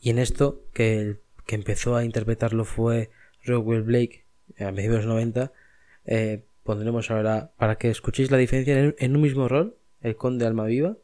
Y 0.00 0.10
en 0.10 0.18
esto, 0.18 0.64
que 0.72 1.20
que 1.46 1.54
empezó 1.54 1.96
a 1.96 2.04
interpretarlo 2.04 2.64
fue 2.64 3.10
Rockwell 3.44 3.82
Blake 3.82 4.24
a 4.58 4.70
mediados 4.70 5.00
de 5.00 5.06
los 5.06 5.14
90, 5.14 5.52
eh, 6.04 6.44
pondremos 6.62 7.10
ahora, 7.10 7.52
para 7.56 7.76
que 7.76 7.90
escuchéis 7.90 8.30
la 8.30 8.38
diferencia 8.38 8.78
en, 8.78 8.94
en 8.98 9.16
un 9.16 9.22
mismo 9.22 9.48
rol, 9.48 9.76
el 10.00 10.16
conde 10.16 10.46
Almaviva, 10.46 10.96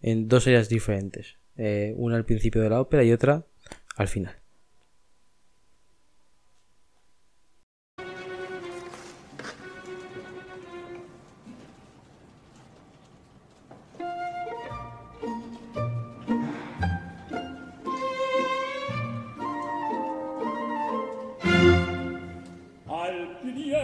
en 0.00 0.28
dos 0.28 0.46
áreas 0.46 0.68
diferentes. 0.68 1.36
Eh, 1.56 1.94
una 1.96 2.16
al 2.16 2.24
principio 2.24 2.62
de 2.62 2.70
la 2.70 2.80
ópera 2.80 3.04
y 3.04 3.12
otra 3.12 3.46
al 3.96 4.08
final. 4.08 4.41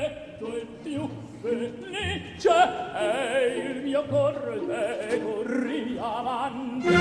perfetto 0.08 0.56
il 0.56 0.66
più 0.82 1.08
felice 1.40 2.48
e 2.96 3.70
il 3.70 3.82
mio 3.82 4.04
cor 4.04 4.62
le 4.66 5.20
corri 5.22 5.96
avanti 6.00 6.94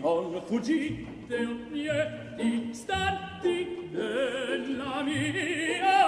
non 0.00 0.42
fuggite 0.46 1.36
o 1.36 1.56
miei 1.70 2.68
istanti 2.70 3.88
della 3.90 5.02
mia 5.02 6.05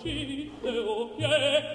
scinde 0.00 0.80
o 0.80 1.08
pie 1.16 1.69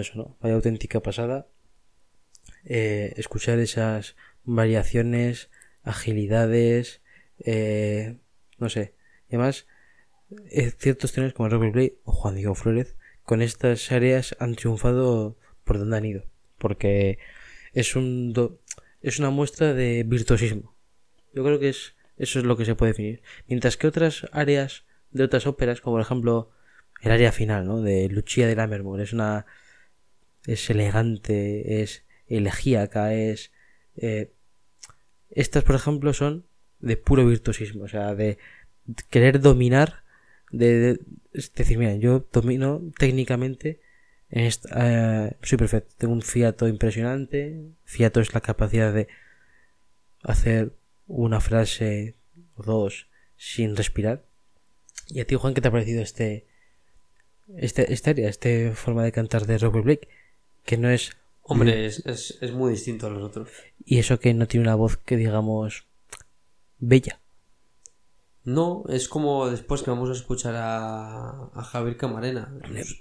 eso, 0.00 0.12
¿no? 0.16 0.36
Vaya 0.40 0.54
auténtica 0.54 1.00
pasada. 1.00 1.48
Eh, 2.64 3.14
escuchar 3.16 3.58
esas 3.58 4.16
variaciones, 4.44 5.50
agilidades, 5.82 7.02
eh, 7.40 8.18
no 8.58 8.68
sé. 8.68 8.94
Y 9.28 9.36
además, 9.36 9.66
eh, 10.50 10.70
ciertos 10.70 11.12
tenores 11.12 11.34
como 11.34 11.48
Robert 11.48 11.72
Play 11.72 11.98
o 12.04 12.12
Juan 12.12 12.34
Diego 12.34 12.54
Flores, 12.54 12.96
con 13.22 13.42
estas 13.42 13.90
áreas 13.92 14.36
han 14.38 14.54
triunfado 14.54 15.36
por 15.64 15.78
donde 15.78 15.96
han 15.96 16.04
ido. 16.04 16.24
Porque 16.58 17.18
es 17.72 17.94
un 17.96 18.58
es 19.00 19.18
una 19.18 19.30
muestra 19.30 19.74
de 19.74 20.02
virtuosismo. 20.04 20.74
Yo 21.32 21.44
creo 21.44 21.60
que 21.60 21.68
es 21.68 21.94
eso 22.16 22.40
es 22.40 22.44
lo 22.44 22.56
que 22.56 22.64
se 22.64 22.74
puede 22.74 22.92
definir. 22.92 23.22
Mientras 23.46 23.76
que 23.76 23.86
otras 23.86 24.26
áreas 24.32 24.84
de 25.10 25.24
otras 25.24 25.46
óperas, 25.46 25.80
como 25.80 25.94
por 25.94 26.02
ejemplo 26.02 26.50
el 27.00 27.12
área 27.12 27.32
final, 27.32 27.66
¿no? 27.66 27.80
De 27.80 28.08
Lucia 28.08 28.46
de 28.46 28.56
Lammermoor, 28.56 29.00
es 29.00 29.12
una 29.12 29.46
es 30.48 30.70
elegante, 30.70 31.82
es 31.82 32.04
elegíaca, 32.26 33.14
es 33.14 33.52
eh, 33.96 34.32
estas, 35.30 35.62
por 35.62 35.74
ejemplo, 35.74 36.12
son 36.14 36.46
de 36.80 36.96
puro 36.96 37.26
virtuosismo, 37.26 37.84
o 37.84 37.88
sea, 37.88 38.14
de 38.14 38.38
querer 39.10 39.40
dominar, 39.40 40.04
de, 40.50 41.00
decir, 41.54 41.78
mira, 41.78 41.94
yo 41.96 42.26
domino 42.32 42.82
técnicamente, 42.98 43.80
en 44.30 44.50
eh, 44.76 45.36
soy 45.42 45.58
perfecto, 45.58 45.94
tengo 45.98 46.14
un 46.14 46.22
fiato 46.22 46.66
impresionante, 46.66 47.60
fiato 47.84 48.20
es 48.20 48.32
la 48.32 48.40
capacidad 48.40 48.92
de 48.92 49.08
hacer 50.22 50.72
una 51.06 51.40
frase 51.40 52.14
o 52.54 52.62
dos 52.62 53.08
sin 53.36 53.76
respirar. 53.76 54.24
Y 55.08 55.20
a 55.20 55.26
ti, 55.26 55.34
Juan, 55.34 55.52
¿qué 55.54 55.60
te 55.60 55.68
ha 55.68 55.72
parecido 55.72 56.02
este, 56.02 56.46
este, 57.56 57.92
esta 57.92 58.10
área, 58.10 58.28
esta 58.28 58.48
forma 58.74 59.04
de 59.04 59.12
cantar 59.12 59.46
de 59.46 59.58
Robert 59.58 59.84
Blake? 59.84 60.08
Que 60.68 60.76
no 60.76 60.90
es 60.90 61.12
Hombre, 61.40 61.86
es, 61.86 62.04
es, 62.04 62.36
es 62.42 62.52
muy 62.52 62.72
distinto 62.72 63.06
a 63.06 63.10
los 63.10 63.22
otros. 63.22 63.48
y 63.86 63.98
eso 63.98 64.20
que 64.20 64.34
no 64.34 64.46
tiene 64.46 64.64
una 64.66 64.74
voz 64.74 64.98
que 64.98 65.16
digamos 65.16 65.86
bella. 66.78 67.22
No, 68.44 68.84
es 68.90 69.08
como 69.08 69.48
después 69.48 69.82
que 69.82 69.88
vamos 69.90 70.10
a 70.10 70.12
escuchar 70.12 70.54
a, 70.56 71.48
a 71.54 71.62
Javier 71.64 71.96
Camarena. 71.96 72.52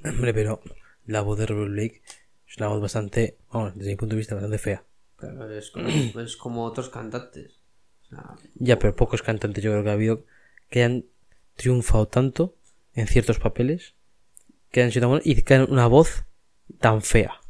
Hombre, 0.05 0.33
pero 0.33 0.61
la 1.05 1.19
voz 1.21 1.37
de 1.39 1.45
Robert 1.45 1.71
Blake 1.71 2.01
es 2.47 2.55
una 2.57 2.69
voz 2.69 2.79
bastante, 2.81 3.37
vamos, 3.51 3.75
desde 3.75 3.91
mi 3.91 3.97
punto 3.97 4.15
de 4.15 4.19
vista, 4.19 4.35
bastante 4.35 4.59
fea. 4.59 4.85
Claro, 5.17 5.51
es, 5.51 5.69
como, 5.69 5.89
es 5.89 6.37
como 6.37 6.63
otros 6.63 6.87
cantantes. 6.87 7.59
O 8.03 8.05
sea, 8.05 8.35
Ya, 8.55 8.79
pero 8.79 8.95
pocos 8.95 9.21
cantantes 9.23 9.61
yo 9.61 9.71
creo 9.71 9.83
que 9.83 9.89
ha 9.89 9.93
habido 9.93 10.23
que 10.69 10.83
han 10.83 11.05
triunfado 11.57 12.07
tanto 12.07 12.55
en 12.93 13.07
ciertos 13.07 13.39
papeles 13.39 13.93
que 14.71 14.83
han 14.83 14.91
sido 14.93 15.01
tan 15.01 15.09
buenos 15.09 15.27
y 15.27 15.41
que 15.41 15.53
han 15.53 15.69
una 15.69 15.87
voz 15.87 16.23
tan 16.79 17.01
fea. 17.01 17.41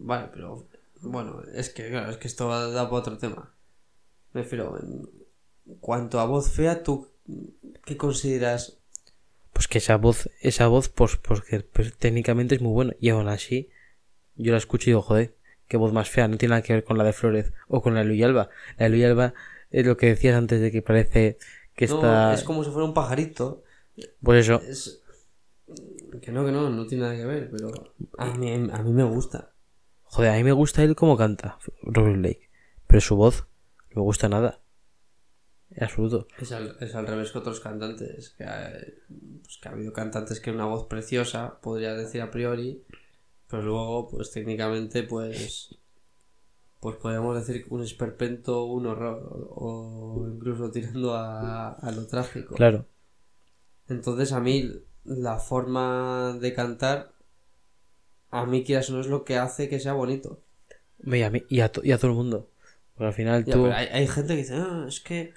Vale, 0.00 0.28
pero 0.32 0.66
bueno, 1.02 1.42
es 1.54 1.70
que 1.70 1.88
claro, 1.88 2.10
es 2.10 2.16
que 2.16 2.28
esto 2.28 2.48
va 2.48 2.66
da 2.66 2.84
para 2.84 3.00
otro 3.00 3.18
tema. 3.18 3.54
Me 4.32 4.42
refiero, 4.42 4.78
en 4.80 5.08
cuanto 5.80 6.20
a 6.20 6.26
voz 6.26 6.50
fea, 6.50 6.82
¿tú 6.82 7.08
qué 7.84 7.96
consideras? 7.96 8.78
Pues 9.52 9.66
que 9.66 9.78
esa 9.78 9.96
voz, 9.96 10.30
esa 10.40 10.68
voz, 10.68 10.88
pues 10.88 11.16
porque 11.16 11.60
pues, 11.60 11.96
técnicamente 11.96 12.54
es 12.54 12.60
muy 12.60 12.72
buena. 12.72 12.94
Y 13.00 13.08
aún 13.10 13.28
así, 13.28 13.70
yo 14.36 14.52
la 14.52 14.58
escucho 14.58 14.88
y 14.88 14.92
digo, 14.92 15.02
joder, 15.02 15.34
qué 15.66 15.76
voz 15.76 15.92
más 15.92 16.08
fea. 16.08 16.28
No 16.28 16.38
tiene 16.38 16.50
nada 16.50 16.62
que 16.62 16.72
ver 16.72 16.84
con 16.84 16.98
la 16.98 17.04
de 17.04 17.12
Flores 17.12 17.52
o 17.68 17.82
con 17.82 17.94
la 17.94 18.00
de 18.00 18.06
Luis 18.06 18.22
Alba. 18.22 18.50
La 18.78 18.84
de 18.84 18.90
Luis 18.90 19.04
Alba 19.04 19.34
es 19.70 19.86
lo 19.86 19.96
que 19.96 20.06
decías 20.06 20.36
antes 20.36 20.60
de 20.60 20.70
que 20.70 20.82
parece 20.82 21.38
que 21.74 21.86
No, 21.86 21.96
está. 21.96 22.34
es 22.34 22.44
como 22.44 22.62
si 22.64 22.70
fuera 22.70 22.86
un 22.86 22.94
pajarito. 22.94 23.64
Pues 24.22 24.46
eso. 24.46 24.60
Es... 24.60 25.02
Que 26.22 26.32
no, 26.32 26.44
que 26.44 26.52
no, 26.52 26.70
no 26.70 26.86
tiene 26.86 27.04
nada 27.04 27.16
que 27.16 27.24
ver, 27.24 27.50
pero 27.50 27.70
a 28.18 28.34
mí, 28.34 28.52
a 28.52 28.82
mí 28.82 28.92
me 28.92 29.04
gusta. 29.04 29.52
Joder, 30.12 30.30
a 30.32 30.36
mí 30.36 30.44
me 30.44 30.52
gusta 30.52 30.82
él 30.82 30.96
como 30.96 31.16
canta, 31.16 31.58
Robert 31.82 32.16
Blake. 32.18 32.50
Pero 32.86 33.00
su 33.00 33.16
voz 33.16 33.46
no 33.90 34.00
me 34.00 34.02
gusta 34.02 34.28
nada. 34.28 34.60
En 35.70 35.84
absoluto. 35.84 36.26
Es 36.38 36.50
al, 36.50 36.76
es 36.80 36.94
al 36.96 37.06
revés 37.06 37.30
que 37.30 37.38
otros 37.38 37.60
cantantes. 37.60 38.30
Que, 38.30 38.44
ha- 38.44 38.72
pues 39.42 39.58
que 39.62 39.68
ha 39.68 39.72
habido 39.72 39.92
cantantes 39.92 40.40
que 40.40 40.50
una 40.50 40.66
voz 40.66 40.86
preciosa, 40.88 41.60
podría 41.60 41.94
decir 41.94 42.22
a 42.22 42.30
priori, 42.32 42.82
pero 43.48 43.62
luego, 43.62 44.08
pues 44.08 44.30
técnicamente, 44.32 45.04
pues. 45.04 45.76
Pues 46.80 46.96
podríamos 46.96 47.36
decir 47.36 47.66
un 47.68 47.82
esperpento, 47.82 48.64
un 48.64 48.86
horror, 48.86 49.48
o 49.50 50.26
incluso 50.32 50.70
tirando 50.70 51.14
a, 51.14 51.72
a 51.74 51.92
lo 51.92 52.06
trágico. 52.06 52.54
Claro. 52.54 52.86
Entonces, 53.88 54.32
a 54.32 54.40
mí, 54.40 54.70
la 55.04 55.38
forma 55.38 56.38
de 56.40 56.54
cantar, 56.54 57.12
a 58.30 58.46
mí, 58.46 58.64
quieras 58.64 58.90
no, 58.90 59.00
es 59.00 59.06
lo 59.06 59.24
que 59.24 59.36
hace 59.36 59.68
que 59.68 59.80
sea 59.80 59.92
bonito. 59.92 60.40
Y 61.04 61.22
a, 61.22 61.30
mí, 61.30 61.42
y, 61.48 61.60
a 61.60 61.70
to- 61.72 61.82
y 61.84 61.92
a 61.92 61.98
todo 61.98 62.10
el 62.10 62.16
mundo. 62.16 62.50
Porque 62.94 63.08
al 63.08 63.14
final 63.14 63.44
tú. 63.44 63.66
hay, 63.66 63.86
hay 63.86 64.06
gente 64.06 64.34
que 64.34 64.42
dice, 64.42 64.54
"Ah, 64.54 64.84
es 64.86 65.00
que, 65.00 65.32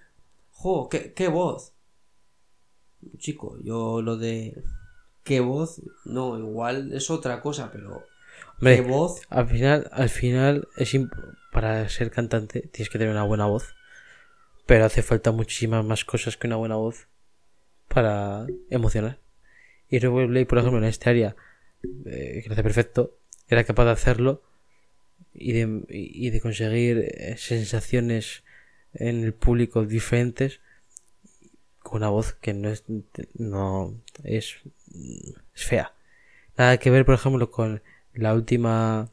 jo, 0.52 0.89
qué, 0.89 1.14
qué 1.14 1.28
voz. 1.30 1.74
Chico, 3.18 3.58
yo 3.64 4.02
lo 4.02 4.18
de 4.18 4.64
qué 5.24 5.39
voz, 5.39 5.82
no, 6.06 6.38
igual 6.38 6.94
es 6.94 7.10
otra 7.10 7.41
cosa, 7.41 7.70
pero 7.72 8.04
Hombre, 8.60 8.76
qué 8.76 8.82
voz, 8.82 9.22
Al 9.30 9.48
final, 9.48 9.89
al 9.91 10.10
final 10.10 10.68
es 10.78 10.94
imp- 10.94 11.12
para 11.52 11.88
ser 11.89 12.12
cantante 12.12 12.62
tienes 12.62 12.89
que 12.89 12.98
tener 12.98 13.14
una 13.14 13.24
buena 13.24 13.46
voz. 13.46 13.76
Pero 14.66 14.86
hace 14.86 15.02
falta 15.04 15.32
muchísimas 15.32 15.84
más 15.84 16.06
cosas 16.06 16.38
que 16.38 16.48
una 16.48 16.56
buena 16.56 16.76
voz 16.76 17.08
para 17.89 18.48
emocionar. 18.70 19.20
Y 19.89 20.00
Blake, 20.00 20.46
por 20.46 20.58
ejemplo, 20.58 20.80
en 20.80 20.86
este 20.86 21.10
área, 21.10 21.36
eh, 22.06 22.42
que 22.44 22.52
hace 22.52 22.64
perfecto, 22.64 23.18
era 23.48 23.64
capaz 23.64 23.86
de 23.86 23.92
hacerlo 23.92 24.44
y 25.34 25.54
de, 25.54 25.86
y 25.90 26.30
de 26.30 26.42
conseguir 26.42 26.98
eh, 27.00 27.36
sensaciones 27.38 28.44
en 28.94 29.24
el 29.24 29.34
público 29.34 29.86
diferentes 29.86 30.62
con 31.80 31.98
una 31.98 32.10
voz 32.10 32.34
que 32.34 32.54
no 32.54 32.70
es 32.70 32.84
no 33.34 34.02
es, 34.24 34.56
es 35.54 35.64
fea. 35.64 35.94
Nada 36.58 36.78
que 36.78 36.92
ver, 36.92 37.06
por 37.06 37.16
ejemplo, 37.16 37.52
con 37.52 37.82
la 38.14 38.34
última 38.34 39.12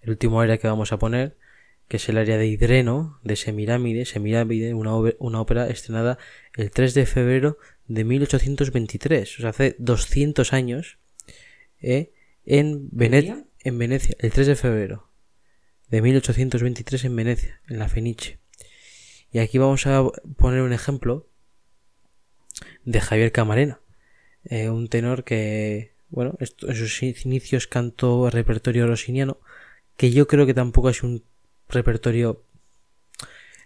el 0.00 0.10
último 0.10 0.40
área 0.40 0.58
que 0.58 0.68
vamos 0.68 0.92
a 0.92 0.98
poner, 0.98 1.36
que 1.88 1.96
es 1.96 2.08
el 2.08 2.18
área 2.18 2.36
de 2.36 2.46
Hidreno, 2.46 3.18
de 3.22 3.36
Semirámide, 3.36 4.04
Semirámide, 4.04 4.74
una, 4.74 4.94
una 5.18 5.40
ópera 5.40 5.68
estrenada 5.68 6.18
el 6.54 6.70
3 6.70 6.94
de 6.94 7.06
febrero 7.06 7.58
de 7.88 8.04
1823, 8.04 9.38
o 9.38 9.40
sea, 9.40 9.50
hace 9.50 9.76
200 9.78 10.52
años, 10.52 10.98
¿eh? 11.84 12.12
en, 12.46 12.88
Vene- 12.90 13.46
en 13.60 13.78
Venecia, 13.78 14.16
el 14.18 14.32
3 14.32 14.46
de 14.46 14.56
febrero 14.56 15.08
de 15.88 16.02
1823 16.02 17.04
en 17.04 17.16
Venecia, 17.16 17.60
en 17.68 17.78
la 17.78 17.88
Fenice. 17.88 18.38
Y 19.30 19.38
aquí 19.38 19.58
vamos 19.58 19.86
a 19.86 20.04
poner 20.36 20.62
un 20.62 20.72
ejemplo 20.72 21.28
de 22.84 23.00
Javier 23.00 23.32
Camarena, 23.32 23.80
eh, 24.44 24.68
un 24.70 24.88
tenor 24.88 25.24
que, 25.24 25.92
bueno, 26.08 26.34
esto- 26.40 26.68
en 26.68 26.76
sus 26.76 27.02
inicios 27.02 27.66
cantó 27.66 28.30
repertorio 28.30 28.86
rosiniano, 28.86 29.38
que 29.96 30.10
yo 30.10 30.26
creo 30.26 30.46
que 30.46 30.54
tampoco 30.54 30.90
es 30.90 31.02
un 31.02 31.24
repertorio 31.68 32.44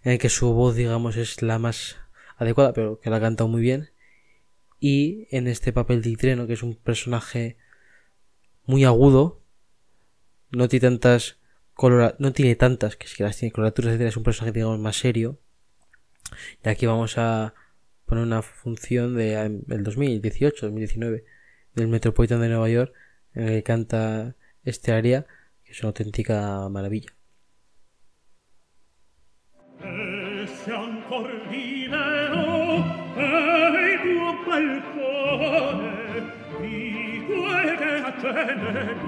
en 0.04 0.12
el 0.12 0.18
que 0.18 0.28
su 0.28 0.52
voz, 0.52 0.76
digamos, 0.76 1.16
es 1.16 1.42
la 1.42 1.58
más 1.58 1.96
adecuada, 2.36 2.72
pero 2.72 3.00
que 3.00 3.10
la 3.10 3.16
ha 3.16 3.20
cantado 3.20 3.48
muy 3.48 3.60
bien. 3.60 3.90
Y 4.80 5.26
en 5.30 5.48
este 5.48 5.72
papel 5.72 6.02
de 6.02 6.10
Itreno, 6.10 6.46
que 6.46 6.52
es 6.52 6.62
un 6.62 6.76
personaje 6.76 7.56
muy 8.68 8.84
agudo, 8.84 9.42
no 10.50 10.68
tiene 10.68 10.88
tantas 10.88 11.38
colora- 11.74 12.14
no 12.18 12.32
tiene 12.32 12.54
tantas, 12.54 12.96
que 12.96 13.08
si 13.08 13.16
que 13.16 13.24
las 13.24 13.36
tiene 13.36 13.52
coloraturas, 13.52 13.98
es 14.00 14.16
un 14.16 14.22
personaje, 14.22 14.52
digamos, 14.52 14.78
más 14.78 14.96
serio. 14.96 15.38
Y 16.64 16.68
aquí 16.68 16.86
vamos 16.86 17.16
a 17.18 17.54
poner 18.04 18.24
una 18.24 18.42
función 18.42 19.16
de 19.16 19.34
eh, 19.34 19.60
el 19.68 19.82
2018, 19.84 20.66
2019 20.66 21.24
del 21.74 21.88
Metropolitan 21.88 22.40
de 22.40 22.48
Nueva 22.48 22.68
York 22.68 22.92
en 23.34 23.44
el 23.44 23.48
que 23.50 23.62
canta 23.62 24.36
este 24.64 24.92
área 24.92 25.26
que 25.64 25.72
es 25.72 25.80
una 25.80 25.88
auténtica 25.88 26.68
maravilla. 26.68 27.14
Bene 38.38 38.98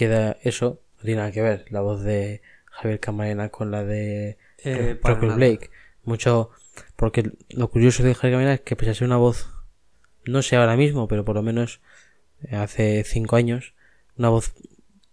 queda 0.00 0.36
eso, 0.42 0.80
no 0.98 1.02
tiene 1.04 1.18
nada 1.20 1.32
que 1.32 1.42
ver 1.42 1.66
la 1.70 1.80
voz 1.82 2.02
de 2.02 2.40
Javier 2.64 3.00
Camarena 3.00 3.50
con 3.50 3.70
la 3.70 3.84
de 3.84 4.38
Eh. 4.64 4.98
Blake. 5.36 5.70
Mucho, 6.04 6.50
porque 6.96 7.30
lo 7.50 7.68
curioso 7.70 8.02
de 8.02 8.14
Javier 8.14 8.32
Camarena 8.34 8.54
es 8.54 8.60
que 8.62 8.76
pese 8.76 8.90
a 8.92 8.94
ser 8.94 9.06
una 9.06 9.18
voz, 9.18 9.48
no 10.24 10.40
sé 10.42 10.56
ahora 10.56 10.76
mismo, 10.76 11.06
pero 11.06 11.24
por 11.24 11.34
lo 11.34 11.42
menos 11.42 11.80
eh, 12.42 12.56
hace 12.56 13.04
cinco 13.04 13.36
años, 13.36 13.74
una 14.16 14.30
voz 14.30 14.54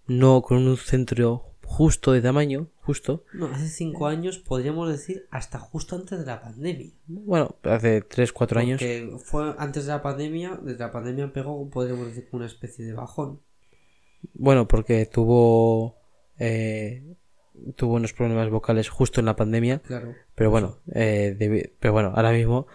no 0.08 0.42
con 0.42 0.66
un 0.66 0.78
centro 0.78 1.44
justo 1.66 2.14
de 2.14 2.22
tamaño, 2.22 2.70
justo, 2.78 3.26
No, 3.34 3.48
hace 3.48 3.68
cinco 3.68 4.08
años 4.08 4.38
podríamos 4.38 4.90
decir 4.90 5.28
hasta 5.32 5.60
justo 5.60 5.98
antes 5.98 6.20
de 6.20 6.26
la 6.26 6.42
pandemia. 6.42 6.92
bueno, 7.08 7.58
hace 7.64 8.02
tres, 8.02 8.32
cuatro 8.32 8.62
años, 8.62 8.80
Porque 8.80 9.18
fue 9.26 9.54
antes 9.58 9.86
de 9.86 9.92
la 9.92 10.02
pandemia, 10.02 10.58
desde 10.64 10.80
la 10.80 10.92
pandemia 10.94 11.34
pegó, 11.34 11.70
podríamos 11.70 12.08
decir, 12.08 12.30
una 12.32 12.46
especie 12.46 12.86
de 12.86 12.94
bajón. 12.94 13.42
Bueno, 14.34 14.68
porque 14.68 15.06
tuvo, 15.06 15.96
eh, 16.40 17.04
tuvo 17.76 17.96
unos 17.96 18.14
problemas 18.14 18.50
vocales 18.50 18.90
justo 18.90 19.20
en 19.20 19.26
la 19.26 19.36
pandemia, 19.36 19.80
Claro. 19.80 20.16
Pero 20.36 20.52
bueno, 20.52 20.78
eh, 20.94 21.72
pero 21.80 21.94
bueno, 21.94 22.14
ahora 22.16 22.32
mismo 22.32 22.68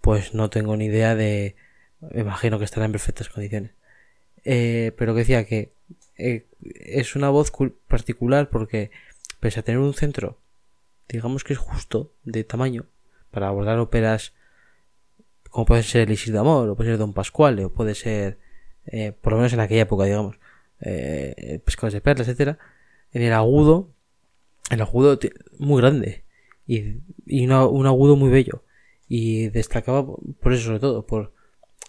pues 0.00 0.32
no 0.34 0.48
tengo 0.48 0.76
ni 0.76 0.86
idea 0.86 1.14
de... 1.14 1.54
Me 2.00 2.22
imagino 2.22 2.58
que 2.58 2.64
estará 2.64 2.86
en 2.86 2.92
perfectas 2.92 3.28
condiciones. 3.28 3.72
Eh, 4.44 4.92
pero 4.96 5.12
que 5.12 5.18
decía 5.20 5.44
que 5.44 5.72
eh, 6.16 6.46
es 6.62 7.14
una 7.14 7.28
voz 7.28 7.52
cul- 7.52 7.74
particular 7.88 8.48
porque 8.48 8.90
pese 9.38 9.60
a 9.60 9.62
tener 9.62 9.78
un 9.80 9.92
centro, 9.92 10.38
digamos 11.10 11.44
que 11.44 11.52
es 11.52 11.58
justo 11.58 12.12
de 12.24 12.42
tamaño 12.44 12.86
para 13.30 13.48
abordar 13.48 13.78
óperas 13.78 14.32
como 15.50 15.66
puede 15.66 15.82
ser 15.82 16.02
Elixir 16.02 16.32
de 16.32 16.38
Amor, 16.38 16.68
o 16.68 16.76
puede 16.76 16.90
ser 16.90 16.98
Don 16.98 17.12
Pasquale, 17.12 17.64
o 17.64 17.72
puede 17.72 17.94
ser, 17.96 18.38
eh, 18.86 19.12
por 19.20 19.32
lo 19.32 19.38
menos 19.38 19.52
en 19.52 19.60
aquella 19.60 19.82
época, 19.82 20.04
digamos, 20.04 20.38
eh, 20.80 21.60
Pescadores 21.64 21.94
de 21.94 22.00
Perlas, 22.00 22.28
etcétera 22.28 22.58
En 23.12 23.22
el 23.22 23.32
agudo, 23.32 23.92
el 24.70 24.80
agudo 24.80 25.18
muy 25.58 25.80
grande 25.80 26.24
y, 26.66 27.00
y 27.26 27.46
un 27.46 27.86
agudo 27.86 28.16
muy 28.16 28.30
bello. 28.30 28.64
Y 29.08 29.48
destacaba 29.48 30.06
por 30.06 30.52
eso, 30.52 30.66
sobre 30.66 30.78
todo, 30.78 31.06
por 31.06 31.34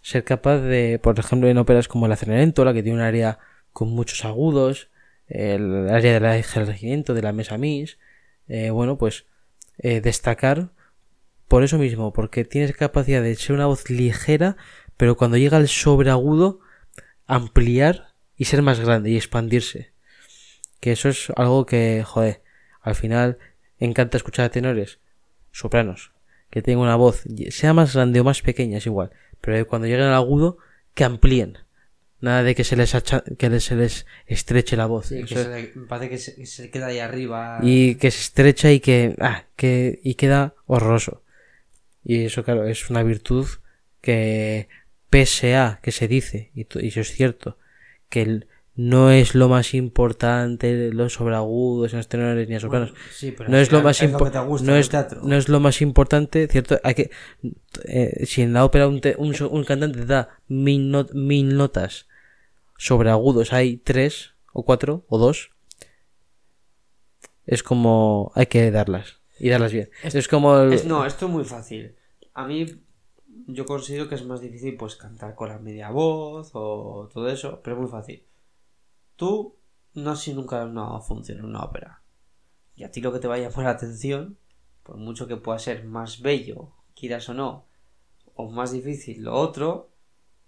ser 0.02 0.24
capaz 0.24 0.58
de, 0.60 1.00
por 1.00 1.20
ejemplo, 1.20 1.48
en 1.48 1.58
óperas 1.58 1.88
como 1.88 2.08
La 2.08 2.16
Cenerentola, 2.16 2.74
que 2.74 2.82
tiene 2.82 2.98
un 2.98 3.04
área 3.04 3.38
con 3.74 3.90
muchos 3.90 4.26
agudos, 4.26 4.90
el 5.28 5.90
área 5.90 6.20
del 6.20 6.44
regimiento, 6.66 7.14
de 7.14 7.22
la 7.22 7.32
mesa 7.32 7.58
mis, 7.58 8.00
eh, 8.48 8.70
bueno, 8.70 8.98
pues 8.98 9.26
eh, 9.78 10.02
destacar 10.02 10.72
por 11.48 11.64
eso 11.64 11.78
mismo, 11.78 12.12
porque 12.12 12.44
tienes 12.44 12.76
capacidad 12.76 13.22
de 13.22 13.36
ser 13.36 13.56
una 13.56 13.66
voz 13.66 13.90
ligera, 13.90 14.58
pero 14.98 15.16
cuando 15.16 15.38
llega 15.38 15.58
al 15.58 15.68
sobreagudo, 15.68 16.60
ampliar 17.28 18.11
y 18.42 18.46
ser 18.46 18.62
más 18.64 18.80
grande 18.80 19.12
y 19.12 19.18
expandirse. 19.18 19.92
Que 20.80 20.94
eso 20.94 21.10
es 21.10 21.30
algo 21.36 21.68
que, 21.68 22.04
joder, 22.04 22.42
al 22.82 22.96
final 22.96 23.38
encanta 23.80 24.18
escuchar 24.18 24.46
a 24.46 24.50
tenores, 24.50 24.98
sopranos, 25.52 26.12
que 26.50 26.64
tengan 26.64 26.86
una 26.86 26.96
voz, 26.96 27.24
sea 27.52 27.74
más 27.74 27.94
grande 27.94 28.20
o 28.20 28.24
más 28.24 28.42
pequeña, 28.42 28.80
es 28.80 28.86
igual, 28.88 29.12
pero 29.42 29.68
cuando 29.68 29.88
lleguen 29.88 30.06
al 30.08 30.16
agudo, 30.16 30.58
que 30.96 31.04
amplíen. 31.04 31.60
Nada 32.20 32.42
de 32.44 32.54
que 32.56 32.64
se 32.64 32.76
les, 32.76 32.96
que 33.38 33.60
se 33.60 33.76
les 33.76 34.06
estreche 34.28 34.76
la 34.76 34.86
voz. 34.88 35.08
Sí, 35.08 35.24
que 35.24 35.36
se 35.36 35.48
le- 35.50 35.68
parece 35.88 36.10
que 36.10 36.18
se, 36.18 36.36
que 36.36 36.46
se 36.48 36.70
queda 36.72 36.88
ahí 36.88 37.00
arriba. 37.00 37.60
y 37.62 37.96
que 37.96 38.10
se 38.12 38.22
estrecha 38.22 38.72
y 38.72 38.80
que, 38.80 39.16
ah, 39.20 39.44
que 39.56 40.00
y 40.04 40.16
queda 40.16 40.54
horroroso. 40.68 41.22
Y 42.04 42.26
eso, 42.26 42.44
claro, 42.44 42.66
es 42.68 42.90
una 42.90 43.04
virtud 43.04 43.48
que, 44.02 44.68
pese 45.12 45.56
a 45.56 45.80
que 45.84 45.92
se 45.92 46.08
dice, 46.08 46.50
y, 46.56 46.66
y 46.80 46.88
eso 46.88 47.02
es 47.02 47.12
cierto, 47.12 47.58
que 48.12 48.22
el- 48.22 48.48
no 48.76 49.12
es 49.12 49.36
lo 49.36 49.50
más 49.50 49.74
importante 49.74 50.92
los 50.94 51.14
sobreagudos 51.14 51.92
en 51.92 51.98
los 51.98 52.08
tenores 52.08 52.48
ni 52.48 52.56
a 52.56 52.60
sopranos. 52.60 52.94
Sí, 53.12 53.32
pero 53.38 53.50
no 53.50 53.58
es 53.58 53.72
lo 53.72 53.82
más 53.82 54.02
es 54.02 54.12
lo 54.12 54.18
impo- 54.18 54.24
que 54.26 54.32
te 54.32 54.40
gusta 54.40 54.66
no 54.72 54.78
es, 54.78 54.90
no 55.24 55.36
es 55.36 55.50
lo 55.50 55.60
más 55.60 55.82
importante, 55.82 56.48
cierto, 56.48 56.80
hay 56.84 56.94
que 56.94 57.12
eh, 57.86 58.26
si 58.26 58.42
en 58.44 58.54
la 58.54 58.64
ópera 58.64 58.88
un, 58.88 59.02
te- 59.02 59.16
un, 59.18 59.34
cantante 59.66 60.06
da 60.06 60.30
mil, 60.48 60.90
not- 60.90 61.14
mil 61.14 61.58
notas 61.58 62.08
sobreagudos, 62.78 63.52
hay 63.54 63.78
tres 63.78 64.32
o 64.54 64.64
cuatro 64.64 65.04
o 65.10 65.18
dos, 65.18 65.52
es 67.46 67.64
como 67.64 68.32
hay 68.36 68.46
que 68.46 68.72
darlas 68.72 69.18
y 69.40 69.50
darlas 69.50 69.74
bien. 69.74 69.90
Es, 70.04 70.28
como 70.28 70.58
el- 70.60 70.74
Es- 70.74 70.86
no, 70.86 71.06
esto 71.06 71.26
es 71.26 71.32
muy 71.32 71.44
fácil. 71.44 71.96
A 72.34 72.46
mí, 72.48 72.66
yo 73.48 73.66
considero 73.66 74.08
que 74.08 74.16
es 74.16 74.26
más 74.26 74.42
difícil 74.42 74.76
pues 74.78 74.96
cantar 74.96 75.36
con 75.36 75.50
la 75.50 75.60
media 75.60 75.90
voz 75.92 76.52
o 76.54 77.10
todo 77.14 77.28
eso, 77.30 77.62
pero 77.64 77.76
es 77.76 77.82
muy 77.82 77.92
fácil. 77.92 78.24
Tú 79.16 79.58
no 79.94 80.12
has 80.12 80.20
sido 80.22 80.38
nunca 80.42 80.64
una 80.66 81.00
función 81.00 81.40
en 81.40 81.46
una 81.46 81.64
ópera. 81.64 82.02
Y 82.76 82.84
a 82.84 82.92
ti 82.92 83.02
lo 83.02 83.12
que 83.12 83.20
te 83.20 83.28
va 83.28 83.36
a 83.36 83.40
llamar 83.40 83.66
la 83.66 83.72
atención, 83.72 84.38
por 84.84 84.98
mucho 84.98 85.28
que 85.28 85.38
pueda 85.38 85.60
ser 85.60 85.84
más 85.86 86.22
bello, 86.22 86.72
quieras 86.96 87.30
o 87.30 87.34
no, 87.34 87.66
o 88.36 88.50
más 88.50 88.72
difícil 88.72 89.24
lo 89.24 89.34
otro, 89.34 89.92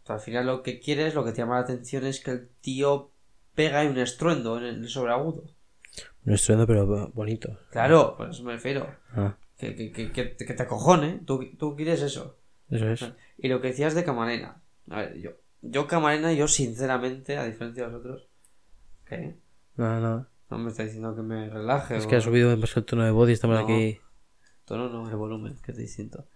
al 0.08 0.20
final 0.20 0.48
lo 0.48 0.64
que 0.64 0.80
quieres, 0.80 1.14
lo 1.16 1.24
que 1.24 1.32
te 1.32 1.38
llama 1.39 1.56
la 1.56 1.62
atención 1.62 2.06
es 2.06 2.20
que 2.20 2.32
el 2.32 2.50
tío 2.62 3.12
pega 3.56 3.80
ahí 3.80 3.88
un 3.88 3.98
estruendo 4.00 4.58
en 4.58 4.64
el 4.66 4.89
sobreagudo. 4.89 5.44
un 6.26 6.34
estruendo 6.34 6.66
pero 6.66 7.10
bonito. 7.14 7.60
Claro, 7.72 8.16
por 8.18 8.30
eso 8.30 8.44
me 8.44 8.54
refiero. 8.54 8.88
Ah, 9.12 9.38
Que, 9.58 9.76
que, 9.76 9.91
que, 9.91 10.12
que, 10.12 10.36
que 10.36 10.54
te 10.54 10.64
acojone. 10.64 11.22
Tú, 11.26 11.39
tú 11.58 11.76
quieres 11.76 12.02
eso. 12.02 12.38
Eso 12.70 12.89
es. 12.89 13.14
Y 13.38 13.47
lo 13.47 13.61
que 13.61 13.68
decías 13.70 13.95
de 13.95 14.03
Camarena. 14.03 14.61
A 14.89 14.97
ver, 14.99 15.18
yo, 15.20 15.32
yo 15.61 15.88
Camarena, 15.88 16.34
yo 16.34 16.47
sinceramente, 16.47 17.38
a 17.38 17.45
diferencia 17.45 17.84
de 17.88 17.89
vosotros, 17.91 18.30
¿qué? 19.05 19.39
No, 19.76 19.99
no. 19.99 20.28
No 20.49 20.57
me 20.57 20.70
está 20.70 20.84
diciendo 20.84 21.16
que 21.16 21.22
me 21.22 21.49
relaje. 21.49 21.97
Es 21.97 22.05
o- 22.05 22.09
que 22.09 22.16
ha 22.18 22.22
subido 22.22 22.49
demasiado 22.49 22.82
el 22.82 22.86
tono 22.86 23.03
de 23.05 23.11
voz 23.11 23.30
y 23.30 23.34
estamos 23.34 23.57
No. 23.57 23.64
aquí. 23.64 23.99
Tono 24.66 24.89
no, 24.89 25.09
el 25.09 25.16
volumen, 25.16 25.57
que 25.64 25.72
es 25.72 25.78
distinto. 25.78 26.28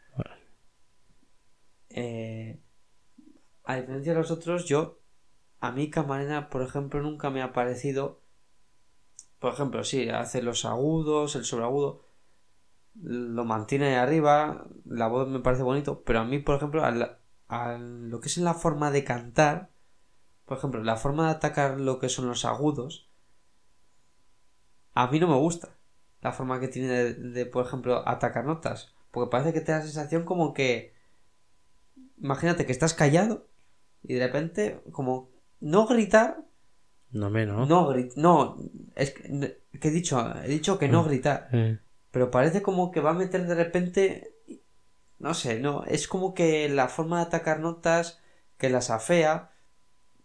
Eh, 1.90 2.60
a 3.64 3.76
diferencia 3.76 4.14
de 4.14 4.20
los 4.20 4.32
otros, 4.32 4.66
yo. 4.66 5.00
A 5.60 5.72
mí 5.72 5.90
Camarena, 5.90 6.50
por 6.50 6.62
ejemplo, 6.62 7.02
nunca 7.02 7.30
me 7.30 7.42
ha 7.42 7.54
parecido. 7.54 8.22
Por 9.40 9.54
ejemplo, 9.54 9.84
sí, 9.84 10.10
hace 10.10 10.42
los 10.42 10.66
agudos, 10.66 11.36
el 11.36 11.46
sobreagudo. 11.46 12.07
Lo 13.04 13.46
mantiene 13.46 13.88
ahí 13.90 13.96
arriba. 13.96 14.66
La 14.86 15.08
voz 15.08 15.28
me 15.28 15.40
parece 15.40 15.64
bonito. 15.64 16.04
Pero 16.04 16.20
a 16.20 16.26
mí, 16.26 16.40
por 16.40 16.56
ejemplo, 16.56 16.84
al- 16.84 17.18
lo 18.10 18.20
que 18.20 18.28
es 18.28 18.38
en 18.38 18.44
la 18.44 18.54
forma 18.54 18.92
de 18.92 19.04
cantar. 19.04 19.70
Por 20.46 20.58
ejemplo, 20.58 20.84
la 20.84 20.96
forma 20.96 21.26
de 21.26 21.32
atacar 21.32 21.80
lo 21.80 22.00
que 22.00 22.10
son 22.10 22.28
los 22.28 22.46
agudos. 22.46 23.10
A 24.94 25.08
mí 25.08 25.20
no 25.20 25.28
me 25.28 25.36
gusta 25.36 25.70
la 26.22 26.32
forma 26.32 26.60
que 26.60 26.68
tiene 26.68 26.88
de, 26.90 27.14
de, 27.14 27.46
por 27.46 27.66
ejemplo, 27.66 28.08
atacar 28.08 28.46
notas. 28.46 28.94
Porque 29.12 29.30
parece 29.30 29.54
que 29.54 29.62
te 29.62 29.72
da 29.72 29.80
la 29.80 29.84
sensación 29.84 30.24
como 30.26 30.54
que. 30.54 30.94
Imagínate 32.20 32.66
que 32.66 32.72
estás 32.72 32.94
callado 32.94 33.48
y 34.04 34.16
de 34.16 34.26
repente, 34.26 34.82
como. 34.92 35.30
No 35.60 35.86
gritar. 35.88 36.44
No 37.12 37.30
me, 37.30 37.46
¿no? 37.46 37.66
No 37.66 37.88
gritar. 37.88 38.18
No. 38.18 38.58
Es 38.96 39.12
que, 39.12 39.62
que 39.80 39.88
he 39.88 39.92
dicho. 39.92 40.20
He 40.44 40.48
dicho 40.48 40.78
que 40.80 40.88
no 40.88 41.04
gritar. 41.04 41.50
Eh, 41.52 41.80
Pero 42.18 42.32
parece 42.32 42.64
como 42.64 42.92
que 42.92 43.02
va 43.02 43.12
a 43.12 43.14
meter 43.14 43.46
de 43.48 43.56
repente. 43.56 44.34
No 45.20 45.34
sé, 45.36 45.60
no. 45.60 45.84
Es 45.86 46.08
como 46.08 46.34
que 46.34 46.70
la 46.70 46.90
forma 46.90 47.18
de 47.20 47.26
atacar 47.28 47.60
notas. 47.62 48.22
Que 48.58 48.70
las 48.72 48.90
afea. 48.92 49.52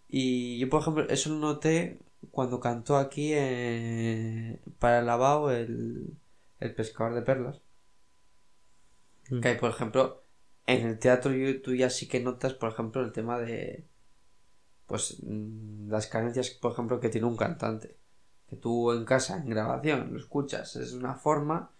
Y 0.08 0.58
yo, 0.60 0.68
por 0.70 0.82
ejemplo, 0.82 1.08
eso 1.10 1.30
lo 1.30 1.36
noté 1.36 2.00
cuando 2.32 2.60
cantó 2.60 2.96
aquí 2.98 3.32
eh, 3.34 4.60
para 4.80 5.00
el 5.00 5.06
lavabo 5.06 5.50
el, 5.52 6.16
el 6.60 6.74
pescador 6.74 7.14
de 7.14 7.22
perlas. 7.22 7.62
Mm. 9.30 9.40
Que, 9.40 9.54
por 9.54 9.70
ejemplo, 9.70 10.22
en 10.66 10.86
el 10.86 10.98
teatro 10.98 11.32
yo- 11.32 11.60
tú 11.62 11.74
ya 11.74 11.90
sí 11.90 12.08
que 12.08 12.20
notas, 12.20 12.54
por 12.54 12.70
ejemplo, 12.72 13.02
el 13.02 13.12
tema 13.12 13.38
de. 13.40 13.86
Pues 14.86 15.18
mm, 15.22 15.90
las 15.90 16.06
carencias, 16.06 16.50
por 16.50 16.72
ejemplo, 16.72 17.00
que 17.00 17.08
tiene 17.08 17.26
un 17.26 17.36
cantante. 17.36 17.96
Que 18.48 18.56
tú 18.56 18.92
en 18.92 19.04
casa, 19.04 19.38
en 19.38 19.48
grabación, 19.50 20.12
lo 20.12 20.18
escuchas, 20.18 20.76
es 20.76 20.92
una 20.92 21.14
forma. 21.14 21.72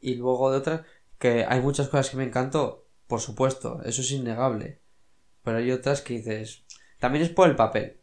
Y 0.00 0.14
luego 0.14 0.50
de 0.50 0.58
otra, 0.58 0.84
que 1.18 1.44
hay 1.48 1.60
muchas 1.60 1.88
cosas 1.88 2.10
que 2.10 2.16
me 2.16 2.24
encantó, 2.24 2.86
por 3.06 3.20
supuesto, 3.20 3.80
eso 3.84 4.00
es 4.02 4.10
innegable. 4.12 4.78
Pero 5.42 5.58
hay 5.58 5.70
otras 5.72 6.02
que 6.02 6.14
dices. 6.14 6.64
También 6.98 7.24
es 7.24 7.30
por 7.30 7.48
el 7.48 7.56
papel. 7.56 7.96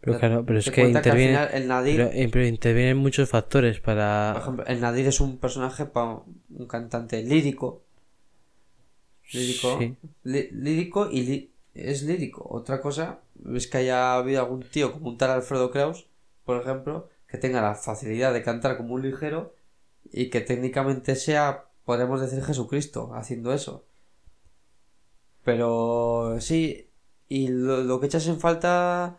Pero 0.00 0.18
claro, 0.18 0.44
pero 0.44 0.58
es 0.58 0.70
que 0.70 0.88
interviene. 0.88 1.36
al 1.36 1.48
final 1.48 1.62
el 1.62 1.68
Nadir, 1.68 1.96
Pero, 1.96 2.10
eh, 2.12 2.28
pero 2.30 2.46
intervienen 2.46 2.96
muchos 2.98 3.28
factores 3.28 3.76
por 3.78 3.86
para. 3.96 4.36
ejemplo, 4.38 4.64
el 4.66 4.80
Nadir 4.80 5.06
es 5.06 5.20
un 5.20 5.38
personaje 5.38 5.86
para 5.86 6.20
un 6.50 6.66
cantante 6.68 7.22
lírico. 7.22 7.82
Lírico. 9.32 9.78
Sí. 9.78 9.96
Lí- 10.24 10.48
lírico 10.52 11.10
y 11.10 11.22
li- 11.22 11.50
es 11.74 12.02
lírico. 12.02 12.46
Otra 12.48 12.80
cosa 12.80 13.20
es 13.54 13.66
que 13.66 13.78
haya 13.78 14.14
habido 14.14 14.40
algún 14.42 14.62
tío 14.62 14.92
como 14.92 15.08
un 15.08 15.18
tal 15.18 15.30
Alfredo 15.30 15.70
Kraus, 15.70 16.06
por 16.44 16.60
ejemplo, 16.62 17.08
que 17.26 17.38
tenga 17.38 17.60
la 17.60 17.74
facilidad 17.74 18.32
de 18.32 18.42
cantar 18.42 18.76
como 18.76 18.94
un 18.94 19.02
ligero 19.02 19.54
y 20.12 20.30
que 20.30 20.40
técnicamente 20.40 21.14
sea, 21.16 21.64
podemos 21.84 22.20
decir, 22.20 22.42
Jesucristo 22.44 23.12
haciendo 23.14 23.52
eso. 23.52 23.84
Pero 25.44 26.36
sí, 26.40 26.88
y 27.28 27.48
lo, 27.48 27.82
lo 27.84 28.00
que 28.00 28.06
echas 28.06 28.26
en 28.26 28.40
falta 28.40 29.18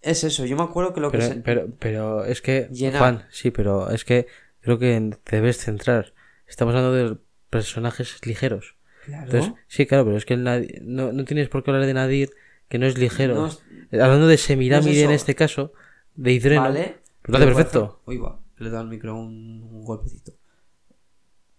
Es 0.00 0.24
eso, 0.24 0.46
yo 0.46 0.56
me 0.56 0.62
acuerdo 0.62 0.94
que 0.94 1.00
lo 1.00 1.10
que 1.10 1.18
Pero, 1.18 1.28
se- 1.34 1.40
pero, 1.40 1.68
pero 1.78 2.24
es 2.24 2.40
que, 2.40 2.68
Llena- 2.70 2.98
Juan, 2.98 3.26
sí, 3.30 3.50
pero 3.50 3.90
es 3.90 4.04
que 4.04 4.26
creo 4.60 4.78
que 4.78 5.10
te 5.24 5.36
debes 5.36 5.58
centrar. 5.58 6.14
Estamos 6.46 6.74
hablando 6.74 6.94
de 6.94 7.16
personajes 7.50 8.24
ligeros. 8.24 8.76
Claro. 9.04 9.24
Entonces, 9.26 9.52
sí, 9.66 9.86
claro, 9.86 10.04
pero 10.04 10.16
es 10.16 10.24
que 10.24 10.34
el 10.34 10.44
Nadir- 10.44 10.80
no, 10.82 11.12
no 11.12 11.24
tienes 11.24 11.48
por 11.48 11.62
qué 11.64 11.70
hablar 11.70 11.86
de 11.86 11.94
Nadir, 11.94 12.30
que 12.68 12.78
no 12.78 12.86
es 12.86 12.96
ligero. 12.98 13.34
No 13.34 13.46
es- 13.48 13.62
Hablando 13.92 14.26
de 14.28 14.36
Semiramide 14.38 15.00
eso. 15.00 15.04
en 15.06 15.10
este 15.10 15.34
caso, 15.34 15.72
de 16.14 16.32
Hidreno, 16.32 16.62
Vale. 16.62 16.98
lo 17.24 17.36
hace 17.36 17.46
perfecto. 17.46 18.00
Uy, 18.06 18.18
va, 18.18 18.38
le 18.64 18.70
dado 18.70 18.82
al 18.82 18.88
micro 18.88 19.14
un, 19.16 19.62
un 19.70 19.84
golpecito. 19.84 20.32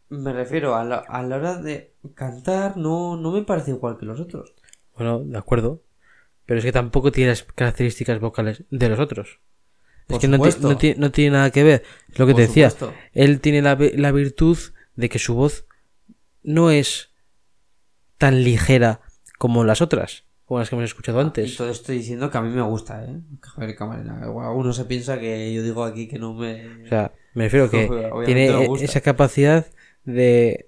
Me 0.10 0.34
refiero 0.34 0.76
a 0.76 0.84
la, 0.84 0.97
a 0.97 1.24
la 1.24 1.38
hora 1.38 1.58
de 1.62 1.93
cantar, 2.16 2.76
no, 2.78 3.16
no 3.18 3.32
me 3.32 3.43
parece 3.43 3.72
igual 3.72 3.97
que 3.97 4.06
los 4.06 4.20
otros. 4.20 4.54
Bueno, 4.95 5.20
de 5.20 5.38
acuerdo. 5.38 5.82
Pero 6.45 6.60
es 6.60 6.66
que 6.66 6.72
tampoco 6.74 7.12
tiene 7.12 7.30
las 7.30 7.43
características 7.43 8.20
vocales 8.20 8.64
de 8.70 8.89
los 8.89 8.99
otros. 8.99 9.39
Es 10.10 10.20
que 10.20 10.28
no, 10.28 10.38
no 10.38 10.78
ti- 10.78 10.95
no 10.97 11.12
tiene 11.12 11.32
nada 11.38 11.52
que 11.52 11.64
ver. 11.64 11.84
Es 12.10 12.20
lo 12.20 12.26
que 12.26 12.34
Por 12.34 12.41
te 12.41 12.47
decía. 12.47 12.70
supuesto. 12.72 12.97
Él 13.14 13.39
tiene 13.39 13.62
la, 13.62 13.78
la 13.95 14.12
virtud 14.12 14.58
de 14.95 15.08
que 15.08 15.20
su 15.20 15.36
voz 15.36 15.66
no 16.43 16.72
es 16.72 17.12
tan 18.18 18.43
ligera 18.43 18.99
como 19.38 19.64
las 19.64 19.82
otras, 19.82 20.26
como 20.52 20.60
las 20.60 20.70
que 20.70 20.76
hemos 20.76 20.84
escuchado 20.84 21.22
Y 21.22 21.24
antes. 21.24 21.56
todo 21.56 21.70
estoy 21.70 21.99
diciendo 21.99 22.30
que 22.30 22.38
a 22.38 22.41
mí 22.41 22.54
me 22.54 22.62
gusta, 22.62 23.06
¿eh? 23.06 23.22
Javier 23.39 23.74
Camarena. 23.74 24.20
Alguno 24.22 24.74
se 24.74 24.84
piensa 24.84 25.18
que 25.18 25.54
yo 25.54 25.64
digo 25.64 25.86
aquí 25.86 26.10
que 26.10 26.20
no 26.20 26.34
me... 26.34 26.84
O 26.84 26.88
sea, 26.89 27.14
me 27.34 27.45
refiero 27.45 27.70
que 27.70 27.86
Obviamente 28.12 28.26
tiene 28.26 28.66
e- 28.66 28.84
esa 28.84 28.99
capacidad 28.99 29.66
de 30.04 30.68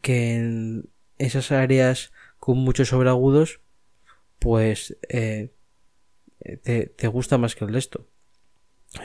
que 0.00 0.34
en 0.34 0.88
esas 1.18 1.52
áreas 1.52 2.12
con 2.40 2.58
muchos 2.58 2.88
sobreagudos, 2.88 3.60
pues 4.40 4.98
eh, 5.08 5.52
te, 6.64 6.86
te 6.86 7.06
gusta 7.06 7.38
más 7.38 7.54
que 7.54 7.64
el 7.64 7.72
resto. 7.72 8.08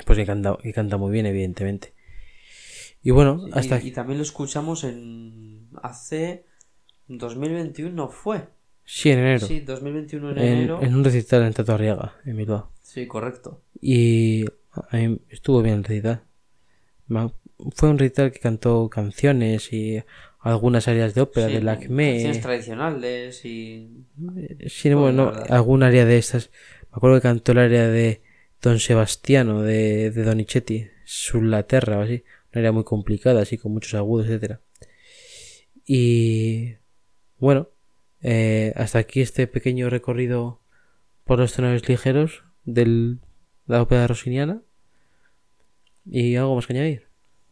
Pues 0.04 0.18
que 0.18 0.26
canta, 0.26 0.58
que 0.64 0.74
canta 0.74 0.98
muy 0.98 1.12
bien, 1.12 1.28
evidentemente. 1.28 1.94
Y 3.04 3.12
bueno, 3.12 3.46
Y- 3.48 3.52
hasta 3.54 3.80
y, 3.80 3.92
también 3.92 4.18
lo 4.18 4.24
escuchamos 4.24 4.84
en... 4.84 5.70
Hace... 5.84 6.48
2021 7.08 7.92
no 7.96 8.10
fue. 8.10 8.57
Sí, 8.88 9.12
en 9.12 9.20
enero. 9.20 9.46
Sí, 9.46 9.60
2021 9.60 10.32
en, 10.32 10.38
en, 10.40 10.44
enero. 10.46 10.80
en 10.82 10.96
un 10.96 11.04
recital 11.04 11.44
en 11.44 11.54
Tato 11.54 11.74
Arriaga, 11.74 12.16
en 12.26 12.38
Bilbao. 12.38 12.72
Sí, 12.82 13.06
correcto. 13.06 13.62
Y 13.82 14.46
a 14.90 14.98
mí 14.98 15.20
estuvo 15.30 15.62
bien 15.62 15.76
el 15.80 15.84
recital. 15.84 16.24
Fue 17.76 17.90
un 17.90 17.98
recital 18.00 18.32
que 18.32 18.40
cantó 18.40 18.90
canciones 18.90 19.72
y 19.74 20.02
algunas 20.40 20.88
áreas 20.88 21.14
de 21.16 21.22
ópera 21.22 21.48
Sí, 21.48 21.54
de 21.56 21.62
Lacme. 21.62 22.12
Canciones 22.14 22.42
tradicionales 22.42 23.46
y... 23.46 24.06
Sí, 24.68 24.94
Bueno, 24.94 25.28
verdad. 25.28 25.46
algún 25.52 25.84
área 25.84 26.06
de 26.06 26.18
estas. 26.18 26.50
Me 26.92 26.98
acuerdo 26.98 27.18
que 27.18 27.24
cantó 27.24 27.52
el 27.52 27.58
área 27.60 27.88
de 27.88 28.22
Don 28.62 28.80
Sebastiano, 28.80 29.62
de, 29.64 30.12
de 30.12 30.24
Donizetti, 30.24 30.88
Sullaterra 31.06 31.98
o 31.98 32.02
así. 32.02 32.24
Una 32.54 32.60
área 32.62 32.72
muy 32.72 32.84
complicada, 32.84 33.42
así 33.42 33.58
con 33.58 33.74
muchos 33.74 33.94
agudos, 33.96 34.28
etcétera. 34.28 34.62
Y 35.86 36.76
bueno, 37.38 37.70
eh, 38.22 38.74
hasta 38.76 39.00
aquí 39.00 39.22
este 39.22 39.48
pequeño 39.48 39.90
recorrido 39.90 40.60
por 41.26 41.40
los 41.40 41.54
tenores 41.54 41.88
ligeros 41.90 42.44
de 42.66 43.18
la 43.68 43.82
ópera 43.82 44.08
rosiniana. 44.08 44.62
¿Y 46.06 46.36
algo 46.36 46.56
más 46.56 46.68
que 46.68 46.74
añadir? 46.74 47.08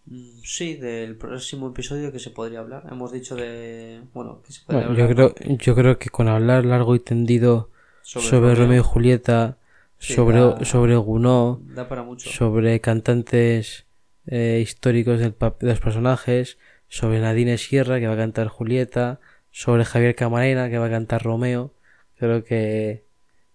Mm, 0.05 0.39
Sí, 0.43 0.76
del 0.76 1.18
próximo 1.18 1.70
episodio 1.70 2.11
que 2.11 2.20
se 2.20 2.30
podría 2.30 2.59
hablar. 2.59 2.84
Hemos 2.91 3.11
dicho 3.11 3.36
de... 3.36 4.01
Bueno, 4.13 4.41
que 4.43 4.53
se 4.53 4.61
podría 4.66 4.88
Bueno, 4.88 4.97
yo, 4.97 5.05
hablar 5.05 5.34
creo, 5.34 5.57
yo 5.57 5.76
creo 5.76 5.99
que 5.99 6.09
con 6.09 6.28
hablar 6.28 6.66
largo 6.66 6.95
y 6.95 6.99
tendido 6.99 7.72
sobre, 8.01 8.55
Romeo 8.55 8.82
y 8.82 8.84
Julieta, 8.84 9.57
Sí, 9.97 10.13
sobre, 10.13 10.39
da- 10.39 10.63
sobre 10.66 10.95
Gounod, 10.97 11.59
Da 11.74 11.88
para 11.88 12.03
mucho. 12.03 12.30
sobre 12.30 12.80
cantantes 12.82 13.86
eh, 14.28 14.59
históricos 14.61 15.20
del 15.20 15.32
de 15.39 15.68
los 15.68 15.80
personajes, 15.80 16.57
sobre 16.89 17.20
Nadine 17.22 17.57
Sierra 17.57 17.99
que 17.99 18.07
va 18.07 18.13
a 18.13 18.18
cantar 18.18 18.47
Julieta, 18.49 19.20
sobre 19.55 19.85
Javier 19.85 20.15
Camarena 20.15 20.69
que 20.69 20.77
va 20.77 20.87
a 20.87 20.89
cantar 20.89 21.23
Romeo. 21.23 21.71
Creo 22.17 22.43
que 22.43 23.05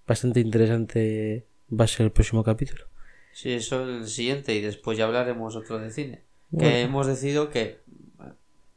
bastante 0.06 0.40
interesante 0.40 1.44
va 1.70 1.84
a 1.84 1.88
ser 1.88 2.06
el 2.06 2.10
próximo 2.10 2.42
capítulo. 2.42 2.86
Sí, 3.34 3.52
eso 3.52 3.82
es 3.82 4.00
el 4.00 4.08
siguiente 4.08 4.54
y 4.54 4.62
después 4.62 4.96
ya 4.96 5.04
hablaremos 5.04 5.56
otro 5.56 5.78
de 5.78 5.90
cine. 5.90 6.22
Bueno. 6.48 6.70
Que 6.70 6.80
hemos 6.80 7.06
decidido 7.06 7.50
que... 7.50 7.80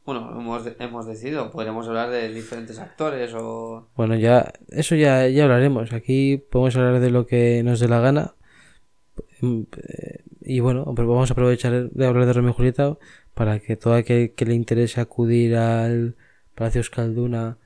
Bueno, 0.04 0.38
hemos, 0.38 0.68
hemos 0.78 1.06
decidido, 1.06 1.50
podremos 1.50 1.88
hablar 1.88 2.10
de 2.10 2.30
diferentes 2.30 2.78
actores 2.78 3.32
o... 3.34 3.88
Bueno, 3.96 4.16
ya 4.16 4.52
eso 4.68 4.94
ya, 4.94 5.26
ya 5.26 5.44
hablaremos. 5.44 5.94
Aquí 5.94 6.36
podemos 6.36 6.76
hablar 6.76 7.00
de 7.00 7.10
lo 7.10 7.26
que 7.26 7.62
nos 7.62 7.80
dé 7.80 7.88
la 7.88 8.00
gana. 8.00 8.34
Mm, 9.40 9.62
eh, 9.78 10.24
Y 10.42 10.60
bueno, 10.60 10.92
pero 10.94 11.08
vamos 11.08 11.30
a 11.30 11.32
aprovechar 11.32 11.88
de 11.88 12.06
hablar 12.06 12.26
de 12.26 12.34
Romeo 12.34 12.50
y 12.50 12.54
Julieta 12.54 12.98
para 13.32 13.60
que 13.60 13.76
todo 13.76 13.94
aquel 13.94 14.32
que 14.32 14.44
le 14.44 14.52
interese 14.52 15.00
acudir 15.00 15.56
al 15.56 16.16
Palacio 16.54 16.80
Euskalduna 16.80 17.58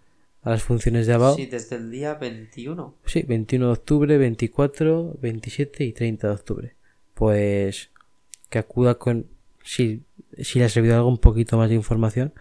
a 0.42 0.50
las 0.50 0.62
funciones 0.62 1.06
de 1.06 1.14
Abao. 1.14 1.34
Sí, 1.34 1.46
desde 1.46 1.76
el 1.76 1.90
día 1.90 2.14
21. 2.14 2.94
Sí, 3.04 3.22
21 3.22 3.66
de 3.66 3.72
octubre, 3.72 4.18
24, 4.18 5.16
27 5.20 5.84
y 5.84 5.92
30 5.92 6.28
de 6.28 6.34
octubre. 6.34 6.76
Pues 7.14 7.90
que 8.48 8.58
acuda 8.58 8.96
con, 8.96 9.26
si, 9.62 10.04
si 10.38 10.58
le 10.58 10.64
ha 10.64 10.68
servido 10.68 10.96
algo, 10.96 11.08
un 11.08 11.18
poquito 11.18 11.58
más 11.58 11.68
de 11.68 11.74
información 11.74 12.32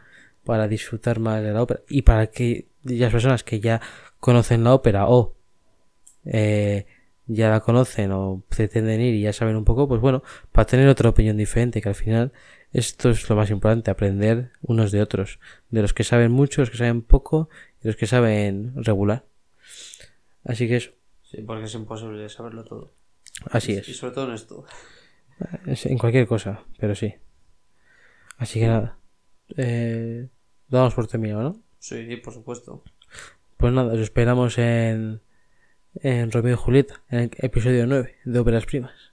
para 0.44 0.68
disfrutar 0.68 1.20
más 1.20 1.44
de 1.44 1.52
la 1.52 1.64
ópera. 1.64 1.82
Y 1.90 2.04
para 2.04 2.28
que 2.28 2.68
las 2.84 3.12
personas 3.12 3.44
que 3.44 3.60
ya 3.60 3.82
conocen 4.20 4.64
la 4.64 4.74
ópera 4.74 5.10
o 5.10 5.36
eh, 6.26 6.86
ya 7.28 7.50
la 7.50 7.60
conocen 7.60 8.12
o 8.12 8.44
pretenden 8.50 9.02
ir 9.02 9.14
y 9.16 9.22
ya 9.22 9.34
saben 9.34 9.56
un 9.56 9.66
poco, 9.66 9.88
pues 9.88 10.02
bueno, 10.02 10.24
para 10.52 10.66
tener 10.66 10.88
otra 10.88 11.10
opinión 11.10 11.38
diferente, 11.38 11.82
que 11.82 11.90
al 11.90 11.96
final 11.96 12.32
esto 12.74 13.10
es 13.10 13.30
lo 13.30 13.36
más 13.36 13.50
importante, 13.50 13.92
aprender 13.92 14.52
unos 14.62 14.92
de 14.92 15.02
otros. 15.02 15.40
De 15.70 15.82
los 15.82 15.94
que 15.94 16.04
saben 16.04 16.32
mucho, 16.32 16.62
los 16.62 16.70
que 16.70 16.78
saben 16.78 17.02
poco 17.02 17.50
y 17.84 17.88
los 17.88 17.96
que 17.96 18.08
saben 18.08 18.74
regular. 18.76 19.26
Así 20.44 20.68
que 20.68 20.78
eso, 20.78 20.92
Sí, 21.24 21.42
porque 21.42 21.66
es 21.66 21.74
imposible 21.74 22.30
saberlo 22.30 22.64
todo. 22.64 22.94
así 23.52 23.74
Y 23.74 23.78
es. 23.78 23.98
sobre 23.98 24.14
todo 24.14 24.28
en 24.30 24.34
esto. 24.36 24.66
Es 25.66 25.86
En 25.86 25.98
cualquier 25.98 26.26
cosa, 26.26 26.64
pero 26.80 26.96
sí. 26.96 27.14
Así 28.38 28.60
que 28.62 28.68
nada. 28.68 28.98
Eh, 29.58 30.30
damos 30.70 30.94
por 30.94 31.08
terminado, 31.08 31.42
¿no? 31.44 31.62
Sí, 31.80 32.16
por 32.18 32.34
supuesto. 32.34 32.84
Pues 33.58 33.74
nada, 33.74 33.94
os 33.94 34.00
esperamos 34.00 34.58
en, 34.58 35.22
en 35.96 36.32
Romeo 36.32 36.54
y 36.54 36.58
Julieta, 36.58 37.04
en 37.10 37.20
el 37.20 37.32
episodio 37.40 37.86
9 37.88 38.16
de 38.26 38.40
Óperas 38.40 38.66
Primas. 38.66 39.07